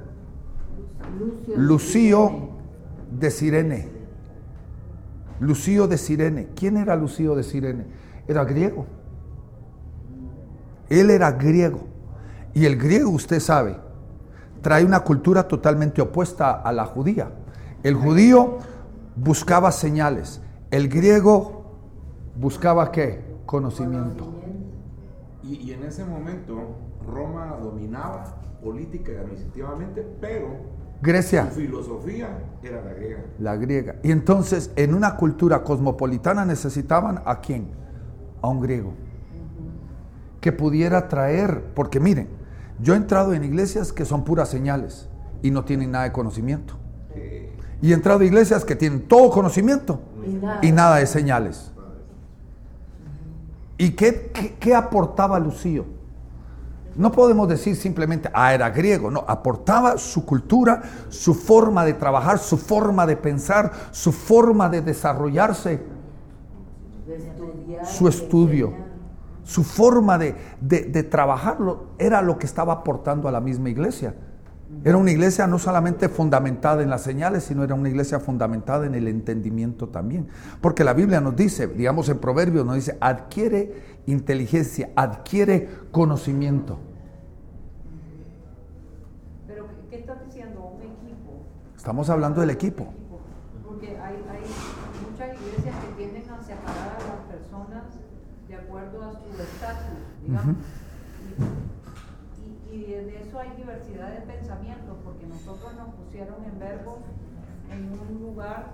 Lucio. 1.18 1.56
Lucio 1.56 2.50
de 3.12 3.32
Sirene. 3.32 3.90
Lucio 5.40 5.88
de 5.88 5.98
Sirene. 5.98 6.50
¿Quién 6.56 6.78
era 6.78 6.96
Lucio 6.96 7.36
de 7.36 7.44
Sirene? 7.44 7.86
Era 8.28 8.44
griego. 8.44 8.86
Él 10.90 11.10
era 11.10 11.32
griego. 11.32 11.82
Y 12.54 12.66
el 12.66 12.78
griego, 12.78 13.12
usted 13.12 13.40
sabe, 13.40 13.78
trae 14.62 14.84
una 14.84 15.02
cultura 15.02 15.48
totalmente 15.48 16.02
opuesta 16.02 16.52
a 16.52 16.72
la 16.72 16.86
judía. 16.86 17.30
El 17.84 17.96
judío 17.96 18.58
buscaba 19.18 19.72
señales. 19.72 20.42
El 20.72 20.90
griego 20.90 21.64
buscaba 22.36 22.92
qué? 22.92 23.24
Conocimiento. 23.46 24.26
Y, 25.44 25.56
y 25.56 25.72
en 25.72 25.84
ese 25.84 26.06
momento 26.06 26.76
Roma 27.06 27.58
dominaba 27.62 28.36
política 28.64 29.12
y 29.14 29.16
administrativamente, 29.16 30.06
pero 30.20 30.48
Grecia. 31.02 31.50
su 31.50 31.62
filosofía 31.62 32.28
era 32.64 32.84
la 32.84 32.94
griega. 32.94 33.24
La 33.40 33.56
griega. 33.56 33.96
Y 34.04 34.12
entonces, 34.12 34.72
en 34.76 34.94
una 34.94 35.16
cultura 35.16 35.64
cosmopolitana 35.64 36.44
necesitaban 36.44 37.22
a 37.26 37.40
quién? 37.40 37.68
A 38.42 38.50
un 38.50 38.60
griego. 38.60 38.94
Que 40.42 40.52
pudiera 40.52 41.08
traer, 41.08 41.64
porque 41.76 42.00
miren, 42.00 42.30
yo 42.80 42.94
he 42.94 42.98
entrado 42.98 43.34
en 43.34 43.44
iglesias 43.44 43.94
que 43.94 44.06
son 44.06 44.24
puras 44.24 44.50
señales 44.50 45.08
y 45.42 45.52
no 45.52 45.64
tienen 45.66 45.92
nada 45.92 46.06
de 46.06 46.12
conocimiento. 46.12 46.76
Y 47.82 47.92
he 47.92 47.94
entrado 47.94 48.22
a 48.22 48.26
iglesias 48.26 48.66
que 48.66 48.76
tienen 48.76 49.08
todo 49.08 49.30
conocimiento 49.30 50.00
Y 50.26 50.34
nada. 50.34 50.60
y 50.64 50.72
nada 50.72 50.96
de 50.98 51.06
señales. 51.08 51.72
¿Y 53.78 53.92
qué, 53.92 54.32
qué- 54.34 54.56
qué 54.60 54.74
aportaba 54.76 55.38
Lucío? 55.40 55.86
No 56.96 57.12
podemos 57.12 57.48
decir 57.48 57.76
simplemente, 57.76 58.28
ah, 58.34 58.56
era 58.56 58.72
griego, 58.72 59.12
no, 59.12 59.24
aportaba 59.28 60.00
su 60.00 60.26
cultura, 60.26 60.82
su 61.10 61.36
forma 61.36 61.86
de 61.86 61.94
trabajar, 61.94 62.40
su 62.40 62.58
forma 62.58 63.06
de 63.06 63.16
pensar, 63.16 63.72
su 63.92 64.12
forma 64.12 64.68
de 64.68 64.82
desarrollarse, 64.82 65.80
su 67.86 68.08
estudio, 68.08 68.74
su 69.44 69.64
forma 69.64 70.18
de, 70.18 70.36
de, 70.60 70.86
de 70.86 71.04
trabajarlo, 71.04 71.84
era 72.00 72.24
lo 72.24 72.40
que 72.40 72.48
estaba 72.48 72.74
aportando 72.74 73.28
a 73.28 73.32
la 73.32 73.42
misma 73.42 73.70
iglesia. 73.70 74.16
Era 74.84 74.98
una 74.98 75.12
iglesia 75.12 75.48
no 75.48 75.60
solamente 75.60 76.10
fundamentada 76.10 76.84
en 76.84 76.90
las 76.90 77.02
señales, 77.02 77.44
sino 77.46 77.64
era 77.64 77.74
una 77.74 77.88
iglesia 77.90 78.20
fundamentada 78.20 78.86
en 78.86 78.96
el 78.96 79.08
entendimiento 79.08 79.88
también. 79.90 80.28
Porque 80.62 80.84
la 80.84 80.94
Biblia 80.94 81.22
nos 81.22 81.36
dice, 81.36 81.68
digamos 81.68 82.10
en 82.10 82.20
Proverbios, 82.20 82.66
nos 82.66 82.76
dice, 82.76 82.98
adquiere 83.00 83.74
inteligencia, 84.08 84.90
adquiere 84.96 85.70
conocimiento. 85.92 86.80
Pero, 89.48 89.68
¿qué- 89.68 89.90
¿qué 89.90 89.96
estás 90.02 90.24
diciendo? 90.26 90.60
Un 90.76 90.82
equipo. 90.82 91.44
Estamos 91.76 92.10
hablando 92.10 92.42
del 92.42 92.50
equipo. 92.50 92.88
Porque 93.66 93.98
hay, 93.98 94.16
hay 94.30 94.44
muchas 95.10 95.42
iglesias 95.42 95.76
que 95.82 95.94
tienden 96.04 96.30
a 96.30 96.44
separar 96.44 96.98
a 97.00 97.08
las 97.08 97.40
personas 97.40 97.84
de 98.48 98.56
acuerdo 98.56 99.04
a 99.04 99.12
su 99.14 99.42
estatus, 99.42 99.98
digamos 100.26 100.56
y, 102.72 102.76
y 102.76 102.94
en 102.94 103.10
eso 103.10 103.40
hay 103.40 103.50
diversidad 103.58 104.12
de 104.14 104.22
pensamientos, 104.22 104.98
porque 105.04 105.26
nosotros 105.28 105.74
nos 105.76 105.90
pusieron 106.18 106.44
en 106.46 106.60
verbo 106.60 106.98
en 107.72 107.92
un 107.92 108.22
lugar 108.22 108.72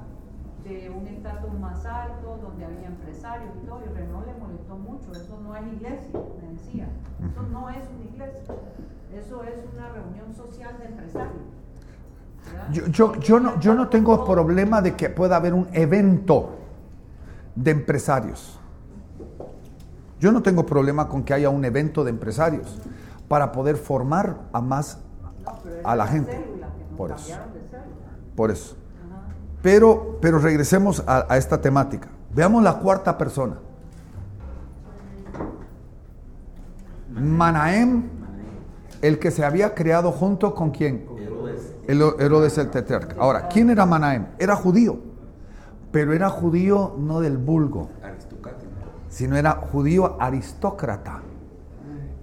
de 0.64 0.90
un 0.90 1.06
estatus 1.08 1.52
más 1.60 1.86
alto, 1.86 2.40
donde 2.42 2.64
había 2.64 2.88
empresarios 2.88 3.52
y 3.62 3.68
todo, 3.68 3.82
y 3.84 3.94
Renault 3.94 4.26
le 4.26 4.34
molestó 4.36 4.78
mucho, 4.78 5.12
eso 5.12 5.42
no 5.44 5.54
es 5.54 5.64
iglesia, 5.74 6.20
me 6.42 6.54
decía, 6.54 6.88
eso 7.20 7.42
no 7.52 7.70
es 7.70 7.84
una 7.94 8.06
iglesia, 8.06 8.56
eso 9.14 9.44
es 9.44 9.56
una 9.74 9.90
reunión 9.90 10.34
social 10.34 10.78
de 10.80 10.86
empresarios. 10.86 11.44
Yo, 12.72 12.88
yo, 12.88 13.16
yo 13.20 13.40
no, 13.42 13.60
yo 13.60 13.74
no 13.74 13.90
tengo 13.90 14.24
problema 14.24 14.82
de 14.82 14.96
que 14.96 15.10
pueda 15.10 15.36
haber 15.36 15.54
un 15.54 15.68
evento 15.74 16.52
de 17.56 17.72
empresarios. 17.72 18.58
Yo 20.20 20.32
no 20.32 20.42
tengo 20.42 20.66
problema 20.66 21.10
con 21.10 21.24
que 21.24 21.34
haya 21.34 21.50
un 21.50 21.66
evento 21.66 22.06
de 22.06 22.12
empresarios 22.12 22.80
para 23.28 23.52
poder 23.52 23.76
formar 23.76 24.38
a 24.54 24.62
más 24.62 25.00
a 25.84 25.96
la 25.98 26.08
gente. 26.08 26.53
Por 26.98 27.12
eso. 27.12 27.36
Por 28.36 28.52
eso. 28.52 28.76
Pero, 29.62 30.18
pero 30.22 30.40
regresemos 30.40 31.04
a, 31.08 31.26
a 31.30 31.38
esta 31.38 31.62
temática. 31.62 32.08
Veamos 32.34 32.64
la 32.64 32.80
cuarta 32.80 33.18
persona. 33.18 33.56
Manaem 37.10 38.04
el 39.02 39.20
que 39.20 39.32
se 39.32 39.44
había 39.46 39.76
creado 39.76 40.12
junto 40.12 40.56
con 40.56 40.72
quién? 40.72 41.06
Herodes. 41.20 41.74
El 41.88 42.02
Herodes 42.20 42.58
el 42.58 42.70
tetrarca. 42.70 43.16
Ahora, 43.20 43.48
¿quién 43.50 43.70
era 43.70 43.86
Manahem? 43.86 44.28
Era 44.40 44.56
judío, 44.56 44.98
pero 45.92 46.14
era 46.14 46.30
judío 46.30 46.96
no 46.98 47.20
del 47.20 47.38
vulgo, 47.38 47.90
Aristocrático. 48.02 48.72
sino 49.10 49.36
era 49.36 49.52
judío 49.72 50.16
aristócrata. 50.20 51.22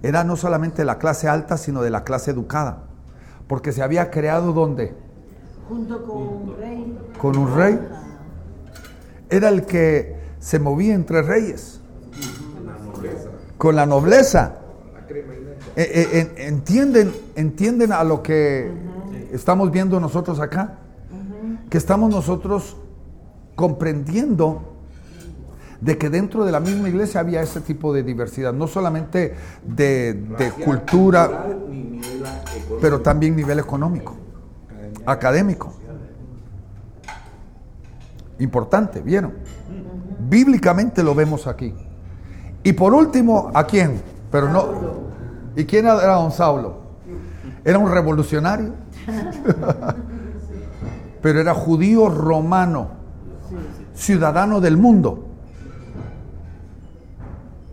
Era 0.03 0.23
no 0.23 0.35
solamente 0.35 0.77
de 0.81 0.85
la 0.85 0.97
clase 0.97 1.27
alta, 1.29 1.57
sino 1.57 1.83
de 1.83 1.91
la 1.91 2.03
clase 2.03 2.31
educada, 2.31 2.85
porque 3.51 3.73
se 3.73 3.83
había 3.83 4.09
creado 4.09 4.53
donde? 4.53 4.93
Junto 5.67 6.01
con 6.05 6.17
un 6.21 6.55
rey. 6.57 6.97
Con 7.17 7.37
un 7.37 7.53
rey. 7.53 7.77
Era 9.29 9.49
el 9.49 9.65
que 9.65 10.15
se 10.39 10.57
movía 10.57 10.93
entre 10.95 11.21
reyes, 11.21 11.81
con 13.57 13.75
la 13.75 13.85
nobleza. 13.85 14.55
Eh, 15.75 15.75
eh, 15.75 16.31
en- 16.37 16.53
entienden, 16.53 17.11
entienden 17.35 17.91
a 17.91 18.05
lo 18.05 18.23
que 18.23 18.71
estamos 19.33 19.69
viendo 19.69 19.99
nosotros 19.99 20.39
acá, 20.39 20.77
que 21.69 21.77
estamos 21.77 22.09
nosotros 22.09 22.77
comprendiendo 23.55 24.70
de 25.81 25.97
que 25.97 26.09
dentro 26.09 26.45
de 26.45 26.51
la 26.51 26.59
misma 26.59 26.89
iglesia 26.89 27.19
había 27.19 27.41
ese 27.41 27.59
tipo 27.59 27.91
de 27.91 28.03
diversidad, 28.03 28.53
no 28.53 28.67
solamente 28.67 29.35
de, 29.63 30.23
cultura, 30.63 31.27
cultural, 31.27 31.59
pero 32.79 33.01
también 33.01 33.35
nivel 33.35 33.59
económico, 33.59 34.15
académico. 35.05 35.73
Importante, 38.37 39.01
¿vieron? 39.01 39.33
Bíblicamente 40.29 41.03
lo 41.03 41.15
vemos 41.15 41.47
aquí. 41.47 41.73
Y 42.63 42.73
por 42.73 42.93
último, 42.93 43.49
¿a 43.53 43.65
quién? 43.65 44.01
Pero 44.31 44.49
no. 44.49 45.11
¿Y 45.55 45.65
quién 45.65 45.85
era 45.85 46.15
don 46.15 46.31
Saulo? 46.31 46.79
Era 47.65 47.79
un 47.79 47.91
revolucionario. 47.91 48.73
Pero 51.21 51.39
era 51.39 51.53
judío 51.53 52.09
romano, 52.09 52.89
ciudadano 53.93 54.59
del 54.59 54.77
mundo. 54.77 55.30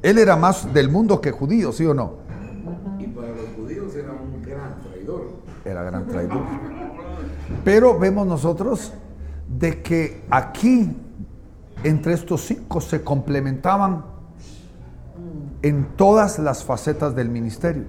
Él 0.02 0.18
era 0.18 0.36
más 0.36 0.72
del 0.72 0.88
mundo 0.90 1.20
que 1.20 1.30
judío, 1.30 1.72
¿sí 1.72 1.84
o 1.84 1.94
no? 1.94 2.18
Y 2.98 3.06
para 3.08 3.28
los 3.28 3.48
judíos 3.56 3.94
era 3.94 4.12
un 4.12 4.42
gran 4.42 4.80
traidor. 4.82 5.30
Era 5.64 5.82
gran 5.82 6.06
traidor. 6.06 6.42
Pero 7.64 7.98
vemos 7.98 8.26
nosotros 8.26 8.92
de 9.48 9.82
que 9.82 10.22
aquí, 10.30 10.96
entre 11.82 12.14
estos 12.14 12.42
cinco, 12.42 12.80
se 12.80 13.02
complementaban 13.02 14.04
en 15.62 15.88
todas 15.96 16.38
las 16.38 16.62
facetas 16.62 17.14
del 17.16 17.28
ministerio. 17.28 17.84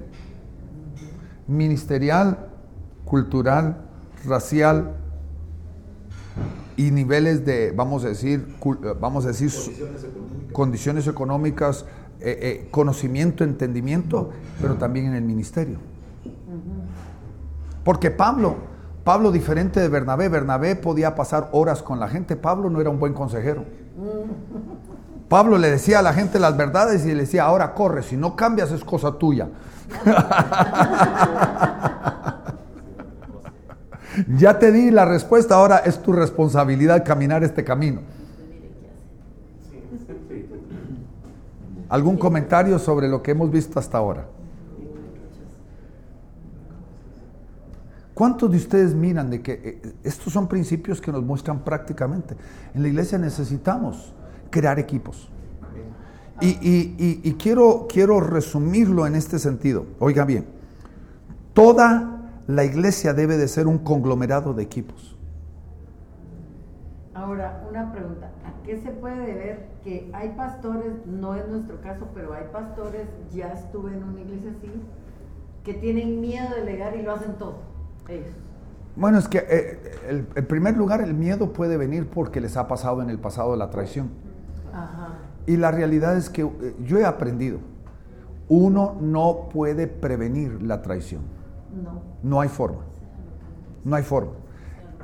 Ministerial, 1.47 2.49
cultural, 3.05 3.82
racial 4.26 4.95
y 6.78 6.91
niveles 6.91 7.45
de, 7.45 7.72
vamos 7.72 8.05
a 8.05 8.10
decir, 8.10 8.55
vamos 8.99 9.26
a 9.26 9.30
decir, 9.30 9.51
condiciones 10.52 11.08
económicas, 11.08 11.86
eh, 12.22 12.38
eh, 12.41 12.68
conocimiento, 12.72 13.43
entendimiento, 13.43 14.32
pero 14.62 14.76
también 14.76 15.06
en 15.08 15.14
el 15.14 15.24
ministerio. 15.24 15.78
Porque 17.84 18.12
Pablo, 18.12 18.58
Pablo 19.04 19.32
diferente 19.32 19.80
de 19.80 19.88
Bernabé, 19.88 20.28
Bernabé 20.30 20.76
podía 20.76 21.16
pasar 21.16 21.50
horas 21.54 21.82
con 21.82 22.00
la 22.00 22.10
gente, 22.10 22.36
Pablo 22.36 22.70
no 22.70 22.82
era 22.82 22.89
un 22.89 23.00
buen 23.00 23.14
consejero. 23.14 23.64
Pablo 25.30 25.58
le 25.58 25.72
decía 25.72 26.00
a 26.00 26.02
la 26.02 26.14
gente 26.14 26.39
las 26.39 26.58
verdades 26.58 27.06
y 27.06 27.10
le 27.10 27.22
decía, 27.22 27.45
ahora 27.45 27.74
corre, 27.74 28.04
si 28.04 28.18
no 28.18 28.36
cambias 28.36 28.72
es 28.72 28.84
cosa 28.84 29.14
tuya. 29.14 29.47
ya 34.38 34.60
te 34.60 34.72
di 34.72 34.91
la 34.91 35.06
respuesta, 35.06 35.56
ahora 35.56 35.78
es 35.78 36.02
tu 36.02 36.12
responsabilidad 36.14 37.06
caminar 37.06 37.43
este 37.43 37.64
camino. 37.64 38.02
¿Algún 41.90 42.18
comentario 42.18 42.78
sobre 42.78 43.08
lo 43.08 43.22
que 43.24 43.32
hemos 43.32 43.50
visto 43.52 43.80
hasta 43.80 43.98
ahora? 43.98 44.28
¿Cuántos 48.14 48.52
de 48.52 48.58
ustedes 48.58 48.94
miran 48.94 49.30
de 49.30 49.42
que 49.42 49.54
eh, 49.54 49.94
estos 50.04 50.34
son 50.34 50.48
principios 50.48 51.02
que 51.02 51.12
nos 51.12 51.24
muestran 51.24 51.60
prácticamente? 51.60 52.36
En 52.74 52.84
la 52.84 52.90
iglesia 52.90 53.18
necesitamos 53.18 54.14
crear 54.52 54.78
equipos. 54.78 55.30
Y, 56.42 57.34
quiero, 57.34 57.88
quiero 57.90 58.20
resumirlo 58.22 59.06
en 59.08 59.16
este 59.16 59.40
sentido. 59.40 59.86
Oiga 60.00 60.24
bien, 60.26 60.46
toda 61.54 62.30
la 62.48 62.64
iglesia 62.64 63.14
debe 63.14 63.38
de 63.38 63.48
ser 63.48 63.68
un 63.68 63.80
conglomerado 63.80 64.54
de 64.54 64.64
equipos. 64.64 65.18
Ahora, 67.14 67.62
una 67.70 67.92
pregunta. 67.92 68.32
¿A 68.70 68.72
qué 68.72 68.82
se 68.82 68.91
puede 68.91 69.26
deber 69.26 69.65
que 69.84 70.11
hay 70.13 70.30
pastores, 70.38 71.03
no 71.07 71.34
es 71.34 71.47
nuestro 71.47 71.82
caso, 71.82 72.07
pero 72.13 72.34
hay 72.34 72.43
pastores, 72.53 73.07
ya 73.34 73.47
estuve 73.47 73.93
en 73.93 74.03
una 74.03 74.22
iglesia 74.22 74.51
así, 74.55 74.70
que 75.63 75.74
tienen 75.74 76.22
miedo 76.22 76.49
de 76.49 76.61
delegar 76.61 76.95
y 76.95 77.01
lo 77.01 77.13
hacen 77.13 77.34
todo? 77.39 77.55
Ellos. 78.07 78.30
Bueno, 78.95 79.17
es 79.17 79.28
que 79.28 79.39
eh, 79.39 79.80
el, 80.07 80.28
en 80.36 80.45
primer 80.45 80.78
lugar 80.78 81.01
el 81.01 81.15
miedo 81.15 81.51
puede 81.51 81.78
venir 81.78 82.09
porque 82.09 82.39
les 82.41 82.57
ha 82.57 82.67
pasado 82.67 83.01
en 83.01 83.09
el 83.09 83.17
pasado 83.17 83.55
la 83.55 83.72
traición. 83.72 84.09
Ajá. 84.72 85.15
Y 85.47 85.57
la 85.57 85.72
realidad 85.72 86.15
es 86.15 86.30
que 86.30 86.43
eh, 86.43 86.76
yo 86.86 86.99
he 86.99 87.05
aprendido, 87.05 87.57
uno 88.49 88.97
no 89.01 89.49
puede 89.51 89.88
prevenir 89.88 90.61
la 90.61 90.84
traición. 90.84 91.24
No. 91.84 92.03
No 92.22 92.39
hay 92.39 92.49
forma. 92.49 92.82
No 93.84 93.95
hay 93.95 94.03
forma. 94.03 94.34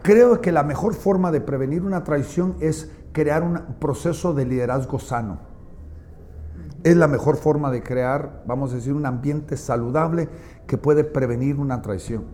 Creo 0.04 0.40
que 0.40 0.52
la 0.52 0.62
mejor 0.62 0.94
forma 0.94 1.32
de 1.32 1.42
prevenir 1.42 1.82
una 1.82 2.04
traición 2.04 2.58
es 2.60 2.92
crear 3.16 3.44
un 3.44 3.58
proceso 3.80 4.34
de 4.34 4.46
liderazgo 4.46 5.00
sano. 5.00 5.40
Es 6.84 6.98
la 6.98 7.08
mejor 7.08 7.38
forma 7.38 7.72
de 7.72 7.82
crear, 7.82 8.44
vamos 8.46 8.74
a 8.74 8.76
decir, 8.76 8.94
un 8.94 9.06
ambiente 9.06 9.56
saludable 9.56 10.28
que 10.68 10.78
puede 10.78 11.06
prevenir 11.06 11.58
una 11.58 11.82
traición. 11.82 12.26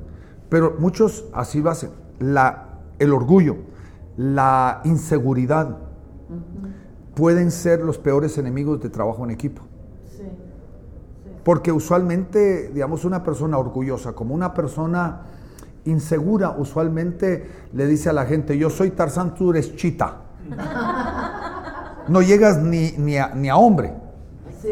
Pero 0.49 0.75
muchos 0.79 1.25
así 1.34 1.61
lo 1.61 1.69
hacen. 1.69 1.91
La, 2.19 2.79
el 2.97 3.13
orgullo, 3.13 3.57
la 4.17 4.82
inseguridad 4.84 5.77
pueden 7.13 7.51
ser 7.51 7.82
los 7.82 7.99
peores 7.99 8.39
enemigos 8.39 8.82
de 8.82 8.89
trabajo 8.89 9.23
en 9.23 9.29
equipo. 9.29 9.61
Sí. 10.17 10.23
Porque 11.43 11.71
usualmente, 11.71 12.71
digamos, 12.73 13.05
una 13.05 13.23
persona 13.23 13.59
orgullosa, 13.59 14.13
como 14.13 14.34
una 14.34 14.55
persona 14.55 15.27
insegura, 15.86 16.55
usualmente 16.57 17.47
le 17.71 17.86
dice 17.86 18.09
a 18.09 18.13
la 18.13 18.25
gente, 18.25 18.57
yo 18.57 18.71
soy 18.71 18.89
Tarzán, 18.89 19.36
tú 19.36 19.51
eres 19.51 19.75
chita. 19.75 20.30
No 22.08 22.22
llegas 22.22 22.58
ni, 22.58 22.92
ni, 22.98 23.18
a, 23.18 23.34
ni 23.34 23.50
a 23.50 23.56
hombre. 23.56 23.94
Sí. 24.62 24.70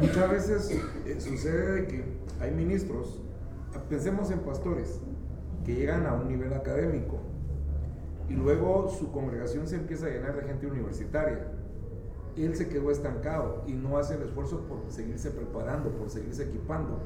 Muchas 0.00 0.30
veces 0.30 0.70
eh, 1.06 1.20
sucede 1.20 1.86
que 1.86 2.04
hay 2.40 2.52
ministros, 2.52 3.20
pensemos 3.88 4.30
en 4.30 4.40
pastores, 4.40 5.00
que 5.64 5.74
llegan 5.74 6.06
a 6.06 6.14
un 6.14 6.28
nivel 6.28 6.52
académico 6.54 7.18
y 8.28 8.34
luego 8.34 8.88
su 8.88 9.10
congregación 9.10 9.66
se 9.66 9.76
empieza 9.76 10.06
a 10.06 10.10
llenar 10.10 10.36
de 10.36 10.42
gente 10.42 10.66
universitaria. 10.66 11.46
Él 12.36 12.54
se 12.54 12.68
quedó 12.68 12.90
estancado 12.90 13.64
y 13.66 13.72
no 13.72 13.98
hace 13.98 14.14
el 14.14 14.22
esfuerzo 14.22 14.60
por 14.60 14.78
seguirse 14.90 15.30
preparando, 15.30 15.90
por 15.90 16.08
seguirse 16.08 16.44
equipando. 16.44 17.00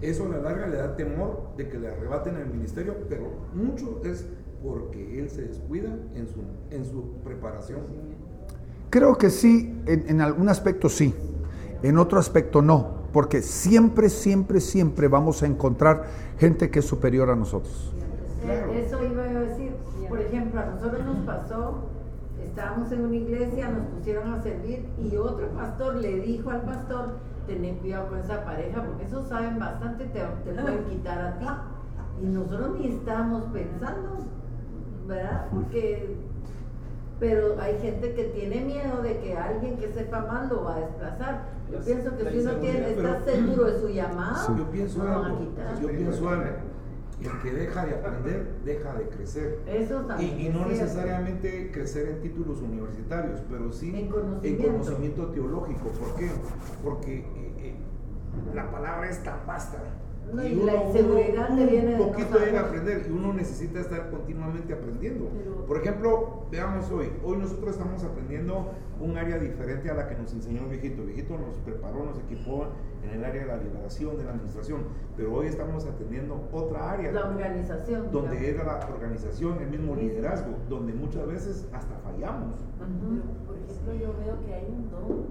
Eso 0.00 0.26
a 0.26 0.28
la 0.28 0.38
larga 0.38 0.66
le 0.68 0.76
da 0.76 0.94
temor 0.96 1.50
de 1.56 1.68
que 1.68 1.78
le 1.78 1.88
arrebaten 1.88 2.36
el 2.36 2.46
ministerio, 2.46 2.94
pero 3.08 3.24
mucho 3.54 4.00
es 4.04 4.26
porque 4.62 5.20
él 5.20 5.30
se 5.30 5.42
descuida 5.42 5.90
en 6.14 6.28
su, 6.28 6.42
en 6.70 6.84
su 6.84 7.14
preparación. 7.24 7.80
Creo 8.90 9.16
que 9.18 9.30
sí, 9.30 9.80
en, 9.86 10.08
en 10.08 10.20
algún 10.20 10.48
aspecto 10.48 10.88
sí, 10.88 11.14
en 11.82 11.98
otro 11.98 12.18
aspecto 12.18 12.62
no, 12.62 12.98
porque 13.12 13.42
siempre, 13.42 14.08
siempre, 14.08 14.60
siempre 14.60 15.08
vamos 15.08 15.42
a 15.42 15.46
encontrar 15.46 16.04
gente 16.38 16.70
que 16.70 16.78
es 16.78 16.84
superior 16.84 17.30
a 17.30 17.36
nosotros. 17.36 17.92
Eso 18.74 19.04
iba 19.04 19.24
a 19.24 19.40
decir. 19.40 19.72
Por 20.08 20.20
ejemplo, 20.20 20.60
a 20.60 20.66
nosotros 20.66 21.04
nos 21.04 21.18
pasó, 21.26 21.84
estábamos 22.42 22.90
en 22.92 23.04
una 23.04 23.16
iglesia, 23.16 23.68
nos 23.68 23.86
pusieron 23.88 24.32
a 24.32 24.42
servir 24.42 24.86
y 24.98 25.16
otro 25.16 25.48
pastor 25.50 25.96
le 25.96 26.20
dijo 26.20 26.50
al 26.50 26.62
pastor, 26.62 27.16
ten 27.56 27.76
cuidado 27.76 28.08
con 28.08 28.18
esa 28.18 28.44
pareja 28.44 28.82
porque 28.82 29.04
esos 29.04 29.26
saben 29.28 29.58
bastante, 29.58 30.04
te, 30.06 30.20
te 30.20 30.52
pueden 30.60 30.84
quitar 30.84 31.18
a 31.18 31.38
ti. 31.38 31.46
Y 32.22 32.26
nosotros 32.26 32.78
ni 32.78 32.88
estábamos 32.88 33.44
pensando, 33.52 34.18
¿verdad? 35.06 35.46
Porque, 35.52 36.16
pero 37.20 37.60
hay 37.60 37.78
gente 37.78 38.14
que 38.14 38.24
tiene 38.24 38.60
miedo 38.64 39.02
de 39.02 39.18
que 39.20 39.36
alguien 39.36 39.76
que 39.78 39.88
sepa 39.92 40.20
más 40.22 40.50
lo 40.50 40.64
va 40.64 40.76
a 40.76 40.80
desplazar. 40.80 41.42
Yo 41.70 41.78
pienso 41.80 42.16
que 42.16 42.24
la 42.24 42.30
si 42.30 42.38
uno 42.38 42.52
tiene, 42.56 42.90
está 42.90 43.18
pero- 43.24 43.36
seguro 43.36 43.64
de 43.64 43.80
su 43.80 43.88
llamado, 43.88 44.56
Yo 44.56 44.70
pienso 44.70 44.98
no 44.98 45.04
lo 45.04 45.20
van 45.20 45.32
a 45.32 45.38
quitar. 45.38 45.80
yo 45.80 45.88
pienso 45.88 46.28
algo. 46.28 46.44
El 47.20 47.42
que 47.42 47.50
deja 47.52 47.84
de 47.86 47.94
aprender 47.94 48.46
deja 48.64 48.94
de 48.94 49.08
crecer. 49.08 49.58
Eso 49.66 50.02
Y, 50.04 50.08
también. 50.08 50.40
y 50.40 50.48
no 50.50 50.66
necesariamente 50.66 51.70
crecer 51.72 52.08
en 52.08 52.20
títulos 52.22 52.60
universitarios, 52.60 53.40
pero 53.50 53.72
sí 53.72 53.92
En 53.96 54.08
conocimiento. 54.08 54.66
conocimiento 54.72 55.26
teológico. 55.28 55.88
¿Por 55.88 56.14
qué? 56.16 56.30
Porque 56.84 57.18
eh, 57.18 57.24
eh, 57.58 57.74
la 58.54 58.70
palabra 58.70 59.08
es 59.10 59.22
tan 59.22 59.44
vasta. 59.46 59.78
No, 60.32 60.44
y 60.44 60.54
la 60.56 60.84
inseguridad 60.84 61.56
te 61.56 61.66
viene 61.66 61.94
un 61.94 61.98
no 62.00 62.06
poquito 62.08 62.28
saber. 62.30 62.46
llega 62.48 62.60
a 62.60 62.64
aprender 62.66 63.06
y 63.08 63.10
uno 63.12 63.32
necesita 63.32 63.80
estar 63.80 64.10
continuamente 64.10 64.72
aprendiendo. 64.72 65.28
Pero- 65.36 65.64
Por 65.66 65.76
ejemplo, 65.78 66.42
veamos 66.50 66.90
hoy, 66.90 67.10
hoy 67.24 67.36
nosotros 67.38 67.70
estamos 67.70 68.02
aprendiendo 68.04 68.72
un 69.00 69.16
área 69.16 69.38
diferente 69.38 69.90
a 69.90 69.94
la 69.94 70.08
que 70.08 70.16
nos 70.16 70.32
enseñó 70.32 70.62
el 70.64 70.70
viejito. 70.70 71.02
El 71.02 71.08
viejito 71.08 71.38
nos 71.38 71.56
preparó, 71.64 72.04
nos 72.04 72.18
equipó 72.18 72.66
en 73.04 73.10
el 73.10 73.24
área 73.24 73.42
de 73.42 73.48
la 73.48 73.56
liberación, 73.58 74.16
de 74.18 74.24
la 74.24 74.30
administración, 74.32 74.80
pero 75.16 75.32
hoy 75.34 75.46
estamos 75.46 75.86
atendiendo 75.86 76.48
otra 76.52 76.90
área 76.92 77.12
La 77.12 77.26
organización. 77.28 78.10
donde 78.10 78.36
digamos. 78.38 78.66
era 78.66 78.78
la 78.80 78.86
organización, 78.94 79.58
el 79.60 79.68
mismo 79.70 79.94
Sí. 79.94 80.00
liderazgo, 80.02 80.56
donde 80.68 80.92
muchas 80.94 81.26
veces 81.26 81.68
hasta 81.72 81.96
fallamos. 81.98 82.56
Ujú. 82.56 83.22
Pero, 83.22 83.46
por 83.46 83.56
ejemplo, 83.56 83.94
yo 83.94 84.12
veo 84.24 84.44
que 84.44 84.54
hay 84.54 84.66
un 84.68 84.90
don 84.90 85.26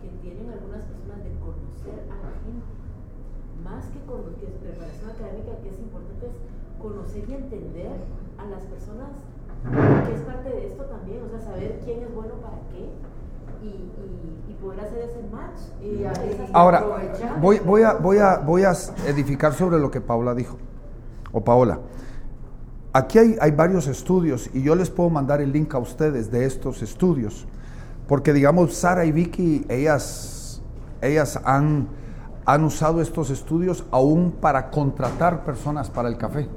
que 0.00 0.08
tienen 0.22 0.48
algunas 0.48 0.82
personas 0.84 1.24
de 1.24 1.30
conocer 1.40 2.06
a 2.08 2.14
la 2.22 2.30
gente. 2.44 2.77
Más 3.70 3.84
que 3.86 4.00
con 4.06 4.34
que 4.40 4.46
su 4.50 4.58
preparación 4.58 5.10
académica, 5.10 5.52
que 5.62 5.68
es 5.68 5.78
importante, 5.78 6.26
es 6.26 6.36
conocer 6.80 7.24
y 7.28 7.34
entender 7.34 7.92
a 8.38 8.44
las 8.46 8.62
personas, 8.64 9.10
que 10.06 10.14
es 10.14 10.20
parte 10.22 10.48
de 10.50 10.66
esto 10.68 10.84
también, 10.84 11.18
o 11.26 11.28
sea, 11.28 11.40
saber 11.40 11.80
quién 11.84 12.02
es 12.02 12.14
bueno 12.14 12.34
para 12.40 12.56
qué 12.70 12.88
y, 13.62 13.66
y, 13.68 14.44
y 14.50 14.54
poder 14.62 14.80
hacer 14.80 14.98
ese 15.00 15.22
match. 15.32 15.60
Y 15.82 16.04
a- 16.04 16.12
Ahora, 16.52 16.84
voy, 17.40 17.58
voy, 17.58 17.82
a, 17.82 17.94
voy, 17.94 18.18
a, 18.18 18.38
voy 18.38 18.62
a 18.62 18.72
edificar 19.06 19.52
sobre 19.52 19.78
lo 19.78 19.90
que 19.90 20.00
Paula 20.00 20.34
dijo, 20.34 20.56
o 21.32 21.42
Paola. 21.42 21.80
Aquí 22.92 23.18
hay, 23.18 23.36
hay 23.40 23.50
varios 23.50 23.86
estudios 23.86 24.48
y 24.54 24.62
yo 24.62 24.74
les 24.74 24.88
puedo 24.90 25.10
mandar 25.10 25.40
el 25.40 25.52
link 25.52 25.74
a 25.74 25.78
ustedes 25.78 26.30
de 26.30 26.46
estos 26.46 26.80
estudios, 26.82 27.46
porque 28.06 28.32
digamos, 28.32 28.74
Sara 28.74 29.04
y 29.04 29.12
Vicky, 29.12 29.66
ellas, 29.68 30.62
ellas 31.02 31.38
han, 31.44 31.88
han 32.48 32.64
usado 32.64 33.02
estos 33.02 33.28
estudios 33.28 33.84
aún 33.90 34.32
para 34.40 34.70
contratar 34.70 35.44
personas 35.44 35.90
para 35.90 36.08
el 36.08 36.16
café. 36.16 36.48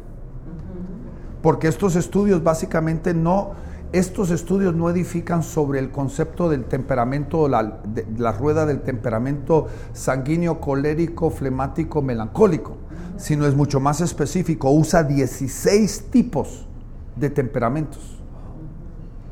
Porque 1.42 1.68
estos 1.68 1.98
estudios 1.98 2.42
básicamente 2.42 3.14
no, 3.14 3.52
estos 3.92 4.32
estudios 4.32 4.74
no 4.74 4.89
edifican 4.89 5.44
sobre 5.44 5.80
el 5.80 5.92
concepto 5.92 6.48
del 6.48 6.64
temperamento, 6.64 7.50
la, 7.50 7.82
de- 7.84 8.08
la 8.18 8.32
rueda 8.32 8.66
del 8.66 8.84
temperamento 8.84 9.68
sanguíneo, 9.92 10.62
colérico, 10.62 11.30
flemático, 11.30 12.02
melancólico, 12.02 12.78
sino 13.18 13.46
es 13.46 13.54
mucho 13.54 13.82
más 13.82 14.00
específico. 14.00 14.72
Usa 14.72 15.04
16 15.04 16.06
tipos 16.10 16.70
de 17.18 17.30
temperamentos. 17.32 18.18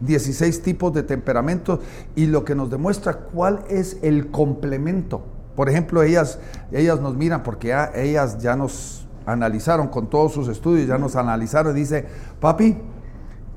16 0.01 0.61
tipos 0.61 0.91
de 0.93 1.03
temperamentos 1.03 1.79
y 2.17 2.25
lo 2.25 2.43
que 2.43 2.53
nos 2.53 2.69
demuestra 2.69 3.15
cuál 3.17 3.63
es 3.69 3.97
el 4.01 4.29
complemento. 4.29 5.21
Por 5.59 5.67
ejemplo, 5.67 6.01
ellas, 6.01 6.39
ellas 6.71 7.01
nos 7.01 7.17
miran 7.17 7.43
porque 7.43 7.75
ellas 7.93 8.37
ya 8.39 8.55
nos 8.55 9.05
analizaron 9.25 9.89
con 9.89 10.09
todos 10.09 10.31
sus 10.31 10.47
estudios, 10.47 10.87
ya 10.87 10.97
nos 10.97 11.17
analizaron 11.17 11.75
y 11.75 11.81
dice, 11.81 12.05
papi, 12.39 12.77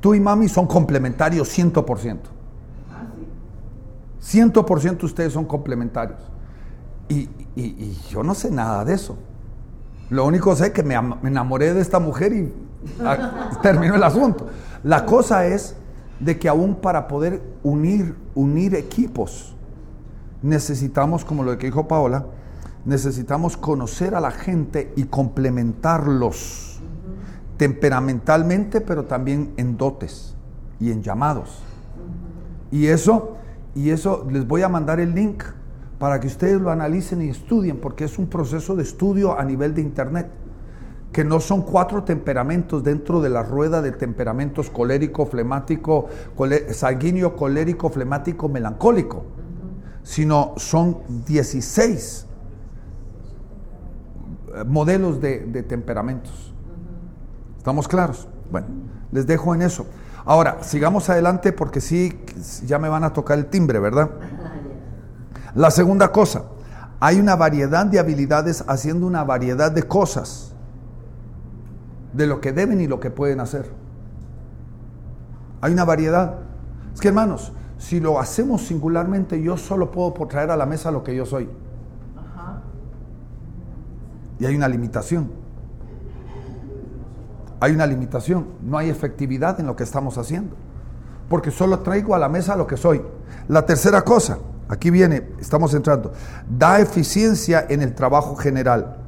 tú 0.01 0.13
y 0.13 0.19
mami 0.19 0.49
son 0.49 0.67
complementarios 0.67 1.57
100%. 1.57 2.19
Ah, 2.91 3.05
sí. 4.21 4.41
100% 4.41 5.05
ustedes 5.05 5.33
son 5.33 5.45
complementarios. 5.45 6.19
Y, 7.09 7.29
yo 8.11 8.25
no 8.25 8.35
sé 8.35 8.51
nada 8.51 8.85
de 8.85 8.95
eso. 8.95 9.17
Lo 10.11 10.27
único 10.27 10.57
sé 10.57 10.73
que 10.73 10.83
me, 10.83 10.97
am- 10.97 11.21
me 11.23 11.29
enamoré 11.29 11.73
de 11.73 11.83
esta 11.83 12.01
mujer 12.01 12.33
y 12.33 12.53
ah, 13.05 13.59
terminó 13.63 13.95
el 13.95 14.03
asunto. 14.03 14.49
La 14.83 15.07
cosa 15.07 15.47
es 15.47 15.77
de 16.19 16.37
que 16.37 16.49
aún 16.49 16.75
para 16.75 17.07
poder 17.07 17.41
unir, 17.63 18.17
unir 18.35 18.75
equipos, 18.75 19.55
necesitamos, 20.43 21.24
como 21.24 21.43
lo 21.43 21.57
que 21.59 21.66
dijo 21.66 21.88
Paola, 21.88 22.26
necesitamos 22.84 23.57
conocer 23.57 24.14
a 24.14 24.20
la 24.20 24.30
gente 24.30 24.93
y 24.97 25.05
complementarlos 25.05 26.80
temperamentalmente, 27.57 28.80
pero 28.80 29.05
también 29.05 29.53
en 29.57 29.76
dotes 29.76 30.34
y 30.80 30.90
en 30.90 31.03
llamados. 31.03 31.62
Y 32.72 32.86
eso, 32.86 33.36
y 33.74 33.90
eso 33.90 34.26
les 34.30 34.47
voy 34.47 34.62
a 34.62 34.68
mandar 34.68 34.99
el 34.99 35.14
link 35.14 35.45
para 35.99 36.18
que 36.18 36.26
ustedes 36.26 36.61
lo 36.61 36.70
analicen 36.70 37.22
y 37.22 37.28
estudien, 37.28 37.76
porque 37.76 38.05
es 38.05 38.18
un 38.18 38.26
proceso 38.26 38.74
de 38.74 38.82
estudio 38.82 39.38
a 39.38 39.45
nivel 39.45 39.74
de 39.74 39.82
internet, 39.82 40.28
que 41.12 41.22
no 41.22 41.38
son 41.38 41.62
cuatro 41.62 42.03
temperamentos 42.03 42.82
dentro 42.82 43.20
de 43.20 43.28
la 43.28 43.45
rueda 43.45 43.82
de 43.82 43.93
temperamentos 43.93 44.70
colérico, 44.70 45.26
flemático, 45.26 46.09
sanguíneo, 46.72 47.36
colérico, 47.36 47.90
flemático, 47.90 48.49
melancólico, 48.49 49.24
sino 50.03 50.55
son 50.57 50.99
16 51.27 52.27
eh, 54.55 54.65
modelos 54.65 55.21
de, 55.21 55.41
de 55.41 55.63
temperamentos. 55.63 56.53
¿Estamos 57.59 57.87
claros? 57.87 58.29
Bueno, 58.51 58.67
les 59.13 59.27
dejo 59.27 59.55
en 59.55 59.63
eso. 59.63 59.87
Ahora, 60.25 60.63
sigamos 60.63 61.09
adelante 61.11 61.53
porque 61.53 61.81
sí, 61.81 62.21
ya 62.67 62.79
me 62.79 62.89
van 62.89 63.05
a 63.05 63.13
tocar 63.13 63.39
el 63.39 63.47
timbre, 63.47 63.79
¿verdad? 63.79 64.11
La 65.55 65.71
segunda 65.71 66.13
cosa, 66.13 66.45
hay 67.01 67.19
una 67.19 67.35
variedad 67.35 67.85
de 67.85 67.99
habilidades 67.99 68.65
haciendo 68.69 69.07
una 69.07 69.25
variedad 69.25 69.73
de 69.73 69.83
cosas, 69.83 70.55
de 72.13 72.27
lo 72.27 72.41
que 72.41 72.53
deben 72.53 72.81
y 72.81 72.87
lo 72.87 73.01
que 73.01 73.11
pueden 73.11 73.41
hacer. 73.41 73.71
Hay 75.61 75.73
una 75.73 75.85
variedad. 75.85 76.37
Es 76.95 77.01
que 77.01 77.09
hermanos, 77.09 77.53
si 77.83 77.99
lo 77.99 78.20
hacemos 78.20 78.62
singularmente, 78.62 79.43
yo 79.43 79.57
solo 79.57 79.91
puedo 79.91 80.12
traer 80.28 80.53
a 80.53 80.57
la 80.57 80.66
mesa 80.66 80.93
lo 80.93 81.03
que 81.03 81.16
yo 81.16 81.26
soy. 81.26 81.49
Ajá. 82.16 82.62
Y 84.39 84.47
hay 84.47 84.55
una 84.55 84.68
limitación. 84.68 85.28
Hay 87.59 87.72
una 87.72 87.85
limitación. 87.85 88.47
No 88.62 88.78
hay 88.78 88.89
efectividad 88.89 89.59
en 89.59 89.66
lo 89.66 89.74
que 89.74 89.83
estamos 89.83 90.16
haciendo. 90.16 90.55
Porque 91.28 91.51
solo 91.51 91.80
traigo 91.80 92.14
a 92.14 92.20
la 92.20 92.28
mesa 92.28 92.55
lo 92.55 92.68
que 92.68 92.76
soy. 92.76 93.03
La 93.49 93.66
tercera 93.66 94.03
cosa, 94.03 94.39
aquí 94.68 94.91
viene, 94.91 95.30
estamos 95.41 95.74
entrando, 95.74 96.12
da 96.49 96.78
eficiencia 96.78 97.66
en 97.68 97.83
el 97.83 97.97
trabajo 97.97 98.37
general. 98.37 98.99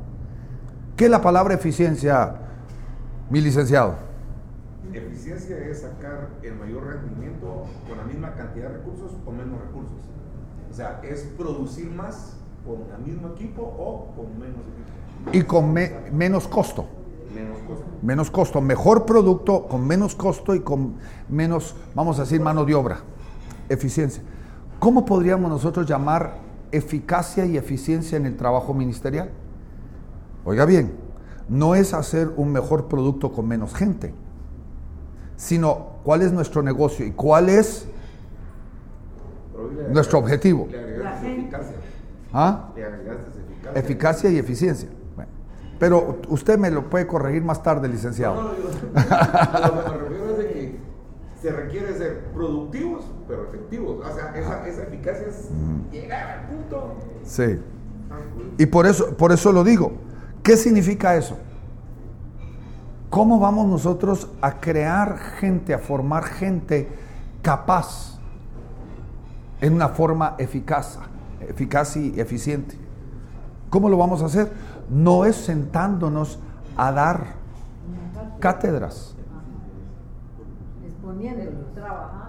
¿Qué 0.97 1.05
es 1.05 1.11
la 1.13 1.23
palabra 1.23 1.55
eficiencia, 1.55 2.35
mi 3.31 3.41
licenciado? 3.41 3.95
Eficiencia 4.97 5.59
es 5.59 5.81
sacar 5.81 6.29
el 6.43 6.55
mayor 6.57 6.87
rendimiento 6.87 7.65
con 7.89 7.99
la 7.99 8.05
misma 8.05 8.35
cantidad 8.35 8.69
de 8.69 8.79
recursos 8.79 9.13
o 9.27 9.31
menos 9.33 9.61
recursos. 9.61 9.99
O 10.71 10.75
sea, 10.75 11.01
es 11.03 11.23
producir 11.37 11.91
más 11.91 12.37
con 12.65 12.77
el 12.97 13.05
mismo 13.13 13.29
equipo 13.35 13.63
o 13.63 14.13
con 14.17 14.39
menos 14.39 14.61
equipo. 14.61 15.31
Y 15.37 15.43
con 15.43 15.73
me- 15.73 15.93
menos 16.13 16.47
costo. 16.49 16.87
Menos 17.35 17.59
costo. 17.67 17.85
Menos 18.03 18.31
costo, 18.31 18.61
mejor 18.61 19.07
producto 19.07 19.67
con 19.67 19.87
menos 19.87 20.15
costo 20.15 20.55
y 20.55 20.61
con 20.61 20.95
menos, 21.29 21.75
vamos 21.95 22.19
a 22.19 22.23
decir, 22.23 22.41
mano 22.41 22.65
de 22.65 22.75
obra. 22.75 22.99
Eficiencia. 23.69 24.23
¿Cómo 24.79 25.05
podríamos 25.05 25.51
nosotros 25.51 25.87
llamar 25.87 26.35
eficacia 26.71 27.47
y 27.47 27.57
eficiencia 27.57 28.17
en 28.17 28.27
el 28.27 28.37
trabajo 28.37 28.75
ministerial? 28.75 29.31
Oiga 30.45 30.65
bien, 30.67 30.93
no 31.49 31.75
es 31.75 31.95
hacer 31.95 32.31
un 32.37 32.53
mejor 32.53 32.87
producto 32.89 33.33
con 33.33 33.49
menos 33.49 33.75
gente, 33.75 34.13
sino 35.37 35.95
cuál 36.05 36.23
es 36.23 36.33
nuestro 36.33 36.63
negocio 36.63 37.05
y 37.07 37.13
cuál 37.13 37.49
es 37.49 37.87
Nuestro 39.91 40.19
objetivo. 40.19 40.67
Le 40.71 40.79
agregaste 40.81 41.33
eficacia. 41.33 41.77
¿ah? 42.33 42.71
Le 42.77 42.85
agregaste 42.85 43.31
eficacia. 43.41 43.81
eficacia 43.81 44.31
y 44.31 44.39
eficiencia. 44.39 44.89
Bueno, 45.15 45.31
pero 45.79 46.19
usted 46.29 46.59
me 46.59 46.71
lo 46.71 46.91
puede 46.91 47.07
corregir 47.07 47.43
más 47.45 47.63
tarde, 47.63 47.89
licenciado. 47.89 48.35
No, 48.35 48.43
no, 48.43 48.55
yo- 48.59 48.69
a 49.01 49.69
lo 49.69 49.85
que 49.85 49.91
me 49.91 49.97
refiero 49.99 50.31
es 50.33 50.39
de 50.39 50.49
que 50.49 50.79
se 51.41 51.51
requiere 51.53 51.97
ser 51.97 52.25
productivos, 52.35 53.05
pero 53.29 53.45
efectivos. 53.49 54.05
O 54.05 54.15
sea, 54.15 54.35
esa, 54.35 54.67
esa 54.67 54.83
eficacia 54.83 55.27
es 55.29 55.49
llegar 55.93 56.41
al 56.41 56.47
punto. 56.49 56.95
Sí. 57.23 57.59
Y 58.59 58.67
por 58.67 58.87
eso, 58.87 59.17
por 59.17 59.31
eso 59.33 59.53
lo 59.53 59.63
digo. 59.65 59.93
¿Qué 60.43 60.57
significa 60.57 61.17
eso? 61.17 61.37
¿Cómo 63.15 63.39
vamos 63.39 63.69
nosotros 63.69 64.27
a 64.41 64.59
crear 64.59 65.19
gente, 65.39 65.73
a 65.73 65.79
formar 65.79 66.25
gente 66.25 66.89
capaz 67.43 68.19
en 69.61 69.73
una 69.73 69.91
forma 69.91 70.35
eficaz, 70.37 70.99
eficaz 71.49 71.97
y 71.97 72.19
eficiente? 72.19 72.77
¿Cómo 73.71 73.89
lo 73.89 73.97
vamos 73.97 74.21
a 74.21 74.25
hacer? 74.25 74.51
No 74.91 75.25
es 75.27 75.37
sentándonos 75.37 76.41
a 76.77 76.91
dar 76.91 77.27
cátedras, 78.41 79.15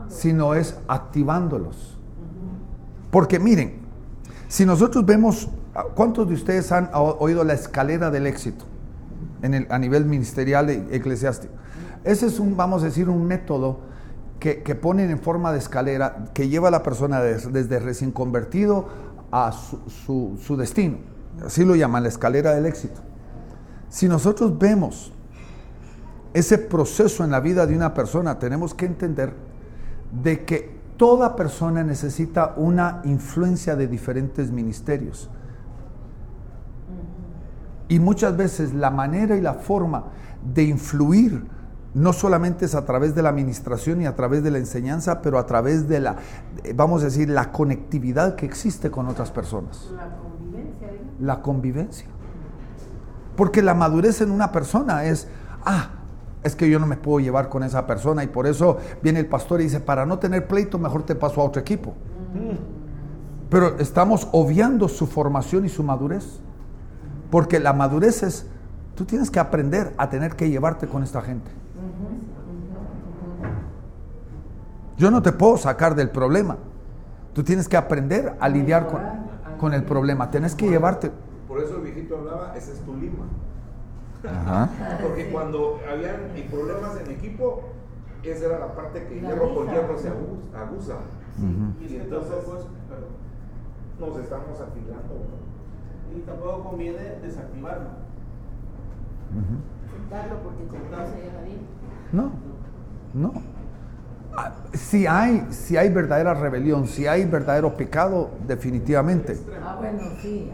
sino 0.07 0.53
es 0.53 0.77
activándolos. 0.87 1.97
Porque 3.09 3.39
miren, 3.39 3.79
si 4.47 4.67
nosotros 4.67 5.03
vemos, 5.03 5.49
¿cuántos 5.95 6.27
de 6.27 6.35
ustedes 6.35 6.71
han 6.71 6.91
oído 6.93 7.43
la 7.43 7.53
escalera 7.53 8.11
del 8.11 8.27
éxito? 8.27 8.65
En 9.41 9.53
el, 9.53 9.67
a 9.69 9.77
nivel 9.79 10.05
ministerial 10.05 10.69
e 10.69 10.85
eclesiástico. 10.91 11.53
Ese 12.03 12.27
es 12.27 12.39
un, 12.39 12.55
vamos 12.55 12.83
a 12.83 12.85
decir, 12.85 13.09
un 13.09 13.25
método 13.27 13.79
que, 14.39 14.61
que 14.63 14.75
ponen 14.75 15.09
en 15.11 15.19
forma 15.19 15.51
de 15.51 15.57
escalera 15.59 16.25
que 16.33 16.49
lleva 16.49 16.67
a 16.67 16.71
la 16.71 16.83
persona 16.83 17.19
des- 17.21 17.51
desde 17.51 17.79
recién 17.79 18.11
convertido 18.11 18.87
a 19.31 19.51
su, 19.51 19.79
su- 19.89 20.37
su 20.41 20.55
destino. 20.57 20.97
Así 21.45 21.65
lo 21.65 21.75
llaman 21.75 22.03
la 22.03 22.09
escalera 22.09 22.53
del 22.53 22.65
éxito. 22.65 23.01
Si 23.89 24.07
nosotros 24.07 24.57
vemos 24.57 25.11
ese 26.33 26.57
proceso 26.57 27.23
en 27.23 27.31
la 27.31 27.39
vida 27.39 27.65
de 27.65 27.75
una 27.75 27.93
persona, 27.93 28.39
tenemos 28.39 28.73
que 28.73 28.85
entender 28.85 29.33
de 30.21 30.43
que 30.45 30.75
toda 30.97 31.35
persona 31.35 31.83
necesita 31.83 32.53
una 32.57 33.01
influencia 33.05 33.75
de 33.75 33.87
diferentes 33.87 34.51
ministerios. 34.51 35.29
Y 37.87 37.99
muchas 37.99 38.35
veces 38.35 38.73
la 38.73 38.89
manera 38.89 39.35
y 39.35 39.41
la 39.41 39.53
forma 39.53 40.05
de 40.53 40.63
influir 40.63 41.45
no 41.95 42.11
solamente 42.11 42.65
es 42.65 42.75
a 42.75 42.83
través 42.85 43.15
de 43.15 43.21
la 43.21 43.29
administración 43.29 44.01
y 44.01 44.05
a 44.05 44.15
través 44.15 44.43
de 44.43 44.51
la 44.51 44.57
enseñanza, 44.57 45.21
pero 45.21 45.39
a 45.39 45.45
través 45.45 45.87
de 45.87 46.01
la, 46.01 46.17
eh, 46.63 46.73
vamos 46.75 47.01
a 47.01 47.05
decir, 47.05 47.29
la 47.29 47.53
conectividad 47.53 48.35
que 48.35 48.45
existe 48.45 48.91
con 48.91 49.07
otras 49.07 49.31
personas. 49.31 49.91
La 49.95 50.09
convivencia, 50.17 50.87
¿eh? 50.87 51.01
La 51.21 51.41
convivencia. 51.41 52.07
Porque 53.37 53.61
la 53.61 53.73
madurez 53.73 54.19
en 54.19 54.31
una 54.31 54.51
persona 54.51 55.05
es, 55.05 55.29
ah, 55.63 55.89
es 56.43 56.55
que 56.55 56.69
yo 56.69 56.79
no 56.79 56.85
me 56.85 56.97
puedo 56.97 57.21
llevar 57.21 57.47
con 57.47 57.63
esa 57.63 57.87
persona 57.87 58.23
y 58.23 58.27
por 58.27 58.45
eso 58.45 58.77
viene 59.01 59.19
el 59.19 59.27
pastor 59.27 59.61
y 59.61 59.65
dice, 59.65 59.79
para 59.79 60.05
no 60.05 60.19
tener 60.19 60.47
pleito, 60.47 60.77
mejor 60.77 61.03
te 61.03 61.15
paso 61.15 61.39
a 61.39 61.45
otro 61.45 61.61
equipo. 61.61 61.93
Pero 63.49 63.79
estamos 63.79 64.27
obviando 64.33 64.89
su 64.89 65.07
formación 65.07 65.65
y 65.65 65.69
su 65.69 65.81
madurez. 65.81 66.41
Porque 67.35 67.59
la 67.59 67.73
madurez 67.73 68.23
es, 68.23 68.47
tú 68.95 69.03
tienes 69.03 69.29
que 69.29 69.41
aprender 69.41 69.93
a 69.97 70.09
tener 70.09 70.37
que 70.37 70.49
llevarte 70.49 70.87
con 70.87 71.03
esta 71.03 71.21
gente. 71.21 71.51
Yo 74.97 75.11
no 75.11 75.21
te 75.21 75.33
puedo 75.33 75.57
sacar 75.57 75.95
del 75.95 76.11
problema. 76.11 76.55
Tú 77.33 77.43
tienes 77.43 77.67
que 77.67 77.75
aprender 77.75 78.37
a 78.39 78.47
lidiar 78.47 78.87
con, 78.87 79.01
con 79.59 79.73
el 79.73 79.83
problema. 79.83 80.31
Tienes 80.31 80.55
que 80.55 80.69
llevarte. 80.69 81.11
Por 81.45 81.59
eso 81.59 81.75
el 81.75 81.81
viejito 81.81 82.19
hablaba, 82.19 82.55
esa 82.55 82.71
es 82.71 82.79
tu 82.85 82.95
lima. 82.95 83.25
Ajá. 84.25 84.69
Porque 85.03 85.29
cuando 85.29 85.81
habían 85.91 86.31
problemas 86.49 86.97
en 87.01 87.11
equipo, 87.11 87.63
esa 88.23 88.45
era 88.45 88.59
la 88.59 88.73
parte 88.73 89.07
que 89.09 89.19
La 89.19 89.31
hierro 89.31 89.53
con 89.53 89.67
hierro 89.67 89.97
se. 89.99 90.07
Ujú. 90.07 90.15
Y 91.81 91.97
entonces 91.97 92.31
tampoco 92.31 92.59
es- 92.59 92.65
perdón. 92.87 93.09
nos 93.99 94.23
estamos 94.23 94.61
afilando. 94.61 95.15
¿no? 95.15 95.54
Y 96.15 96.19
tampoco 96.21 96.69
conviene 96.69 96.97
desactivarlo. 97.21 97.89
Porque 100.43 100.63
se. 101.11 102.15
No, 102.15 102.31
no. 103.13 103.33
Ah, 104.37 104.51
Si 104.73 105.07
hay, 105.07 105.47
si 105.49 105.77
hay 105.77 105.89
verdadera 105.89 106.33
rebelión, 106.33 106.87
si 106.87 107.07
hay 107.07 107.25
verdadero 107.25 107.75
pecado, 107.75 108.29
definitivamente. 108.47 109.37
Ah, 109.63 109.75
bueno, 109.79 109.99
sí. 110.21 110.21
sí. 110.21 110.51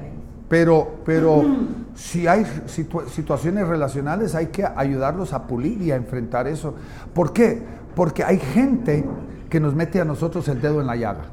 Pero, 0.49 0.95
pero 1.05 1.43
si 1.95 2.27
hay 2.27 2.43
situ- 2.67 3.07
situaciones 3.07 3.67
relacionales, 3.67 4.35
hay 4.35 4.47
que 4.47 4.65
ayudarlos 4.65 5.33
a 5.33 5.47
pulir 5.47 5.81
y 5.81 5.91
a 5.91 5.95
enfrentar 5.95 6.47
eso. 6.47 6.75
¿Por 7.13 7.33
qué? 7.33 7.61
Porque 7.95 8.23
hay 8.23 8.37
gente 8.39 9.05
que 9.49 9.59
nos 9.59 9.75
mete 9.75 9.99
a 10.01 10.05
nosotros 10.05 10.47
el 10.47 10.61
dedo 10.61 10.81
en 10.81 10.87
la 10.87 10.95
llaga. 10.95 11.25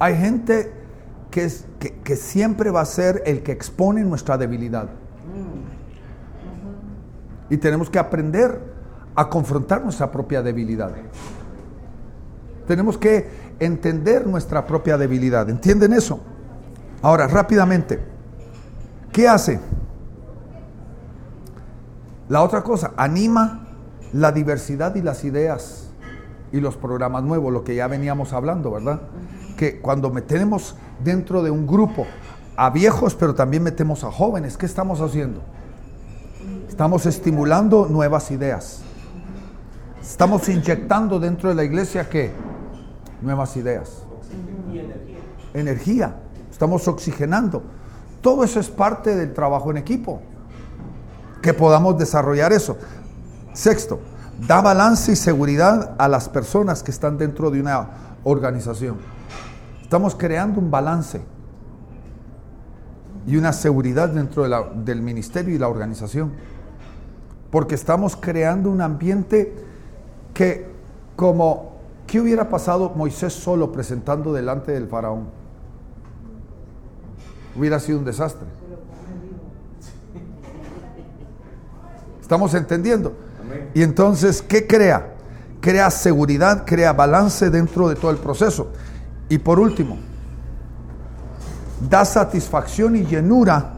Hay 0.00 0.16
gente 0.16 0.72
que, 1.30 1.44
es, 1.44 1.66
que, 1.78 2.16
siempre 2.16 2.70
va 2.70 2.80
a 2.80 2.86
ser 2.86 3.22
el 3.26 3.42
que 3.42 3.52
expone 3.52 4.02
nuestra 4.02 4.38
debilidad. 4.38 4.88
Y 7.50 7.56
tenemos 7.56 7.90
que 7.90 7.98
aprender 7.98 8.60
a 9.14 9.28
confrontar 9.28 9.82
nuestra 9.82 10.10
propia 10.10 10.42
debilidad. 10.42 10.92
Tenemos 12.66 12.98
que 12.98 13.28
entender 13.58 14.26
nuestra 14.26 14.66
propia 14.66 14.96
debilidad. 14.96 15.48
¿Entienden 15.48 15.92
eso? 15.92 16.20
Ahora, 17.02 17.26
rápidamente, 17.26 18.00
¿qué 19.12 19.28
hace? 19.28 19.60
La 22.28 22.42
otra 22.42 22.62
cosa, 22.62 22.92
anima 22.96 23.66
la 24.12 24.32
diversidad 24.32 24.94
y 24.94 25.02
las 25.02 25.24
ideas 25.24 25.90
y 26.52 26.60
los 26.60 26.76
programas 26.76 27.22
nuevos, 27.24 27.52
lo 27.52 27.64
que 27.64 27.74
ya 27.74 27.86
veníamos 27.88 28.32
hablando, 28.32 28.70
¿verdad? 28.70 29.00
Que 29.58 29.80
cuando 29.80 30.08
metemos 30.08 30.76
dentro 31.04 31.42
de 31.42 31.50
un 31.50 31.66
grupo 31.66 32.06
a 32.56 32.70
viejos, 32.70 33.14
pero 33.14 33.34
también 33.34 33.62
metemos 33.62 34.04
a 34.04 34.10
jóvenes, 34.10 34.56
¿qué 34.56 34.66
estamos 34.66 35.00
haciendo? 35.00 35.42
Estamos 36.68 37.06
estimulando 37.06 37.86
nuevas 37.90 38.30
ideas. 38.30 38.82
Estamos 40.00 40.48
inyectando 40.48 41.18
dentro 41.18 41.48
de 41.48 41.56
la 41.56 41.64
iglesia 41.64 42.08
qué? 42.08 42.30
Nuevas 43.20 43.56
ideas. 43.56 44.04
Energía. 45.52 46.14
Estamos 46.52 46.86
oxigenando. 46.86 47.64
Todo 48.20 48.44
eso 48.44 48.60
es 48.60 48.68
parte 48.68 49.16
del 49.16 49.34
trabajo 49.34 49.72
en 49.72 49.76
equipo. 49.76 50.22
Que 51.42 51.52
podamos 51.52 51.98
desarrollar 51.98 52.52
eso. 52.52 52.76
Sexto, 53.52 53.98
da 54.46 54.60
balance 54.60 55.10
y 55.10 55.16
seguridad 55.16 55.96
a 55.98 56.06
las 56.06 56.28
personas 56.28 56.84
que 56.84 56.92
están 56.92 57.18
dentro 57.18 57.50
de 57.50 57.60
una 57.60 57.88
organización. 58.22 59.17
Estamos 59.88 60.14
creando 60.14 60.60
un 60.60 60.70
balance 60.70 61.18
y 63.26 63.38
una 63.38 63.54
seguridad 63.54 64.10
dentro 64.10 64.42
de 64.42 64.50
la- 64.50 64.68
del 64.84 65.00
ministerio 65.00 65.54
y 65.54 65.58
la 65.58 65.66
organización. 65.66 66.32
Porque 67.50 67.74
estamos 67.74 68.14
creando 68.14 68.70
un 68.70 68.82
ambiente 68.82 69.54
que, 70.34 70.66
como, 71.16 71.72
¿qué 72.06 72.20
hubiera 72.20 72.50
pasado 72.50 72.92
Moisés 72.94 73.32
solo 73.32 73.72
presentando 73.72 74.34
delante 74.34 74.72
del 74.72 74.88
faraón? 74.88 75.28
Hubiera 77.56 77.80
sido 77.80 77.98
un 78.00 78.04
desastre. 78.04 78.46
¿Estamos 82.20 82.52
entendiendo? 82.52 83.14
Y 83.72 83.82
entonces, 83.82 84.42
¿qué 84.42 84.66
crea? 84.66 85.14
Crea 85.62 85.90
seguridad, 85.90 86.64
crea 86.66 86.92
balance 86.92 87.48
dentro 87.48 87.88
de 87.88 87.94
todo 87.94 88.10
el 88.10 88.18
proceso. 88.18 88.68
Y 89.28 89.38
por 89.38 89.60
último, 89.60 89.98
da 91.88 92.04
satisfacción 92.04 92.96
y 92.96 93.04
llenura 93.04 93.72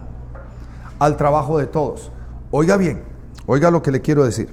al 0.98 1.16
trabajo 1.16 1.58
de 1.58 1.66
todos. 1.66 2.12
Oiga 2.50 2.76
bien, 2.76 3.02
oiga 3.46 3.70
lo 3.70 3.82
que 3.82 3.90
le 3.90 4.00
quiero 4.00 4.24
decir. 4.24 4.48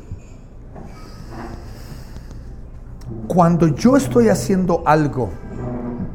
Cuando 3.27 3.67
yo 3.67 3.95
estoy 3.97 4.29
haciendo 4.29 4.83
algo 4.85 5.29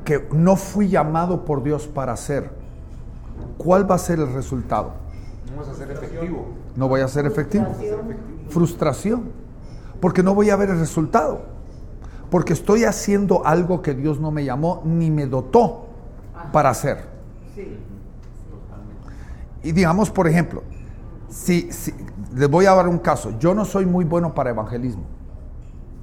que 0.04 0.28
no 0.32 0.56
fui 0.56 0.88
llamado 0.88 1.44
por 1.44 1.62
Dios 1.62 1.86
para 1.86 2.12
hacer, 2.12 2.50
¿cuál 3.56 3.88
va 3.90 3.94
a 3.94 3.98
ser 3.98 4.18
el 4.18 4.32
resultado? 4.32 4.94
Vamos 5.50 5.68
a 5.68 5.74
ser 5.74 5.90
efectivo. 5.90 6.46
No 6.76 6.88
voy 6.88 7.02
a 7.02 7.08
ser 7.08 7.26
efectivo. 7.26 7.66
Frustración. 8.48 9.30
Porque 10.00 10.22
no 10.22 10.34
voy 10.34 10.50
a 10.50 10.56
ver 10.56 10.70
el 10.70 10.78
resultado. 10.78 11.42
Porque 12.32 12.54
estoy 12.54 12.84
haciendo 12.84 13.46
algo 13.46 13.82
que 13.82 13.92
Dios 13.92 14.18
no 14.18 14.30
me 14.30 14.42
llamó 14.42 14.80
ni 14.86 15.10
me 15.10 15.26
dotó 15.26 15.84
para 16.50 16.70
hacer. 16.70 17.04
Sí. 17.54 17.76
Y 19.62 19.72
digamos, 19.72 20.10
por 20.10 20.26
ejemplo, 20.26 20.62
si, 21.28 21.70
si- 21.70 21.94
les 22.34 22.48
voy 22.48 22.64
a 22.64 22.74
dar 22.74 22.88
un 22.88 22.98
caso. 22.98 23.38
Yo 23.38 23.54
no 23.54 23.66
soy 23.66 23.84
muy 23.84 24.06
bueno 24.06 24.34
para 24.34 24.48
evangelismo. 24.48 25.02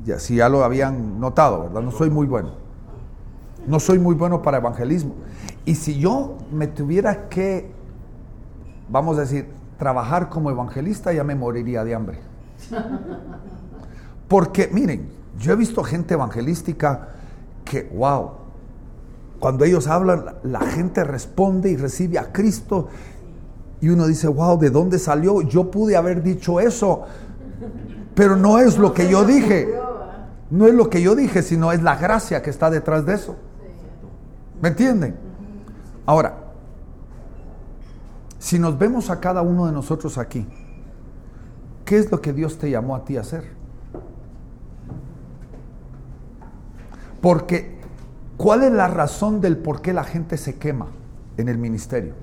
Ya, 0.05 0.19
si 0.19 0.35
ya 0.35 0.49
lo 0.49 0.63
habían 0.63 1.19
notado, 1.19 1.63
¿verdad? 1.63 1.81
No 1.81 1.89
soy 1.91 2.11
muy 2.11 2.27
bueno. 2.27 2.51
No 3.65 3.79
soy 3.79 3.97
muy 3.97 4.13
bueno 4.13 4.43
para 4.43 4.59
evangelismo. 4.59 5.15
Y 5.65 5.73
si 5.73 5.97
yo 5.99 6.37
me 6.51 6.67
tuviera 6.67 7.27
que, 7.27 7.71
vamos 8.87 9.17
a 9.17 9.21
decir, 9.21 9.49
trabajar 9.79 10.29
como 10.29 10.51
evangelista, 10.51 11.11
ya 11.11 11.23
me 11.23 11.33
moriría 11.33 11.83
de 11.83 11.95
hambre. 11.95 12.19
Porque, 14.27 14.69
miren, 14.71 15.09
yo 15.39 15.53
he 15.53 15.55
visto 15.55 15.83
gente 15.83 16.13
evangelística 16.13 17.09
que, 17.63 17.89
wow, 17.95 18.31
cuando 19.39 19.63
ellos 19.63 19.87
hablan, 19.87 20.35
la 20.43 20.59
gente 20.59 21.03
responde 21.03 21.71
y 21.71 21.77
recibe 21.77 22.19
a 22.19 22.31
Cristo. 22.31 22.89
Y 23.79 23.89
uno 23.89 24.05
dice, 24.05 24.27
wow, 24.27 24.59
¿de 24.59 24.69
dónde 24.69 24.99
salió? 24.99 25.41
Yo 25.41 25.71
pude 25.71 25.95
haber 25.95 26.21
dicho 26.21 26.59
eso, 26.59 27.03
pero 28.13 28.35
no 28.35 28.59
es 28.59 28.77
lo 28.77 28.93
que 28.93 29.09
yo 29.09 29.23
dije. 29.23 29.73
No 30.51 30.67
es 30.67 30.73
lo 30.73 30.89
que 30.89 31.01
yo 31.01 31.15
dije, 31.15 31.41
sino 31.41 31.71
es 31.71 31.81
la 31.81 31.95
gracia 31.95 32.41
que 32.41 32.49
está 32.49 32.69
detrás 32.69 33.05
de 33.05 33.13
eso. 33.13 33.35
¿Me 34.61 34.69
entienden? 34.69 35.15
Ahora, 36.05 36.35
si 38.39 38.59
nos 38.59 38.77
vemos 38.77 39.09
a 39.09 39.19
cada 39.19 39.41
uno 39.41 39.67
de 39.67 39.71
nosotros 39.71 40.17
aquí, 40.17 40.45
¿qué 41.85 41.97
es 41.97 42.11
lo 42.11 42.19
que 42.19 42.33
Dios 42.33 42.57
te 42.57 42.69
llamó 42.69 42.95
a 42.95 43.05
ti 43.05 43.15
a 43.15 43.21
hacer? 43.21 43.58
Porque, 47.21 47.77
¿cuál 48.37 48.63
es 48.63 48.71
la 48.71 48.87
razón 48.87 49.41
del 49.41 49.57
por 49.57 49.81
qué 49.81 49.93
la 49.93 50.03
gente 50.03 50.37
se 50.37 50.55
quema 50.55 50.87
en 51.37 51.49
el 51.49 51.57
ministerio? 51.57 52.13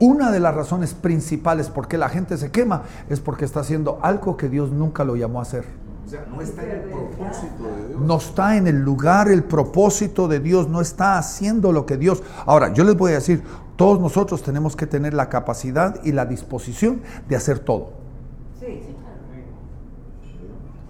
Una 0.00 0.30
de 0.30 0.40
las 0.40 0.54
razones 0.54 0.92
principales 0.92 1.70
por 1.70 1.88
qué 1.88 1.96
la 1.96 2.08
gente 2.08 2.36
se 2.36 2.50
quema 2.50 2.82
es 3.08 3.20
porque 3.20 3.44
está 3.44 3.60
haciendo 3.60 4.00
algo 4.02 4.36
que 4.36 4.48
Dios 4.48 4.70
nunca 4.70 5.04
lo 5.04 5.16
llamó 5.16 5.38
a 5.38 5.42
hacer. 5.42 5.64
O 6.04 6.08
sea, 6.08 6.26
no 6.30 6.42
está 6.42 6.62
en 6.64 6.70
el 6.70 6.80
propósito 6.82 7.64
de 7.64 7.88
Dios. 7.88 8.00
No 8.00 8.16
está 8.18 8.56
en 8.56 8.66
el 8.66 8.80
lugar, 8.80 9.28
el 9.28 9.44
propósito 9.44 10.28
de 10.28 10.40
Dios, 10.40 10.68
no 10.68 10.80
está 10.80 11.16
haciendo 11.16 11.72
lo 11.72 11.86
que 11.86 11.96
Dios... 11.96 12.22
Ahora, 12.44 12.72
yo 12.74 12.84
les 12.84 12.96
voy 12.96 13.12
a 13.12 13.14
decir, 13.14 13.42
todos 13.76 13.98
nosotros 14.00 14.42
tenemos 14.42 14.76
que 14.76 14.86
tener 14.86 15.14
la 15.14 15.28
capacidad 15.28 15.98
y 16.04 16.12
la 16.12 16.26
disposición 16.26 17.00
de 17.28 17.36
hacer 17.36 17.60
todo. 17.60 18.03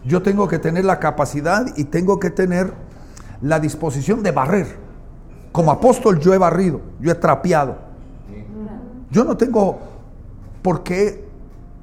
Yo 0.04 0.22
tengo 0.22 0.48
que 0.48 0.58
tener 0.58 0.84
la 0.84 0.98
capacidad 0.98 1.66
y 1.76 1.84
tengo 1.84 2.18
que 2.18 2.30
tener 2.30 2.72
la 3.40 3.58
disposición 3.60 4.22
de 4.22 4.30
barrer. 4.32 4.76
Como 5.52 5.70
apóstol 5.70 6.18
yo 6.20 6.34
he 6.34 6.38
barrido, 6.38 6.80
yo 7.00 7.10
he 7.10 7.14
trapeado. 7.14 7.76
Yo 9.10 9.24
no 9.24 9.36
tengo 9.36 9.78
por 10.62 10.82
qué 10.82 11.24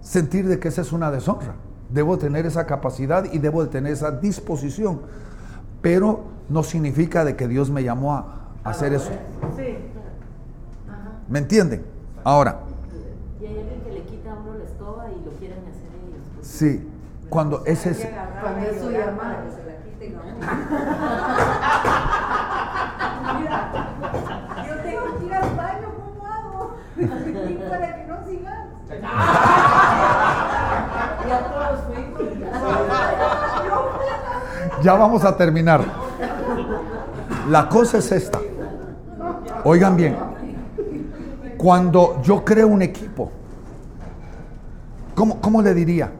sentir 0.01 0.47
de 0.47 0.59
que 0.59 0.67
esa 0.67 0.81
es 0.81 0.91
una 0.91 1.09
deshonra. 1.11 1.55
Debo 1.89 2.17
tener 2.17 2.45
esa 2.45 2.65
capacidad 2.65 3.25
y 3.31 3.37
debo 3.39 3.63
de 3.63 3.69
tener 3.69 3.93
esa 3.93 4.11
disposición. 4.11 5.01
Pero 5.81 6.23
no 6.49 6.63
significa 6.63 7.23
de 7.25 7.35
que 7.35 7.47
Dios 7.47 7.69
me 7.69 7.83
llamó 7.83 8.13
a 8.13 8.49
hacer 8.63 8.93
eso. 8.93 9.09
sí. 9.55 9.77
¿Me 11.29 11.39
entienden? 11.39 11.85
Ahora, 12.25 12.59
Y 13.41 13.45
hay 13.45 13.57
alguien 13.59 13.81
que 13.81 13.91
le 13.91 14.01
quita 14.03 14.31
a 14.33 14.35
uno 14.35 14.57
la 14.57 14.65
escoba 14.65 15.05
y 15.09 15.23
lo 15.23 15.31
quieren 15.39 15.59
hacer 15.59 15.87
ellos. 16.05 16.45
sí, 16.45 16.87
cuando 17.31 17.63
ese 17.65 17.89
es... 17.91 18.05
Cuando 18.41 18.67
es 18.67 18.77
su 18.77 18.87
para 18.91 19.41
que 19.41 19.51
se 19.51 19.63
la 19.65 19.75
quiten 19.85 20.17
a 23.47 24.67
yo 24.67 24.75
tengo 24.83 25.17
que 25.17 25.25
ir 25.25 25.33
al 25.33 25.55
baño, 25.55 25.87
¿cómo 25.95 26.27
hago? 26.27 26.75
Para 27.69 27.95
que 27.95 28.03
no 28.05 28.17
sigan. 28.27 28.67
Ya 31.29 31.39
todos 31.47 31.79
fuimos. 31.85 32.21
Ya 34.83 34.93
vamos 34.95 35.23
a 35.23 35.37
terminar. 35.37 35.81
La 37.49 37.69
cosa 37.69 37.99
es 37.99 38.11
esta. 38.11 38.39
Oigan 39.63 39.95
bien. 39.95 40.17
Cuando 41.57 42.21
yo 42.23 42.43
creo 42.43 42.67
un 42.67 42.81
equipo, 42.81 43.31
¿cómo, 45.15 45.39
cómo 45.39 45.61
le 45.61 45.73
diría? 45.73 46.11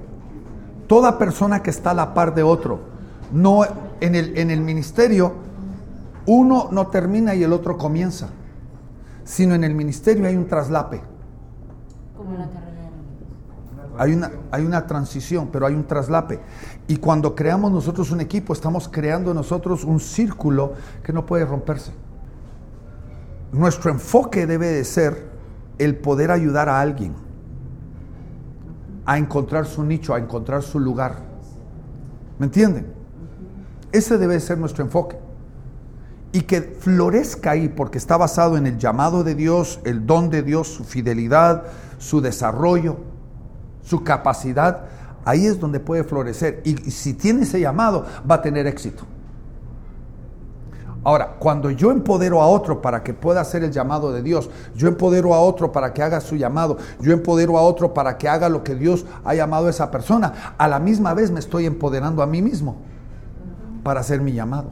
Toda 0.91 1.17
persona 1.17 1.63
que 1.63 1.69
está 1.69 1.91
a 1.91 1.93
la 1.93 2.13
par 2.13 2.35
de 2.35 2.43
otro, 2.43 2.81
no 3.31 3.63
en 4.01 4.13
el, 4.13 4.37
en 4.37 4.51
el 4.51 4.59
ministerio, 4.59 5.31
uno 6.25 6.67
no 6.69 6.87
termina 6.87 7.33
y 7.33 7.43
el 7.43 7.53
otro 7.53 7.77
comienza, 7.77 8.27
sino 9.23 9.55
en 9.55 9.63
el 9.63 9.73
ministerio 9.73 10.27
hay 10.27 10.35
un 10.35 10.49
traslape. 10.49 11.01
Como 12.17 12.37
la 12.37 12.49
carrera 12.49 12.71
de 12.73 12.87
amigos. 12.87 13.97
Hay 13.97 14.13
una, 14.13 14.31
hay 14.51 14.65
una 14.65 14.85
transición, 14.85 15.47
pero 15.49 15.65
hay 15.65 15.75
un 15.75 15.87
traslape. 15.87 16.41
Y 16.89 16.97
cuando 16.97 17.35
creamos 17.35 17.71
nosotros 17.71 18.11
un 18.11 18.19
equipo, 18.19 18.51
estamos 18.51 18.89
creando 18.89 19.33
nosotros 19.33 19.85
un 19.85 20.01
círculo 20.01 20.73
que 21.03 21.13
no 21.13 21.25
puede 21.25 21.45
romperse. 21.45 21.93
Nuestro 23.53 23.91
enfoque 23.91 24.45
debe 24.45 24.67
de 24.67 24.83
ser 24.83 25.25
el 25.77 25.95
poder 25.95 26.31
ayudar 26.31 26.67
a 26.67 26.81
alguien 26.81 27.30
a 29.05 29.17
encontrar 29.17 29.65
su 29.65 29.83
nicho, 29.83 30.13
a 30.13 30.19
encontrar 30.19 30.63
su 30.63 30.79
lugar. 30.79 31.17
¿Me 32.39 32.45
entienden? 32.45 32.87
Ese 33.91 34.17
debe 34.17 34.39
ser 34.39 34.57
nuestro 34.57 34.83
enfoque. 34.83 35.17
Y 36.31 36.41
que 36.41 36.61
florezca 36.61 37.51
ahí 37.51 37.67
porque 37.67 37.97
está 37.97 38.15
basado 38.15 38.57
en 38.57 38.65
el 38.65 38.77
llamado 38.77 39.23
de 39.23 39.35
Dios, 39.35 39.79
el 39.83 40.05
don 40.05 40.29
de 40.29 40.43
Dios, 40.43 40.67
su 40.69 40.83
fidelidad, 40.85 41.63
su 41.97 42.21
desarrollo, 42.21 42.97
su 43.83 44.03
capacidad. 44.03 44.85
Ahí 45.25 45.45
es 45.45 45.59
donde 45.59 45.79
puede 45.79 46.03
florecer. 46.03 46.61
Y 46.63 46.75
si 46.91 47.13
tiene 47.13 47.43
ese 47.43 47.59
llamado, 47.59 48.05
va 48.29 48.35
a 48.35 48.41
tener 48.41 48.65
éxito. 48.65 49.03
Ahora, 51.03 51.35
cuando 51.39 51.71
yo 51.71 51.91
empodero 51.91 52.41
a 52.41 52.47
otro 52.47 52.81
para 52.81 53.03
que 53.03 53.13
pueda 53.13 53.41
hacer 53.41 53.63
el 53.63 53.71
llamado 53.71 54.11
de 54.11 54.21
Dios, 54.21 54.51
yo 54.75 54.87
empodero 54.87 55.33
a 55.33 55.39
otro 55.39 55.71
para 55.71 55.93
que 55.93 56.03
haga 56.03 56.21
su 56.21 56.35
llamado, 56.35 56.77
yo 56.99 57.11
empodero 57.11 57.57
a 57.57 57.61
otro 57.63 57.93
para 57.93 58.19
que 58.19 58.29
haga 58.29 58.49
lo 58.49 58.63
que 58.63 58.75
Dios 58.75 59.05
ha 59.23 59.33
llamado 59.33 59.65
a 59.65 59.71
esa 59.71 59.89
persona, 59.89 60.53
a 60.57 60.67
la 60.67 60.77
misma 60.79 61.15
vez 61.15 61.31
me 61.31 61.39
estoy 61.39 61.65
empoderando 61.65 62.21
a 62.21 62.27
mí 62.27 62.43
mismo 62.43 62.77
para 63.83 64.01
hacer 64.01 64.21
mi 64.21 64.33
llamado. 64.33 64.69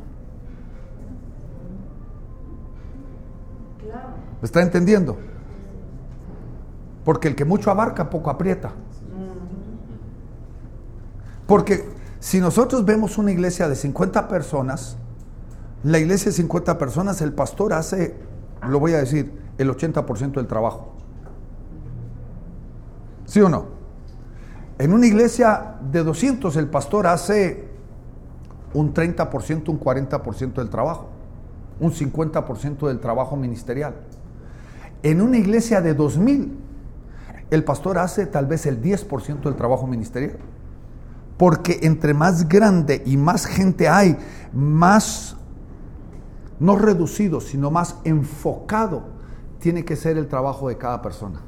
¿Me 4.39 4.45
está 4.45 4.61
entendiendo? 4.61 5.17
Porque 7.03 7.27
el 7.27 7.35
que 7.35 7.43
mucho 7.43 7.71
abarca, 7.71 8.09
poco 8.09 8.29
aprieta. 8.29 8.71
Porque 11.47 11.89
si 12.19 12.39
nosotros 12.39 12.85
vemos 12.85 13.17
una 13.17 13.31
iglesia 13.31 13.67
de 13.67 13.75
50 13.75 14.27
personas, 14.27 14.95
la 15.83 15.99
iglesia 15.99 16.31
de 16.31 16.37
50 16.37 16.77
personas, 16.77 17.21
el 17.21 17.33
pastor 17.33 17.73
hace, 17.73 18.15
lo 18.67 18.79
voy 18.79 18.93
a 18.93 18.97
decir, 18.97 19.31
el 19.57 19.69
80% 19.69 20.33
del 20.33 20.47
trabajo. 20.47 20.93
¿Sí 23.25 23.41
o 23.41 23.49
no? 23.49 23.65
En 24.77 24.93
una 24.93 25.07
iglesia 25.07 25.75
de 25.91 26.03
200, 26.03 26.55
el 26.55 26.67
pastor 26.67 27.07
hace 27.07 27.69
un 28.73 28.93
30%, 28.93 29.69
un 29.69 29.79
40% 29.79 30.53
del 30.53 30.69
trabajo, 30.69 31.09
un 31.79 31.91
50% 31.91 32.87
del 32.87 32.99
trabajo 32.99 33.35
ministerial. 33.35 33.95
En 35.03 35.21
una 35.21 35.37
iglesia 35.37 35.81
de 35.81 35.93
2000, 35.93 36.57
el 37.51 37.63
pastor 37.63 37.97
hace 37.97 38.25
tal 38.25 38.45
vez 38.45 38.65
el 38.65 38.81
10% 38.81 39.41
del 39.41 39.55
trabajo 39.55 39.87
ministerial. 39.87 40.37
Porque 41.37 41.79
entre 41.83 42.13
más 42.13 42.47
grande 42.47 43.01
y 43.05 43.15
más 43.15 43.45
gente 43.45 43.87
hay, 43.87 44.17
más, 44.53 45.37
no 46.59 46.75
reducido, 46.75 47.41
sino 47.41 47.71
más 47.71 47.97
enfocado, 48.03 49.03
tiene 49.59 49.85
que 49.85 49.95
ser 49.95 50.17
el 50.17 50.27
trabajo 50.27 50.69
de 50.69 50.77
cada 50.77 51.01
persona. 51.01 51.41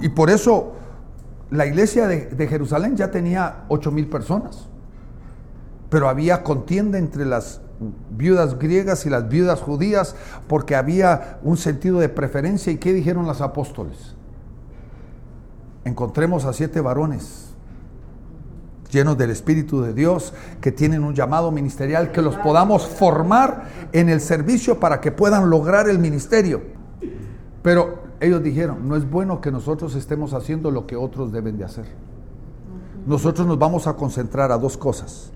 Y 0.00 0.08
por 0.08 0.30
eso 0.30 0.72
la 1.50 1.66
iglesia 1.66 2.06
de, 2.06 2.48
Jerusalén 2.48 2.96
ya 2.96 3.10
tenía 3.10 3.64
8 3.68 3.90
mil 3.90 4.08
personas. 4.08 4.68
Pero 5.90 6.08
había 6.08 6.42
contienda 6.42 6.98
entre 6.98 7.24
las 7.24 7.62
viudas 8.10 8.58
griegas 8.58 9.06
y 9.06 9.10
las 9.10 9.28
viudas 9.28 9.60
judías 9.60 10.16
porque 10.46 10.76
había 10.76 11.38
un 11.42 11.56
sentido 11.56 12.00
de 12.00 12.10
preferencia. 12.10 12.72
¿Y 12.72 12.76
qué 12.76 12.92
dijeron 12.92 13.26
los 13.26 13.40
apóstoles? 13.40 14.14
Encontremos 15.84 16.44
a 16.44 16.52
siete 16.52 16.82
varones 16.82 17.47
llenos 18.90 19.18
del 19.18 19.30
Espíritu 19.30 19.82
de 19.82 19.92
Dios, 19.92 20.32
que 20.60 20.72
tienen 20.72 21.04
un 21.04 21.14
llamado 21.14 21.50
ministerial, 21.50 22.12
que 22.12 22.22
los 22.22 22.36
podamos 22.36 22.86
formar 22.86 23.68
en 23.92 24.08
el 24.08 24.20
servicio 24.20 24.80
para 24.80 25.00
que 25.00 25.12
puedan 25.12 25.50
lograr 25.50 25.88
el 25.88 25.98
ministerio. 25.98 26.62
Pero 27.62 28.02
ellos 28.20 28.42
dijeron, 28.42 28.88
no 28.88 28.96
es 28.96 29.08
bueno 29.08 29.40
que 29.40 29.50
nosotros 29.50 29.94
estemos 29.94 30.32
haciendo 30.32 30.70
lo 30.70 30.86
que 30.86 30.96
otros 30.96 31.32
deben 31.32 31.58
de 31.58 31.64
hacer. 31.64 31.86
Nosotros 33.06 33.46
nos 33.46 33.58
vamos 33.58 33.86
a 33.86 33.94
concentrar 33.94 34.52
a 34.52 34.58
dos 34.58 34.76
cosas. 34.76 35.30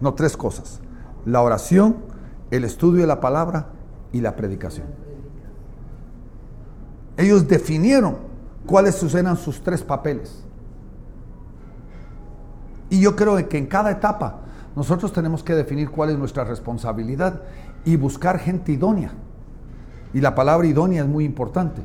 No, 0.00 0.14
tres 0.14 0.36
cosas. 0.36 0.80
La 1.24 1.42
oración, 1.42 1.96
el 2.50 2.64
estudio 2.64 3.00
de 3.02 3.06
la 3.06 3.20
palabra 3.20 3.66
y 4.12 4.20
la 4.20 4.36
predicación. 4.36 4.86
Ellos 7.16 7.48
definieron 7.48 8.16
cuáles 8.64 9.02
eran 9.14 9.36
sus 9.36 9.60
tres 9.60 9.82
papeles. 9.82 10.44
Y 12.90 13.00
yo 13.00 13.16
creo 13.16 13.48
que 13.48 13.58
en 13.58 13.66
cada 13.66 13.90
etapa 13.90 14.40
nosotros 14.76 15.12
tenemos 15.12 15.42
que 15.42 15.54
definir 15.54 15.90
cuál 15.90 16.10
es 16.10 16.18
nuestra 16.18 16.44
responsabilidad 16.44 17.42
y 17.84 17.96
buscar 17.96 18.38
gente 18.38 18.72
idónea. 18.72 19.12
Y 20.14 20.20
la 20.20 20.34
palabra 20.34 20.66
idónea 20.66 21.02
es 21.02 21.08
muy 21.08 21.24
importante. 21.24 21.82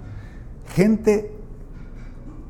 Gente 0.68 1.32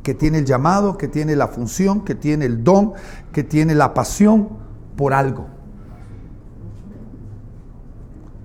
que 0.04 0.14
tiene 0.14 0.40
el 0.40 0.46
llamado, 0.46 0.98
que 0.98 1.08
tiene 1.08 1.36
la 1.36 1.48
función, 1.48 2.02
que 2.02 2.14
tiene 2.14 2.46
el 2.46 2.64
don, 2.64 2.94
que 3.32 3.44
tiene 3.44 3.74
la 3.74 3.94
pasión 3.94 4.50
por 4.96 5.14
algo. 5.14 5.48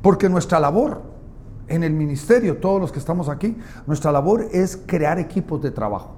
Porque 0.00 0.28
nuestra 0.28 0.60
labor 0.60 1.02
en 1.66 1.84
el 1.84 1.92
ministerio, 1.92 2.58
todos 2.58 2.80
los 2.80 2.92
que 2.92 2.98
estamos 2.98 3.28
aquí, 3.28 3.56
nuestra 3.86 4.10
labor 4.10 4.46
es 4.52 4.78
crear 4.86 5.18
equipos 5.18 5.60
de 5.60 5.70
trabajo. 5.70 6.14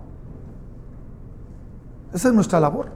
Esa 2.12 2.28
es 2.28 2.34
nuestra 2.34 2.60
labor. 2.60 2.92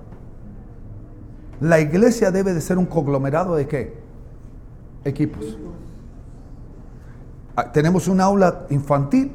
La 1.64 1.80
iglesia 1.80 2.30
debe 2.30 2.52
de 2.52 2.60
ser 2.60 2.76
un 2.76 2.84
conglomerado 2.84 3.54
de 3.54 3.66
qué? 3.66 3.94
Equipos. 5.02 5.56
Ah, 7.56 7.72
Tenemos 7.72 8.06
un 8.06 8.20
aula 8.20 8.66
infantil, 8.68 9.32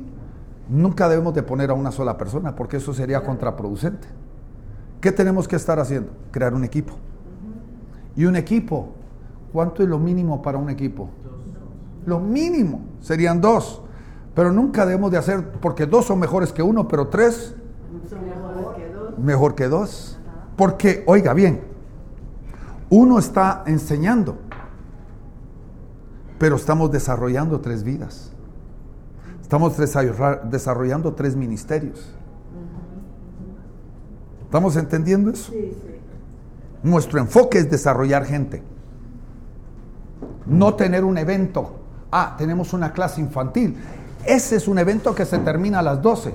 nunca 0.69 1.09
debemos 1.09 1.33
de 1.33 1.41
poner 1.41 1.71
a 1.71 1.73
una 1.73 1.91
sola 1.91 2.19
persona 2.19 2.55
porque 2.55 2.77
eso 2.77 2.93
sería 2.93 3.23
contraproducente. 3.23 4.07
¿Qué 5.01 5.11
tenemos 5.11 5.47
que 5.47 5.55
estar 5.55 5.79
haciendo? 5.79 6.11
Crear 6.29 6.53
un 6.53 6.63
equipo. 6.63 6.93
Y 8.15 8.25
un 8.25 8.35
equipo, 8.35 8.89
¿cuánto 9.51 9.81
es 9.81 9.89
lo 9.89 9.97
mínimo 9.97 10.39
para 10.43 10.59
un 10.59 10.69
equipo? 10.69 11.09
Lo 12.05 12.19
mínimo. 12.19 12.81
serían 13.01 13.41
dos. 13.41 13.81
Pero 14.35 14.51
nunca 14.51 14.85
debemos 14.85 15.09
de 15.09 15.17
hacer, 15.17 15.49
porque 15.59 15.87
dos 15.87 16.05
son 16.05 16.19
mejores 16.19 16.53
que 16.53 16.61
uno, 16.61 16.87
pero 16.87 17.07
tres 17.07 17.55
mejor 19.17 19.55
que 19.55 19.67
dos. 19.67 20.19
Porque, 20.55 21.03
oiga 21.07 21.33
bien, 21.33 21.69
uno 22.89 23.19
está 23.19 23.63
enseñando, 23.67 24.37
pero 26.37 26.55
estamos 26.55 26.91
desarrollando 26.91 27.59
tres 27.59 27.83
vidas. 27.83 28.31
Estamos 29.41 29.77
desarrolla- 29.77 30.41
desarrollando 30.43 31.13
tres 31.13 31.35
ministerios. 31.35 32.13
¿Estamos 34.43 34.75
entendiendo 34.75 35.29
eso? 35.31 35.51
Sí, 35.51 35.71
sí. 35.81 35.95
Nuestro 36.81 37.19
enfoque 37.19 37.59
es 37.59 37.69
desarrollar 37.69 38.25
gente. 38.25 38.63
No 40.45 40.73
tener 40.75 41.03
un 41.03 41.17
evento. 41.17 41.75
Ah, 42.11 42.35
tenemos 42.37 42.73
una 42.73 42.91
clase 42.93 43.21
infantil. 43.21 43.75
Ese 44.25 44.55
es 44.55 44.67
un 44.67 44.79
evento 44.79 45.13
que 45.13 45.25
se 45.25 45.37
termina 45.39 45.79
a 45.79 45.81
las 45.83 46.01
12. 46.01 46.33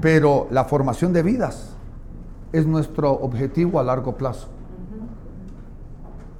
Pero 0.00 0.46
la 0.50 0.64
formación 0.64 1.12
de 1.12 1.22
vidas 1.22 1.75
es 2.52 2.66
nuestro 2.66 3.12
objetivo 3.12 3.80
a 3.80 3.84
largo 3.84 4.16
plazo. 4.16 4.48